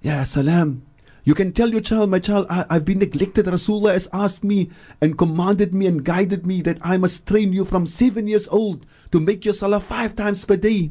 Yeah, 0.03 0.23
salam. 0.25 0.83
You 1.25 1.35
can 1.35 1.53
tell 1.53 1.71
your 1.71 1.81
child, 1.81 2.11
my 2.11 2.19
child, 2.19 2.47
I, 2.51 2.67
have 2.71 2.85
been 2.85 2.99
neglected. 2.99 3.47
Rasulullah 3.47 3.93
has 3.93 4.09
asked 4.13 4.43
me 4.43 4.71
and 5.01 5.17
commanded 5.17 5.75
me 5.75 5.87
and 5.87 6.05
guided 6.05 6.47
me 6.47 6.61
that 6.63 6.79
I 6.83 6.97
must 6.97 7.27
train 7.27 7.53
you 7.53 7.65
from 7.65 7.87
seven 7.87 8.27
years 8.27 8.49
old 8.49 8.85
to 9.13 9.21
make 9.21 9.45
your 9.45 9.55
salah 9.55 9.81
five 9.81 10.17
times 10.17 10.45
per 10.45 10.57
day. 10.57 10.91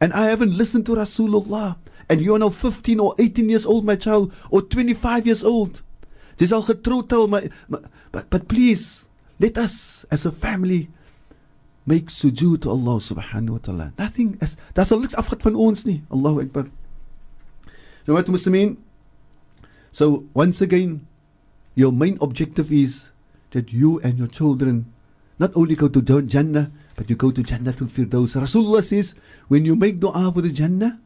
And 0.00 0.12
I 0.12 0.26
haven't 0.26 0.56
listened 0.56 0.86
to 0.86 0.94
Rasulullah. 0.96 1.76
And 2.08 2.20
you 2.20 2.34
are 2.34 2.38
now 2.38 2.50
15 2.50 3.00
or 3.00 3.14
18 3.18 3.48
years 3.48 3.64
old, 3.64 3.84
my 3.84 3.96
child, 3.96 4.32
or 4.50 4.60
25 4.60 5.26
years 5.26 5.44
old. 5.44 5.82
Dis 6.36 6.52
al 6.52 6.64
getroud 6.66 7.12
al, 7.12 7.28
my, 7.28 7.48
but, 8.10 8.30
but 8.30 8.48
please, 8.48 9.08
let 9.38 9.58
us 9.58 10.04
as 10.10 10.24
a 10.26 10.32
family 10.32 10.88
make 11.86 12.06
sujood 12.08 12.62
to 12.62 12.70
Allah 12.70 12.96
subhanahu 12.96 13.50
wa 13.50 13.62
ta'ala. 13.62 13.86
Nothing, 13.98 14.38
as, 14.40 14.56
daar 14.74 14.88
sal 14.88 15.00
niks 15.04 15.14
afgat 15.20 15.44
van 15.44 15.54
ons 15.54 15.84
nie. 15.84 16.02
Allahu 16.10 16.40
Akbar. 16.40 16.66
So 18.06 18.14
what 18.14 18.26
Muslimin, 18.26 18.76
so 19.92 20.24
once 20.34 20.60
again, 20.60 21.06
your 21.74 21.92
main 21.92 22.18
objective 22.20 22.72
is 22.72 23.10
that 23.50 23.72
you 23.72 24.00
and 24.00 24.18
your 24.18 24.28
children 24.28 24.86
not 25.38 25.50
only 25.54 25.74
go 25.74 25.88
to 25.88 26.00
Jannah, 26.02 26.70
but 26.96 27.10
you 27.10 27.16
go 27.16 27.30
to 27.30 27.42
Jannah 27.42 27.72
to 27.74 27.84
Firdaus. 27.84 28.38
Rasulullah 28.38 28.82
says, 28.82 29.14
when 29.48 29.64
you 29.64 29.74
make 29.74 29.98
dua 29.98 30.30
for 30.32 30.42
the 30.42 30.50
Jannah, 30.50 31.00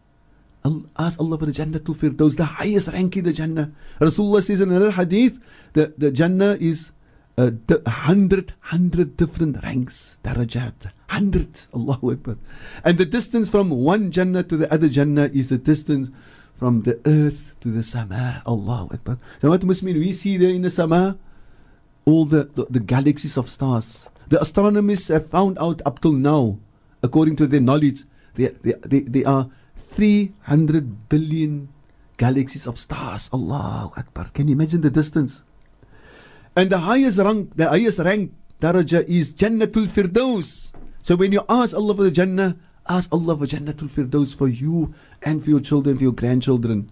ask 0.96 1.20
Allah 1.20 1.38
for 1.38 1.46
the 1.46 1.52
Jannah 1.52 1.78
to 1.78 1.94
Firdaus, 1.94 2.36
the 2.36 2.44
highest 2.44 2.88
rank 2.88 3.16
in 3.16 3.24
the 3.24 3.32
Jannah. 3.32 3.70
Rasulullah 4.00 4.42
says 4.42 4.60
in 4.60 4.70
another 4.70 4.90
hadith, 4.90 5.38
that 5.72 5.98
the 5.98 6.10
Jannah 6.10 6.56
is 6.60 6.90
uh, 7.36 7.50
hundred, 7.86 8.52
hundred 8.60 9.16
different 9.16 9.62
ranks, 9.62 10.18
darajat, 10.24 10.90
hundred, 11.08 11.60
Allahu 11.74 12.12
Akbar. 12.12 12.36
And 12.84 12.98
the 12.98 13.06
distance 13.06 13.48
from 13.48 13.70
one 13.70 14.10
Jannah 14.10 14.42
to 14.42 14.56
the 14.56 14.72
other 14.72 14.88
Jannah 14.88 15.30
is 15.32 15.48
the 15.48 15.58
distance 15.58 16.10
from 16.56 16.82
the 16.82 17.00
earth 17.06 17.54
to 17.60 17.70
the 17.70 17.82
sama, 17.82 18.42
Allahu 18.46 18.94
Akbar. 18.94 19.18
So 19.40 19.50
what 19.50 19.62
must 19.62 19.82
mean? 19.82 19.98
We 19.98 20.12
see 20.12 20.36
there 20.36 20.50
in 20.50 20.62
the 20.62 20.70
sama 20.70 21.16
all 22.04 22.24
the, 22.24 22.44
the, 22.44 22.66
the 22.68 22.80
galaxies 22.80 23.36
of 23.36 23.48
stars. 23.48 24.08
The 24.28 24.40
astronomers 24.40 25.08
have 25.08 25.28
found 25.28 25.58
out 25.58 25.80
up 25.86 26.00
till 26.00 26.12
now, 26.12 26.58
according 27.02 27.36
to 27.36 27.46
their 27.46 27.60
knowledge, 27.60 28.02
there, 28.34 28.50
there, 28.62 28.78
there 28.82 29.28
are 29.28 29.50
300 29.98 31.08
billion 31.08 31.68
galaxies 32.18 32.68
of 32.68 32.78
stars. 32.78 33.28
Allah 33.32 33.90
Akbar. 33.96 34.30
Can 34.30 34.46
you 34.46 34.54
imagine 34.54 34.80
the 34.80 34.90
distance? 34.94 35.42
And 36.54 36.70
the 36.70 36.78
highest 36.78 37.18
rank, 37.18 37.50
the 37.56 37.68
highest 37.68 37.98
rank 37.98 38.30
daraja 38.60 39.02
is 39.08 39.34
Jannatul 39.34 39.90
Firdaus. 39.90 40.70
So 41.02 41.16
when 41.16 41.32
you 41.32 41.42
ask 41.48 41.74
Allah 41.74 41.96
for 41.96 42.04
the 42.04 42.12
Jannah, 42.12 42.56
ask 42.88 43.10
Allah 43.10 43.36
for 43.38 43.46
Jannatul 43.46 43.90
Firdaus 43.90 44.36
for 44.36 44.46
you 44.46 44.94
and 45.22 45.42
for 45.42 45.50
your 45.50 45.58
children, 45.58 45.96
for 45.96 46.04
your 46.04 46.12
grandchildren. 46.12 46.90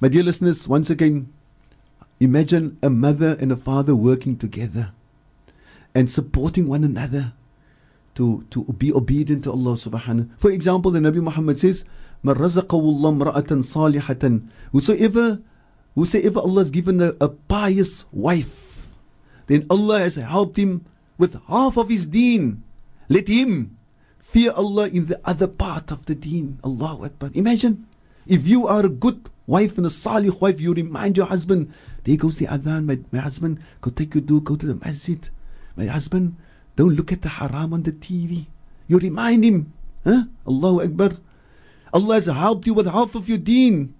My 0.00 0.08
dear 0.08 0.24
listeners, 0.24 0.66
once 0.66 0.90
again, 0.90 1.32
imagine 2.18 2.76
a 2.82 2.90
mother 2.90 3.36
and 3.38 3.52
a 3.52 3.56
father 3.56 3.94
working 3.94 4.36
together 4.36 4.90
and 5.94 6.10
supporting 6.10 6.66
one 6.66 6.82
another 6.82 7.34
to, 8.16 8.44
to 8.50 8.64
be 8.64 8.92
obedient 8.92 9.44
to 9.44 9.52
Allah 9.52 9.78
subhanahu. 9.78 10.30
For 10.38 10.50
example, 10.50 10.90
the 10.90 10.98
Nabi 10.98 11.22
Muhammad 11.22 11.60
says, 11.60 11.84
مَنْ 12.23 12.35
رَزَقَهُ 12.35 12.69
اللَّهُ 12.69 13.11
مْرَأَةً 13.17 13.49
صَالِحَةً 13.65 14.47
Whosoever, 14.71 15.41
whosoever 15.95 16.39
Allah 16.39 16.61
has 16.61 16.69
given 16.69 17.01
a, 17.01 17.13
a 17.19 17.29
pious 17.29 18.05
wife, 18.11 18.91
then 19.47 19.65
Allah 19.69 19.99
has 19.99 20.15
helped 20.15 20.57
him 20.57 20.85
with 21.17 21.35
half 21.47 21.77
of 21.77 21.89
his 21.89 22.05
deen. 22.05 22.63
Let 23.09 23.27
him 23.27 23.77
fear 24.19 24.51
Allah 24.51 24.87
in 24.87 25.07
the 25.07 25.19
other 25.25 25.47
part 25.47 25.91
of 25.91 26.05
the 26.05 26.15
deen. 26.15 26.59
Allahu 26.63 27.05
Akbar. 27.05 27.31
Imagine 27.33 27.87
if 28.25 28.47
you 28.47 28.67
are 28.67 28.85
a 28.85 28.89
good 28.89 29.29
wife 29.47 29.77
and 29.77 29.85
a 29.85 29.89
salih 29.89 30.31
wife, 30.39 30.61
you 30.61 30.73
remind 30.73 31.17
your 31.17 31.25
husband, 31.25 31.73
there 32.03 32.15
goes 32.15 32.37
the 32.37 32.45
adhan, 32.45 32.85
my, 32.85 32.99
my 33.11 33.19
husband, 33.19 33.59
go 33.81 33.91
take 33.91 34.15
your 34.15 34.21
do, 34.21 34.39
go 34.39 34.55
to 34.55 34.65
the 34.65 34.75
masjid. 34.75 35.27
My 35.75 35.85
husband, 35.85 36.37
don't 36.75 36.95
look 36.95 37.11
at 37.11 37.21
the 37.21 37.29
haram 37.29 37.73
on 37.73 37.83
the 37.83 37.91
TV. 37.91 38.45
You 38.87 38.99
remind 38.99 39.43
him. 39.43 39.73
Huh? 40.03 40.23
Allahu 40.47 40.81
Akbar. 40.81 41.11
Allah 41.96 42.16
has 42.16 42.26
helped 42.26 42.66
you 42.66 42.74
with 42.74 42.86
half 42.86 43.14
of 43.14 43.26
your 43.26 43.38
deen. 43.38 43.94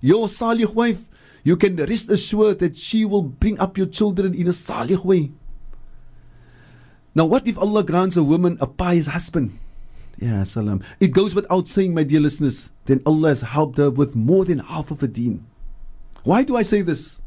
Your 0.00 0.30
salih 0.30 0.64
wife, 0.72 1.04
you 1.42 1.58
can 1.58 1.76
rest 1.76 2.08
assured 2.08 2.58
that 2.60 2.78
she 2.78 3.04
will 3.04 3.20
bring 3.20 3.60
up 3.60 3.76
your 3.76 3.86
children 3.86 4.32
in 4.32 4.48
a 4.48 4.54
salih 4.54 4.96
way. 5.04 5.30
Now, 7.14 7.26
what 7.26 7.46
if 7.46 7.58
Allah 7.58 7.84
grants 7.84 8.16
a 8.16 8.24
woman 8.24 8.56
a 8.62 8.66
pious 8.66 9.08
husband? 9.08 9.58
Yeah, 10.18 10.44
salam. 10.44 10.82
It 11.00 11.12
goes 11.12 11.34
without 11.34 11.68
saying, 11.68 11.92
my 11.92 12.02
dear 12.02 12.20
listeners, 12.20 12.70
then 12.86 13.02
Allah 13.04 13.28
has 13.28 13.42
helped 13.42 13.76
her 13.76 13.90
with 13.90 14.16
more 14.16 14.46
than 14.46 14.60
half 14.60 14.90
of 14.90 15.02
a 15.02 15.06
deen. 15.06 15.44
Why 16.22 16.44
do 16.44 16.56
I 16.56 16.62
say 16.62 16.80
this? 16.80 17.20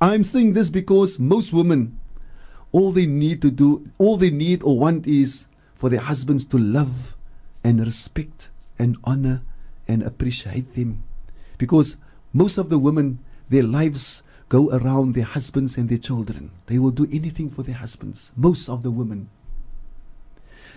I'm 0.00 0.22
saying 0.22 0.52
this 0.52 0.70
because 0.70 1.18
most 1.18 1.52
women, 1.52 1.98
all 2.70 2.92
they 2.92 3.06
need 3.06 3.42
to 3.42 3.50
do, 3.50 3.82
all 3.98 4.18
they 4.18 4.30
need 4.30 4.62
or 4.62 4.78
want 4.78 5.08
is 5.08 5.46
for 5.74 5.90
their 5.90 5.98
husbands 5.98 6.44
to 6.46 6.58
love 6.58 7.16
and 7.64 7.84
respect 7.84 8.50
and 8.78 8.96
honor 9.02 9.42
and 9.86 10.02
appreciate 10.02 10.74
them. 10.74 11.02
Because 11.58 11.96
most 12.32 12.58
of 12.58 12.68
the 12.68 12.78
women, 12.78 13.18
their 13.48 13.62
lives 13.62 14.22
go 14.48 14.70
around 14.70 15.14
their 15.14 15.24
husbands 15.24 15.76
and 15.76 15.88
their 15.88 15.98
children. 15.98 16.50
They 16.66 16.78
will 16.78 16.90
do 16.90 17.08
anything 17.10 17.50
for 17.50 17.62
their 17.62 17.76
husbands. 17.76 18.32
Most 18.36 18.68
of 18.68 18.82
the 18.82 18.90
women. 18.90 19.28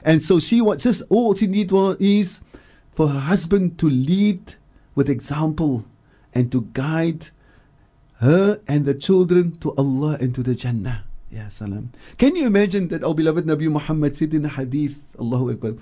And 0.03 0.22
so 0.22 0.39
she 0.39 0.62
wants 0.62 0.84
just 0.84 1.03
all 1.10 1.36
she 1.36 1.47
needs 1.47 1.74
is 1.99 2.41
for 2.93 3.10
her 3.10 3.20
husband 3.20 3.78
to 3.80 3.89
lead 3.89 4.55
with 4.95 5.10
example 5.10 5.86
and 6.34 6.51
to 6.51 6.62
guide 6.74 7.30
her 8.20 8.60
and 8.68 8.86
the 8.86 8.93
children 8.93 9.58
to 9.60 9.74
Allah 9.76 10.18
and 10.20 10.34
to 10.34 10.43
the 10.43 10.55
Jannah. 10.55 11.03
Ya 11.30 11.49
salam. 11.49 11.91
Can 12.18 12.36
you 12.36 12.47
imagine 12.47 12.88
that 12.88 13.03
our 13.03 13.14
beloved 13.14 13.45
Nabi 13.45 13.70
Muhammad 13.70 14.16
said 14.16 14.34
in 14.34 14.45
a 14.45 14.49
hadith, 14.49 14.97
Allahu 15.20 15.51
Akbar. 15.51 15.74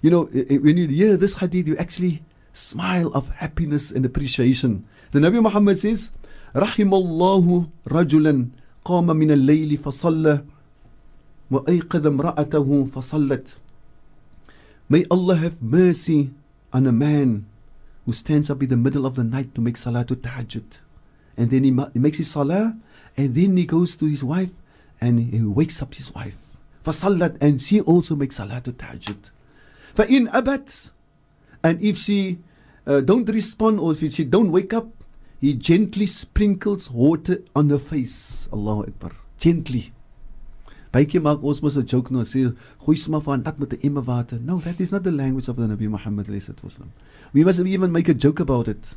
You 0.00 0.10
know, 0.10 0.24
when 0.24 0.76
you 0.76 0.86
hear 0.86 1.16
this 1.16 1.36
hadith, 1.36 1.66
you 1.66 1.76
actually 1.76 2.22
smile 2.53 3.07
of 3.13 3.29
happiness 3.29 3.91
and 3.91 4.05
appreciation. 4.05 4.85
The 5.11 5.19
Nabi 5.19 5.41
Muhammad 5.41 5.77
says, 5.77 6.09
رحم 6.55 6.93
الله 6.93 7.69
رجلا 7.87 8.47
قام 8.85 9.07
من 9.07 9.31
الليل 9.31 9.77
فصلى 9.77 10.43
وأيقظ 11.51 12.07
امرأته 12.07 12.85
فصلت 12.85 13.57
May 14.89 15.05
Allah 15.11 15.35
have 15.35 15.61
mercy 15.61 16.31
on 16.71 16.87
a 16.87 16.93
man 16.93 17.45
who 18.05 18.13
stands 18.13 18.49
up 18.49 18.63
in 18.63 18.69
the 18.69 18.77
middle 18.77 19.05
of 19.05 19.15
the 19.15 19.23
night 19.23 19.53
to 19.55 19.59
make 19.59 19.75
salah 19.75 20.05
to 20.05 20.15
tahajjud. 20.15 20.79
And 21.35 21.51
then 21.51 21.65
he, 21.65 21.75
he 21.91 21.99
makes 21.99 22.17
his 22.19 22.31
salah 22.31 22.77
and 23.17 23.35
then 23.35 23.57
he 23.57 23.65
goes 23.65 23.97
to 23.97 24.05
his 24.05 24.23
wife 24.23 24.53
and 25.01 25.19
he 25.19 25.41
wakes 25.43 25.81
up 25.81 25.93
his 25.93 26.15
wife. 26.15 26.57
فصلت 26.85 27.37
and 27.41 27.59
she 27.59 27.81
also 27.81 28.15
makes 28.15 28.37
salah 28.37 28.61
to 28.61 28.71
tahajjud. 28.71 29.29
فإن 29.93 30.29
أبت 30.29 30.91
and 31.62 31.80
if 31.82 31.96
she 31.96 32.38
uh, 32.86 33.00
don't 33.00 33.28
respond 33.28 33.80
or 33.80 33.92
if 33.92 34.12
she 34.12 34.24
don't 34.24 34.50
wake 34.50 34.72
up, 34.72 34.88
he 35.40 35.54
gently 35.54 36.06
sprinkles 36.06 36.90
water 36.90 37.42
on 37.54 37.70
her 37.70 37.78
face. 37.78 38.48
Allahu 38.52 38.84
Akbar. 38.84 39.12
Gently. 39.38 39.92
Baie 40.92 41.20
maak 41.24 41.42
ons 41.42 41.62
mos 41.62 41.76
'n 41.76 41.86
joke 41.86 42.12
nou 42.12 42.22
sê 42.22 42.54
gooi 42.84 42.96
sommer 42.96 43.20
van 43.20 43.42
dat 43.42 43.58
met 43.58 43.72
'n 43.72 43.80
emmer 43.82 44.02
water. 44.02 44.38
No, 44.38 44.60
that 44.60 44.78
is 44.78 44.92
not 44.92 45.04
the 45.04 45.10
language 45.10 45.48
of 45.48 45.56
the 45.56 45.66
Nabi 45.66 45.88
Muhammad 45.88 46.26
sallallahu 46.26 46.90
We 47.32 47.44
must 47.44 47.60
even 47.60 47.90
make 47.90 48.10
a 48.10 48.14
joke 48.14 48.40
about 48.40 48.68
it. 48.68 48.94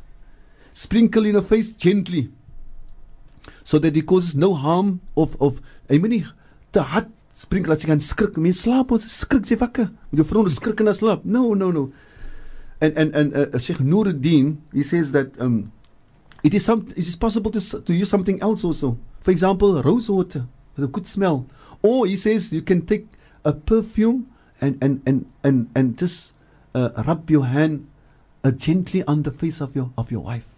Sprinkle 0.74 1.24
in 1.24 1.34
her 1.34 1.42
face 1.42 1.72
gently. 1.72 2.30
So 3.64 3.78
that 3.78 3.96
it 3.96 4.06
causes 4.06 4.36
no 4.36 4.54
harm 4.54 5.00
of 5.16 5.36
of 5.40 5.62
I 5.88 5.98
mean 5.98 6.26
te 6.70 6.80
hard 6.80 7.08
sprinkle 7.32 7.72
as 7.72 7.82
jy 7.82 7.88
kan 7.88 8.00
skrik. 8.00 8.36
Mense 8.36 8.60
slaap 8.68 8.92
ons 8.92 9.02
skrik 9.02 9.48
jy 9.48 9.56
wakker. 9.56 9.90
Met 10.12 10.20
jou 10.20 10.24
vriende 10.24 10.50
skrik 10.50 10.80
in 10.80 10.94
slaap. 10.94 11.24
No, 11.24 11.54
no, 11.54 11.70
no. 11.72 11.92
And 12.80 12.92
and 12.98 13.14
and 13.16 13.28
uh, 13.32 13.58
Sheikh 13.58 13.78
Nuruddin 13.78 14.58
he 14.72 14.82
says 14.82 15.12
that 15.12 15.40
um 15.40 15.72
it 16.44 16.52
is 16.52 16.64
some 16.64 16.86
it 16.92 17.06
is 17.08 17.16
possible 17.16 17.50
to 17.50 17.60
to 17.60 17.92
use 17.94 18.10
something 18.10 18.40
else 18.42 18.64
also. 18.64 18.98
For 19.20 19.30
example, 19.30 19.82
rose 19.82 20.08
water 20.08 20.46
with 20.76 20.84
a 20.84 20.90
good 20.92 21.06
smell 21.06 21.46
or 21.82 22.06
he 22.06 22.16
says 22.16 22.52
you 22.52 22.62
can 22.62 22.84
take 22.84 23.06
a 23.44 23.52
perfume 23.52 24.26
and 24.60 24.76
and 24.80 25.02
and 25.06 25.26
and, 25.44 25.70
and 25.74 25.98
just 25.98 26.32
uh, 26.74 26.90
rub 27.06 27.30
your 27.30 27.46
hand 27.46 27.86
uh, 28.44 28.50
gently 28.50 29.02
on 29.04 29.22
the 29.22 29.30
face 29.30 29.60
of 29.60 29.74
your 29.74 29.90
of 29.96 30.10
your 30.10 30.20
wife. 30.20 30.48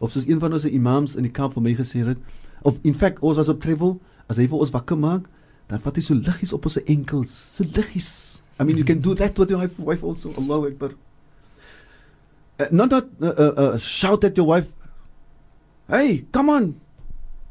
Of 0.00 0.12
soos 0.12 0.26
een 0.26 0.40
van 0.42 0.52
ons 0.52 0.66
imams 0.66 1.16
in 1.16 1.24
die 1.26 1.32
kamp 1.32 1.54
vir 1.54 1.64
my 1.64 1.74
gesê 1.78 2.02
het, 2.04 2.20
of 2.66 2.80
in 2.82 2.94
fact 2.94 3.22
ons 3.22 3.38
was 3.40 3.48
op 3.48 3.62
travel, 3.62 3.96
as 4.28 4.40
hy 4.40 4.48
vir 4.50 4.60
ons 4.60 4.72
wakker 4.74 4.98
maak, 4.98 5.28
dan 5.70 5.80
vat 5.80 5.96
hy 5.96 6.04
so 6.04 6.18
liggies 6.18 6.52
op 6.56 6.66
ons 6.68 6.80
enkels, 6.82 7.34
so 7.54 7.64
liggies. 7.64 8.10
I 8.58 8.66
mean 8.66 8.78
you 8.78 8.86
can 8.86 9.00
do 9.02 9.14
that 9.18 9.38
with 9.38 9.50
your 9.50 9.64
wife 9.78 10.04
also. 10.04 10.34
Allahu 10.38 10.70
Akbar. 10.70 10.94
Uh, 12.59 12.67
not 12.71 12.89
that 12.89 13.07
uh, 13.21 13.25
uh, 13.25 13.53
uh, 13.61 13.77
shout 13.77 14.23
at 14.23 14.35
your 14.35 14.47
wife, 14.47 14.73
"Hey, 15.87 16.25
come 16.31 16.49
on. 16.49 16.79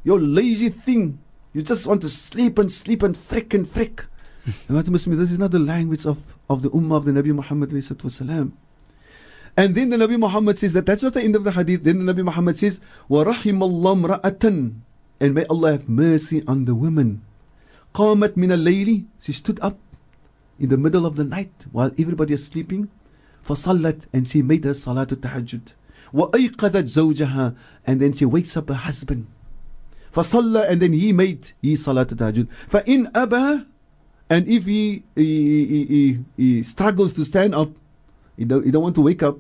You 0.04 0.18
lazy 0.18 0.68
thing. 0.68 1.18
You 1.52 1.62
just 1.62 1.86
want 1.86 2.02
to 2.02 2.08
sleep 2.08 2.58
and 2.58 2.70
sleep 2.70 3.02
and 3.02 3.16
frick 3.16 3.52
and 3.54 3.68
frick. 3.68 4.04
and 4.68 4.76
what 4.76 4.88
Muslim, 4.88 5.18
this 5.18 5.30
is 5.30 5.38
not 5.38 5.50
the 5.50 5.58
language 5.58 6.06
of, 6.06 6.18
of 6.48 6.62
the 6.62 6.70
Ummah 6.70 6.96
of 6.96 7.04
the 7.04 7.12
Nabi 7.12 7.34
Muhammad 7.34 7.70
والسلام. 7.70 8.52
And 9.56 9.74
then 9.74 9.90
the 9.90 9.96
Nabi 9.96 10.18
Muhammad 10.18 10.56
says 10.56 10.72
that 10.74 10.86
that's 10.86 11.02
not 11.02 11.14
the 11.14 11.22
end 11.22 11.34
of 11.36 11.44
the 11.44 11.50
hadith. 11.50 11.82
Then 11.84 12.04
the 12.04 12.12
Nabi 12.12 12.24
Muhammad 12.24 12.56
says, 12.56 12.78
وَرَحِمَ 13.10 13.58
اللَّهُ 13.58 14.20
رَأَةً 14.20 14.74
And 15.20 15.34
may 15.34 15.44
Allah 15.46 15.72
have 15.72 15.88
mercy 15.88 16.44
on 16.46 16.64
the 16.64 16.74
women. 16.74 17.22
قَامَتْ 17.94 18.34
مِنَ 18.36 18.52
اللَّيْلِ 18.54 19.04
She 19.18 19.32
stood 19.32 19.58
up 19.60 19.78
in 20.60 20.68
the 20.68 20.76
middle 20.76 21.04
of 21.06 21.16
the 21.16 21.24
night 21.24 21.66
while 21.72 21.90
everybody 21.98 22.34
is 22.34 22.46
sleeping. 22.46 22.88
فَصَلَّتْ 23.46 24.02
And 24.12 24.28
she 24.28 24.42
made 24.42 24.64
her 24.64 24.74
salah 24.74 25.06
to 25.06 25.16
tahajjud. 25.16 25.72
وَأَيْقَذَتْ 26.12 26.84
زَوْجَهَا 26.84 27.56
And 27.86 28.00
then 28.00 28.12
she 28.12 28.24
wakes 28.24 28.56
up 28.56 28.68
her 28.68 28.74
husband. 28.74 29.26
فصلى 30.12 30.68
and 30.68 30.80
then 30.82 30.92
he 30.92 31.12
made 31.12 31.52
his 31.62 31.84
salat 31.84 32.08
tahajjud 32.08 32.48
فإن 32.68 33.12
أبى 33.12 33.66
and 34.30 34.46
if 34.46 34.66
he, 34.66 35.02
he, 35.16 35.64
he, 35.86 36.18
he, 36.36 36.62
struggles 36.62 37.14
to 37.14 37.24
stand 37.24 37.54
up 37.54 37.70
he 38.36 38.44
don't, 38.44 38.64
he 38.64 38.70
don't 38.70 38.82
want 38.82 38.94
to 38.94 39.00
wake 39.00 39.22
up 39.22 39.38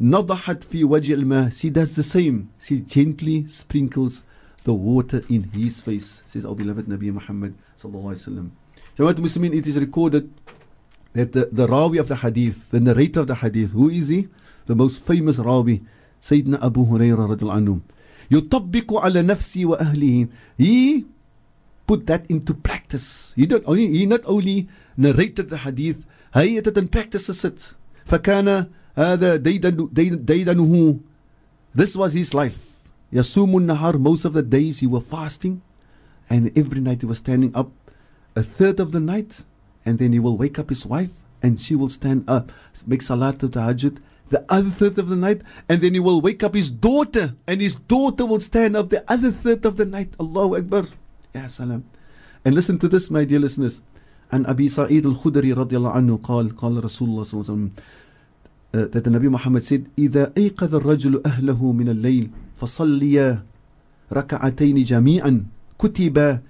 نضحت 0.00 0.64
في 0.64 0.84
وجه 0.84 1.14
الماء 1.14 1.50
she 1.52 1.70
does 1.70 1.94
the 1.96 2.02
same 2.02 2.50
she 2.58 2.80
gently 2.80 3.46
sprinkles 3.46 4.22
the 4.64 4.74
water 4.74 5.22
in 5.28 5.44
his 5.54 5.80
face 5.82 6.22
says 6.28 6.44
our 6.44 6.54
beloved 6.54 6.86
Nabi 6.86 7.12
Muhammad 7.12 7.54
sallallahu 7.80 8.12
alaihi 8.12 8.28
wasallam 8.28 8.50
Jamaat 8.98 9.14
Muslimin 9.14 9.54
it 9.56 9.66
is 9.66 9.76
recorded 9.76 10.30
that 11.13 11.31
the, 11.33 11.49
the 11.51 11.67
Rawi 11.67 11.99
of 11.99 12.07
the 12.07 12.17
Hadith, 12.17 12.69
the 12.71 12.79
narrator 12.79 13.21
of 13.21 13.27
the 13.27 13.35
Hadith, 13.35 13.71
who 13.71 13.89
is 13.89 14.09
he? 14.09 14.27
The 14.65 14.75
most 14.75 14.99
famous 14.99 15.39
Rawi, 15.39 15.85
Sayyidina 16.21 16.63
Abu 16.63 16.85
Hurairah 16.85 17.37
anhu. 17.39 17.81
يطبق 18.31 18.93
على 18.93 19.23
نفسي 19.23 19.65
وأهله. 19.65 20.29
He 20.57 21.05
put 21.87 22.05
that 22.05 22.29
into 22.29 22.53
practice. 22.53 23.33
He 23.35 23.47
not 23.47 23.63
only, 23.65 23.87
he 23.87 24.05
not 24.05 24.21
only 24.25 24.69
narrated 24.95 25.49
the 25.49 25.57
hadith, 25.57 26.05
he 26.33 26.55
het 26.55 26.65
dit 26.65 26.77
in 26.77 26.87
practice 26.87 27.27
gesit. 27.27 27.73
فكان 28.05 28.67
هذا 28.95 29.37
ديدنه 29.37 30.99
This 31.73 31.95
was 31.95 32.13
his 32.13 32.33
life. 32.33 32.79
يصوم 33.11 33.57
النهار 33.57 33.99
most 33.99 34.25
of 34.25 34.33
the 34.33 34.43
days 34.43 34.79
he 34.79 34.87
was 34.87 35.07
fasting 35.07 35.61
and 36.29 36.55
every 36.55 36.79
night 36.79 37.01
he 37.01 37.07
was 37.07 37.17
standing 37.17 37.55
up 37.55 37.71
a 38.35 38.43
third 38.43 38.79
of 38.79 38.91
the 38.91 38.99
night 38.99 39.41
and 39.88 39.98
then 39.98 40.12
he 40.12 40.18
will 40.18 40.36
wake 40.36 40.58
up 40.58 40.68
his 40.68 40.86
wife 40.86 41.20
and 41.42 41.60
she 41.60 41.74
will 41.74 41.88
stand 41.88 42.24
up 42.28 42.52
make 42.86 43.02
salat 43.02 43.38
to 43.38 43.48
tahajjud 43.48 43.98
the 44.30 44.44
other 44.48 44.70
third 44.70 44.98
of 44.98 45.08
the 45.08 45.16
night, 45.16 45.42
and 45.68 45.80
then 45.80 45.94
he 45.94 46.00
will 46.00 46.20
wake 46.20 46.42
up 46.42 46.54
his 46.54 46.70
daughter, 46.70 47.34
and 47.46 47.60
his 47.60 47.76
daughter 47.76 48.24
will 48.24 48.40
stand 48.40 48.74
up 48.76 48.88
the 48.88 49.04
other 49.06 49.30
third 49.30 49.64
of 49.64 49.76
the 49.76 49.84
night. 49.84 50.14
Allahu 50.18 50.56
Akbar. 50.56 50.86
Ya 51.34 51.46
salam. 51.46 51.84
And 52.44 52.54
listen 52.54 52.78
to 52.80 52.88
this, 52.88 53.10
my 53.10 53.24
dear 53.24 53.38
listeners. 53.38 53.80
And 54.32 54.46
Abi 54.46 54.68
Sa'id 54.68 55.04
al-Khudri 55.06 55.54
radiallahu 55.54 55.94
anhu 55.94 56.18
قال 56.18 56.56
قال 56.56 56.82
رسول 56.84 57.08
الله 57.08 57.22
صلى 57.22 57.34
الله 57.40 57.44
عليه 57.44 57.52
وسلم 57.54 57.70
uh, 58.74 58.86
that 58.90 59.04
the 59.04 59.10
Nabi 59.10 59.30
Muhammad 59.30 59.62
said 59.62 59.86
إذا 59.98 60.32
أيقظ 60.36 60.74
الرجل 60.74 61.22
أهله 61.26 61.72
من 61.72 61.88
الليل 61.88 62.30
فصليا 62.56 63.44
ركعتين 64.12 64.84
جميعا 64.84 65.46
كتب 65.78 66.40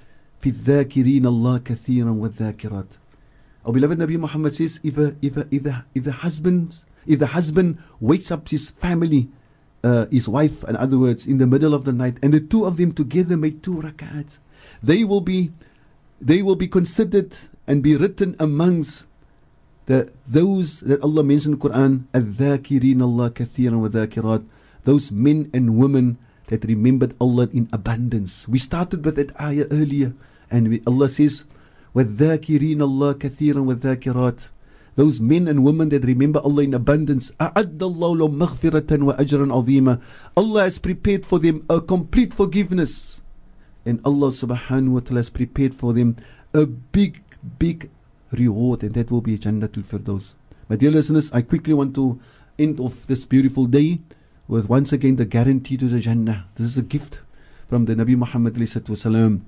في 0.40 0.48
الذاكرين 0.48 1.26
الله 1.26 1.58
كثيرا 1.58 2.10
والذاكرات 2.10 2.94
our 3.69 3.73
beloved 3.73 3.99
Nabi 3.99 4.17
Muhammad 4.17 4.55
says, 4.55 4.79
if 4.81 4.97
a, 4.97 5.15
if 5.21 5.37
a, 5.37 5.47
if 5.51 5.63
a, 5.67 5.85
if 5.93 6.03
the 6.03 6.11
husband 6.11 6.83
if 7.05 7.19
the 7.19 7.27
husband 7.27 7.77
wakes 7.99 8.31
up 8.31 8.49
his 8.49 8.71
family, 8.71 9.29
uh, 9.83 10.07
his 10.09 10.27
wife, 10.27 10.63
in 10.63 10.75
other 10.75 10.97
words, 10.97 11.27
in 11.27 11.37
the 11.37 11.45
middle 11.45 11.75
of 11.75 11.85
the 11.85 11.93
night, 11.93 12.17
and 12.23 12.33
the 12.33 12.39
two 12.39 12.65
of 12.65 12.77
them 12.77 12.91
together 12.93 13.37
make 13.37 13.61
two 13.61 13.75
rakats, 13.75 14.39
they 14.81 15.03
will 15.03 15.21
be 15.21 15.51
they 16.19 16.41
will 16.41 16.55
be 16.55 16.67
considered 16.67 17.35
and 17.67 17.83
be 17.83 17.95
written 17.95 18.35
amongst 18.39 19.05
the 19.85 20.11
those 20.25 20.79
that 20.79 20.99
Allah 21.03 21.23
mentioned 21.23 21.61
in 21.61 21.69
Quran, 21.69 23.03
Allah 23.03 24.41
those 24.83 25.11
men 25.11 25.51
and 25.53 25.77
women 25.77 26.17
that 26.47 26.63
remembered 26.65 27.13
Allah 27.21 27.47
in 27.53 27.69
abundance. 27.71 28.47
We 28.47 28.57
started 28.57 29.05
with 29.05 29.17
that 29.17 29.39
ayah 29.39 29.67
earlier, 29.69 30.15
and 30.49 30.69
we, 30.69 30.81
Allah 30.87 31.07
says. 31.07 31.45
وَالذَّاكِرِينَ 31.94 32.82
اللَّهَ 32.82 33.12
كَثِيرًا 33.12 33.60
وَالذَّاكِرَاتِ 33.60 34.48
those 34.96 35.20
men 35.20 35.48
and 35.48 35.64
women 35.64 35.88
that 35.88 36.04
remember 36.04 36.38
Allah 36.40 36.62
in 36.62 36.74
abundance. 36.74 37.32
أَعَدَّ 37.40 37.78
اللَّهُ 37.78 38.16
لَهُمْ 38.16 38.38
مَغْفِرَةً 38.38 38.90
وَأَجْرًا 39.02 39.46
عَظِيمًا 39.50 40.00
Allah 40.36 40.62
has 40.62 40.78
prepared 40.78 41.26
for 41.26 41.38
them 41.38 41.64
a 41.68 41.80
complete 41.80 42.32
forgiveness. 42.32 43.20
And 43.84 44.00
Allah 44.04 44.28
subhanahu 44.28 44.90
wa 44.90 45.00
ta'ala 45.00 45.18
has 45.18 45.30
prepared 45.30 45.74
for 45.74 45.92
them 45.92 46.16
a 46.54 46.64
big, 46.64 47.22
big 47.58 47.90
reward, 48.30 48.82
and 48.82 48.94
that 48.94 49.10
will 49.10 49.20
be 49.20 49.36
Jannatul 49.36 49.84
Firdaus. 49.84 50.34
My 50.68 50.76
dear 50.76 50.90
listeners, 50.90 51.30
I 51.32 51.42
quickly 51.42 51.74
want 51.74 51.94
to 51.96 52.20
end 52.58 52.80
off 52.80 53.06
this 53.06 53.26
beautiful 53.26 53.66
day 53.66 54.00
with 54.46 54.68
once 54.68 54.92
again 54.92 55.16
the 55.16 55.24
guarantee 55.24 55.76
to 55.76 55.88
the 55.88 56.00
Jannah. 56.00 56.46
This 56.56 56.66
is 56.66 56.78
a 56.78 56.82
gift 56.82 57.20
from 57.68 57.84
the 57.86 57.94
Nabi 57.94 58.16
Muhammad 58.16 58.54
wasalam. 58.54 59.42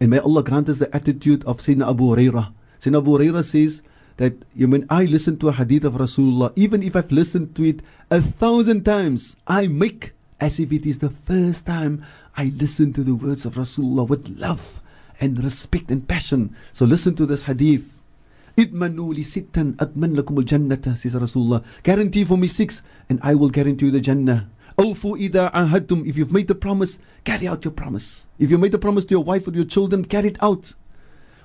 And 0.00 0.10
may 0.10 0.18
Allah 0.18 0.42
grant 0.42 0.68
us 0.68 0.78
the 0.78 0.94
attitude 0.94 1.44
of 1.44 1.58
Sayyidina 1.58 1.90
Abu 1.90 2.04
Hurairah. 2.04 2.52
Sayyidina 2.80 2.98
Abu 2.98 3.18
Hurairah 3.18 3.44
says, 3.44 3.82
that 4.16 4.32
when 4.56 4.86
I 4.88 5.04
listen 5.04 5.38
to 5.40 5.48
a 5.48 5.52
hadith 5.52 5.84
of 5.84 5.94
Rasulullah, 5.94 6.52
even 6.56 6.82
if 6.82 6.96
I've 6.96 7.12
listened 7.12 7.54
to 7.56 7.64
it 7.64 7.80
a 8.10 8.20
thousand 8.20 8.84
times, 8.84 9.36
I 9.46 9.66
make 9.66 10.12
as 10.40 10.58
if 10.58 10.72
it 10.72 10.86
is 10.86 10.98
the 11.00 11.10
first 11.10 11.66
time 11.66 12.04
I 12.36 12.52
listen 12.56 12.92
to 12.94 13.02
the 13.02 13.14
words 13.14 13.44
of 13.44 13.54
Rasulullah 13.54 14.08
with 14.08 14.28
love 14.28 14.80
and 15.20 15.42
respect 15.42 15.90
and 15.90 16.06
passion. 16.06 16.56
So 16.72 16.84
listen 16.84 17.14
to 17.16 17.26
this 17.26 17.42
hadith. 17.42 17.92
Idmanu 18.56 19.14
li 19.14 19.22
sittan 19.22 19.74
adman 19.76 20.16
lakum 20.16 20.38
al 20.38 20.44
jannata, 20.44 20.96
says 20.98 21.14
Rasulullah. 21.14 21.62
Guarantee 21.82 22.24
for 22.24 22.38
me 22.38 22.46
six, 22.46 22.80
and 23.10 23.20
I 23.22 23.34
will 23.34 23.50
guarantee 23.50 23.86
you 23.86 23.92
the 23.92 24.00
Jannah. 24.00 24.48
Oh, 24.78 24.92
Awfu 24.94 25.18
ida 25.18 25.50
ahadtum. 25.54 26.06
If 26.06 26.16
you've 26.18 26.32
made 26.32 26.48
the 26.48 26.54
promise, 26.54 26.98
carry 27.24 27.48
out 27.48 27.64
your 27.64 27.72
promise. 27.72 28.26
If 28.38 28.50
you 28.50 28.58
made 28.58 28.72
the 28.72 28.78
promise 28.78 29.04
to 29.06 29.14
your 29.14 29.24
wife 29.24 29.48
or 29.48 29.52
your 29.52 29.64
children, 29.64 30.04
carry 30.04 30.28
it 30.28 30.42
out. 30.42 30.74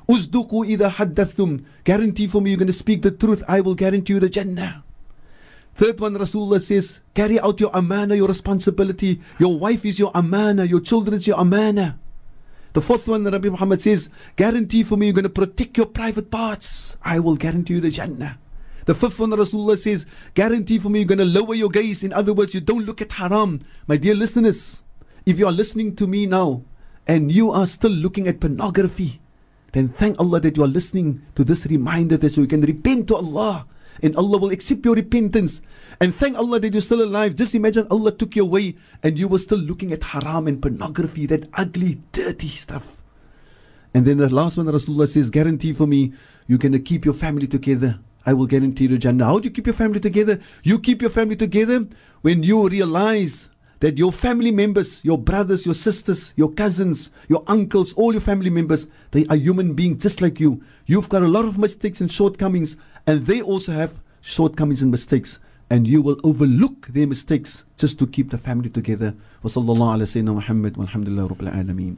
Uzduku 0.09 0.69
ida 0.69 0.89
haddathum. 0.89 1.63
Guarantee 1.83 2.27
for 2.27 2.41
me 2.41 2.49
you're 2.51 2.59
going 2.59 2.67
to 2.67 2.73
speak 2.73 3.01
the 3.01 3.11
truth. 3.11 3.43
I 3.47 3.61
will 3.61 3.75
guarantee 3.75 4.13
you 4.13 4.19
the 4.19 4.29
Jannah. 4.29 4.83
Third 5.75 6.01
one, 6.01 6.15
Rasulullah 6.15 6.61
says, 6.61 6.99
carry 7.13 7.39
out 7.39 7.61
your 7.61 7.71
amana, 7.73 8.15
your 8.15 8.27
responsibility. 8.27 9.21
Your 9.39 9.57
wife 9.57 9.85
is 9.85 9.99
your 9.99 10.11
amana, 10.13 10.65
your 10.65 10.81
children 10.81 11.15
is 11.15 11.27
your 11.27 11.39
amana. 11.39 11.97
The 12.73 12.81
fourth 12.81 13.07
one, 13.07 13.23
Rabbi 13.23 13.47
Muhammad 13.47 13.81
says, 13.81 14.09
guarantee 14.35 14.83
for 14.83 14.97
me 14.97 15.07
you're 15.07 15.13
going 15.13 15.23
to 15.23 15.29
protect 15.29 15.77
your 15.77 15.85
private 15.85 16.29
parts. 16.29 16.97
I 17.01 17.19
will 17.19 17.35
guarantee 17.35 17.75
you 17.75 17.81
the 17.81 17.89
Jannah. 17.89 18.37
The 18.91 18.95
fifth 18.95 19.19
one, 19.21 19.29
Rasulullah 19.29 19.77
says, 19.77 20.05
guarantee 20.33 20.77
for 20.77 20.89
me 20.89 20.99
you're 20.99 21.07
going 21.07 21.19
to 21.19 21.23
lower 21.23 21.55
your 21.55 21.69
gaze. 21.69 22.03
In 22.03 22.11
other 22.11 22.33
words, 22.33 22.53
you 22.53 22.59
don't 22.59 22.85
look 22.85 23.01
at 23.01 23.13
haram. 23.13 23.61
My 23.87 23.95
dear 23.95 24.13
listeners, 24.13 24.83
if 25.25 25.39
you 25.39 25.47
are 25.47 25.51
listening 25.53 25.95
to 25.95 26.07
me 26.07 26.25
now 26.25 26.65
and 27.07 27.31
you 27.31 27.51
are 27.51 27.65
still 27.65 27.91
looking 27.91 28.27
at 28.27 28.41
pornography, 28.41 29.21
then 29.71 29.87
thank 29.87 30.19
Allah 30.19 30.41
that 30.41 30.57
you 30.57 30.65
are 30.65 30.67
listening 30.67 31.21
to 31.35 31.45
this 31.45 31.65
reminder 31.67 32.17
that 32.17 32.33
so 32.33 32.41
you 32.41 32.47
can 32.47 32.59
repent 32.59 33.07
to 33.07 33.15
Allah 33.15 33.65
and 34.03 34.13
Allah 34.17 34.37
will 34.37 34.51
accept 34.51 34.83
your 34.83 34.95
repentance. 34.95 35.61
And 36.01 36.13
thank 36.13 36.37
Allah 36.37 36.59
that 36.59 36.73
you're 36.73 36.81
still 36.81 37.01
alive. 37.01 37.37
Just 37.37 37.55
imagine 37.55 37.87
Allah 37.89 38.11
took 38.11 38.35
you 38.35 38.43
away 38.43 38.75
and 39.03 39.17
you 39.17 39.29
were 39.29 39.39
still 39.39 39.59
looking 39.59 39.93
at 39.93 40.03
haram 40.03 40.47
and 40.47 40.61
pornography, 40.61 41.25
that 41.27 41.47
ugly, 41.53 42.01
dirty 42.11 42.49
stuff. 42.49 43.01
And 43.93 44.03
then 44.03 44.17
the 44.17 44.27
last 44.27 44.57
one, 44.57 44.65
Rasulullah 44.65 45.07
says, 45.07 45.29
guarantee 45.29 45.71
for 45.71 45.87
me, 45.87 46.11
you're 46.45 46.59
going 46.59 46.73
to 46.73 46.79
keep 46.79 47.05
your 47.05 47.13
family 47.13 47.47
together. 47.47 47.97
I 48.25 48.33
will 48.33 48.45
guarantee 48.45 48.85
you 48.85 48.97
Jannah. 48.97 49.25
How 49.25 49.39
do 49.39 49.45
you 49.45 49.51
keep 49.51 49.67
your 49.67 49.73
family 49.73 49.99
together? 49.99 50.39
You 50.63 50.79
keep 50.79 51.01
your 51.01 51.11
family 51.11 51.35
together 51.35 51.87
when 52.21 52.43
you 52.43 52.67
realize 52.67 53.49
that 53.79 53.97
your 53.97 54.11
family 54.11 54.51
members, 54.51 55.03
your 55.03 55.17
brothers, 55.17 55.65
your 55.65 55.73
sisters, 55.73 56.33
your 56.35 56.51
cousins, 56.51 57.09
your 57.27 57.43
uncles, 57.47 57.93
all 57.93 58.11
your 58.11 58.21
family 58.21 58.51
members, 58.51 58.87
they 59.09 59.25
are 59.25 59.35
human 59.35 59.73
beings 59.73 60.03
just 60.03 60.21
like 60.21 60.39
you. 60.39 60.63
You've 60.85 61.09
got 61.09 61.23
a 61.23 61.27
lot 61.27 61.45
of 61.45 61.57
mistakes 61.57 61.99
and 61.99 62.11
shortcomings, 62.11 62.77
and 63.07 63.25
they 63.25 63.41
also 63.41 63.71
have 63.71 63.99
shortcomings 64.21 64.83
and 64.83 64.91
mistakes. 64.91 65.39
And 65.71 65.87
you 65.87 66.01
will 66.01 66.19
overlook 66.23 66.87
their 66.87 67.07
mistakes 67.07 67.63
just 67.80 67.98
to 67.98 68.06
keep 68.06 68.30
the 68.30 68.38
family 68.38 68.70
together. 68.70 69.14
وصلى 69.44 69.72
الله 69.72 69.92
على 69.92 70.06
سيدنا 70.06 70.32
محمد 70.32 70.78
والحمد 70.78 71.08
لله 71.08 71.26
رب 71.26 71.40
العالمين. 71.40 71.96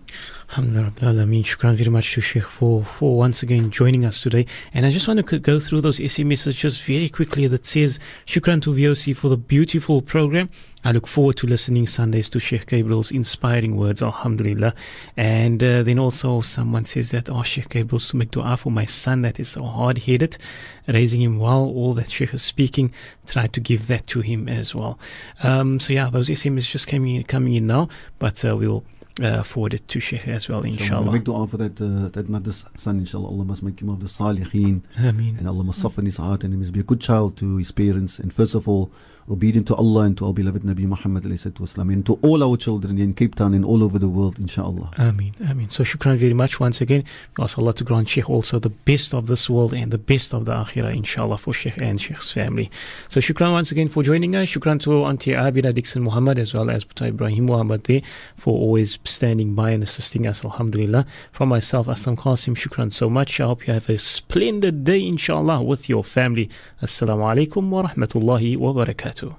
Alhamdulillah 0.50 0.90
Rabbil 0.90 1.14
Alameen. 1.14 1.44
Shukran 1.44 1.76
very 1.76 1.90
much 1.90 2.12
to 2.14 2.20
Sheikh 2.20 2.42
for, 2.42 2.84
for 2.84 3.16
once 3.16 3.42
again 3.42 3.70
joining 3.70 4.04
us 4.04 4.20
today. 4.20 4.44
And 4.74 4.84
I 4.84 4.90
just 4.90 5.08
want 5.08 5.24
to 5.24 5.38
go 5.38 5.60
through 5.60 5.80
those 5.80 5.98
SMS 5.98 6.52
just 6.52 6.82
very 6.82 7.08
quickly 7.08 7.46
that 7.46 7.66
says, 7.66 7.98
Shukran 8.26 8.60
to 8.62 8.74
VOC 8.74 9.16
for 9.16 9.28
the 9.28 9.36
beautiful 9.36 10.02
program. 10.02 10.50
I 10.84 10.92
look 10.92 11.08
forward 11.08 11.36
to 11.38 11.46
listening 11.46 11.86
Sundays 11.88 12.28
to 12.30 12.38
Sheikh 12.38 12.66
Gabriel's 12.66 13.10
inspiring 13.10 13.76
words, 13.76 14.00
Alhamdulillah. 14.00 14.74
And 15.16 15.62
uh, 15.62 15.82
then 15.82 15.98
also 15.98 16.40
someone 16.40 16.84
says 16.84 17.10
that, 17.10 17.28
oh, 17.28 17.42
Sheikh 17.42 17.70
Gabriel, 17.70 17.98
to 17.98 18.16
make 18.16 18.30
dua 18.30 18.56
for 18.56 18.70
my 18.70 18.84
son 18.84 19.22
that 19.22 19.40
is 19.40 19.48
so 19.48 19.64
hard 19.64 19.98
headed, 19.98 20.38
raising 20.86 21.20
him 21.20 21.38
while 21.38 21.64
all 21.64 21.94
that 21.94 22.10
Sheikh 22.10 22.32
is 22.32 22.42
speaking, 22.42 22.92
try 23.26 23.48
to 23.48 23.60
give 23.60 23.88
that 23.88 24.06
to 24.08 24.20
him 24.20 24.48
as 24.48 24.72
well. 24.74 25.00
Um, 25.42 25.71
so 25.79 25.93
yeah, 25.93 26.09
those 26.09 26.29
SMS 26.29 26.69
just 26.69 26.87
coming 26.87 27.15
in, 27.15 27.23
coming 27.23 27.55
in 27.55 27.67
now, 27.67 27.89
but 28.19 28.43
uh, 28.45 28.55
we'll 28.55 28.83
uh, 29.21 29.43
forward 29.43 29.73
it 29.73 29.87
to 29.89 29.99
Sheikh 29.99 30.27
as 30.27 30.49
well, 30.49 30.61
inshallah. 30.63 31.11
Make 31.11 31.23
dua 31.23 31.45
for 31.47 31.57
that, 31.57 31.79
uh, 31.79 32.09
that 32.09 32.29
mother's 32.29 32.65
son, 32.75 32.99
inshallah. 32.99 33.27
Allah 33.27 33.45
must 33.45 33.63
make 33.63 33.81
him 33.81 33.89
of 33.89 33.99
the 33.99 34.07
salihin. 34.07 34.81
Ameen. 34.97 35.37
And 35.37 35.47
Allah 35.47 35.63
must 35.63 35.79
soften 35.79 36.05
his 36.05 36.17
heart 36.17 36.43
and 36.43 36.53
he 36.53 36.59
must 36.59 36.73
be 36.73 36.79
a 36.79 36.83
good 36.83 37.01
child 37.01 37.37
to 37.37 37.57
his 37.57 37.71
parents. 37.71 38.19
And 38.19 38.33
first 38.33 38.55
of 38.55 38.67
all, 38.67 38.91
obedient 39.30 39.66
to 39.66 39.74
Allah 39.74 40.04
and 40.04 40.16
to 40.16 40.26
our 40.26 40.32
beloved 40.32 40.62
Nabi 40.62 40.86
Muhammad 40.86 41.22
والسلام, 41.24 41.92
and 41.92 42.06
to 42.06 42.18
all 42.22 42.42
our 42.42 42.56
children 42.56 42.98
in 42.98 43.12
Cape 43.12 43.34
Town 43.34 43.52
and 43.52 43.62
all 43.64 43.84
over 43.84 43.98
the 43.98 44.08
world, 44.08 44.38
inshallah. 44.38 44.90
Ameen, 44.96 45.34
Ameen. 45.46 45.68
So 45.68 45.84
shukran 45.84 46.16
very 46.16 46.32
much 46.32 46.58
once 46.58 46.80
again. 46.80 47.04
We 47.36 47.44
ask 47.44 47.58
Allah 47.58 47.74
to 47.74 47.84
grant 47.84 48.08
Sheikh 48.08 48.30
also 48.30 48.58
the 48.58 48.70
best 48.70 49.12
of 49.12 49.26
this 49.26 49.50
world 49.50 49.74
and 49.74 49.92
the 49.92 49.98
best 49.98 50.32
of 50.32 50.46
the 50.46 50.52
akhirah, 50.52 50.96
inshallah, 50.96 51.36
for 51.36 51.52
Sheikh 51.52 51.80
and 51.82 52.00
Sheikh's 52.00 52.30
family. 52.30 52.70
So 53.08 53.20
shukran 53.20 53.52
once 53.52 53.70
again 53.70 53.88
for 53.88 54.02
joining 54.02 54.34
us. 54.34 54.48
Shukran 54.48 54.80
to 54.84 55.04
Auntie 55.04 55.32
Abida 55.32 55.74
Dixon 55.74 56.02
Muhammad 56.02 56.38
as 56.38 56.54
well 56.54 56.70
as 56.70 56.84
Putai 56.84 57.08
Ibrahim 57.08 57.46
Muhammad 57.46 57.84
there 57.84 58.00
for 58.36 58.58
always 58.58 58.98
standing 59.04 59.54
by 59.54 59.70
and 59.72 59.82
assisting 59.82 60.26
us, 60.26 60.42
alhamdulillah. 60.42 61.04
From 61.32 61.50
myself, 61.50 61.86
Aslam 61.86 62.16
Qasim, 62.16 62.56
shukran 62.56 62.90
so 62.90 63.10
much. 63.10 63.40
I 63.40 63.44
hope 63.44 63.66
you 63.66 63.74
have 63.74 63.90
a 63.90 63.98
splendid 63.98 64.84
day, 64.84 65.06
inshallah, 65.06 65.62
with 65.62 65.90
your 65.90 66.02
family. 66.02 66.48
Assalamu 66.82 67.46
alaikum 67.46 67.68
wa 67.68 67.82
rahmatullahi 67.86 68.56
wa 68.56 68.72
barakatuh. 68.72 69.11
metal. 69.13 69.37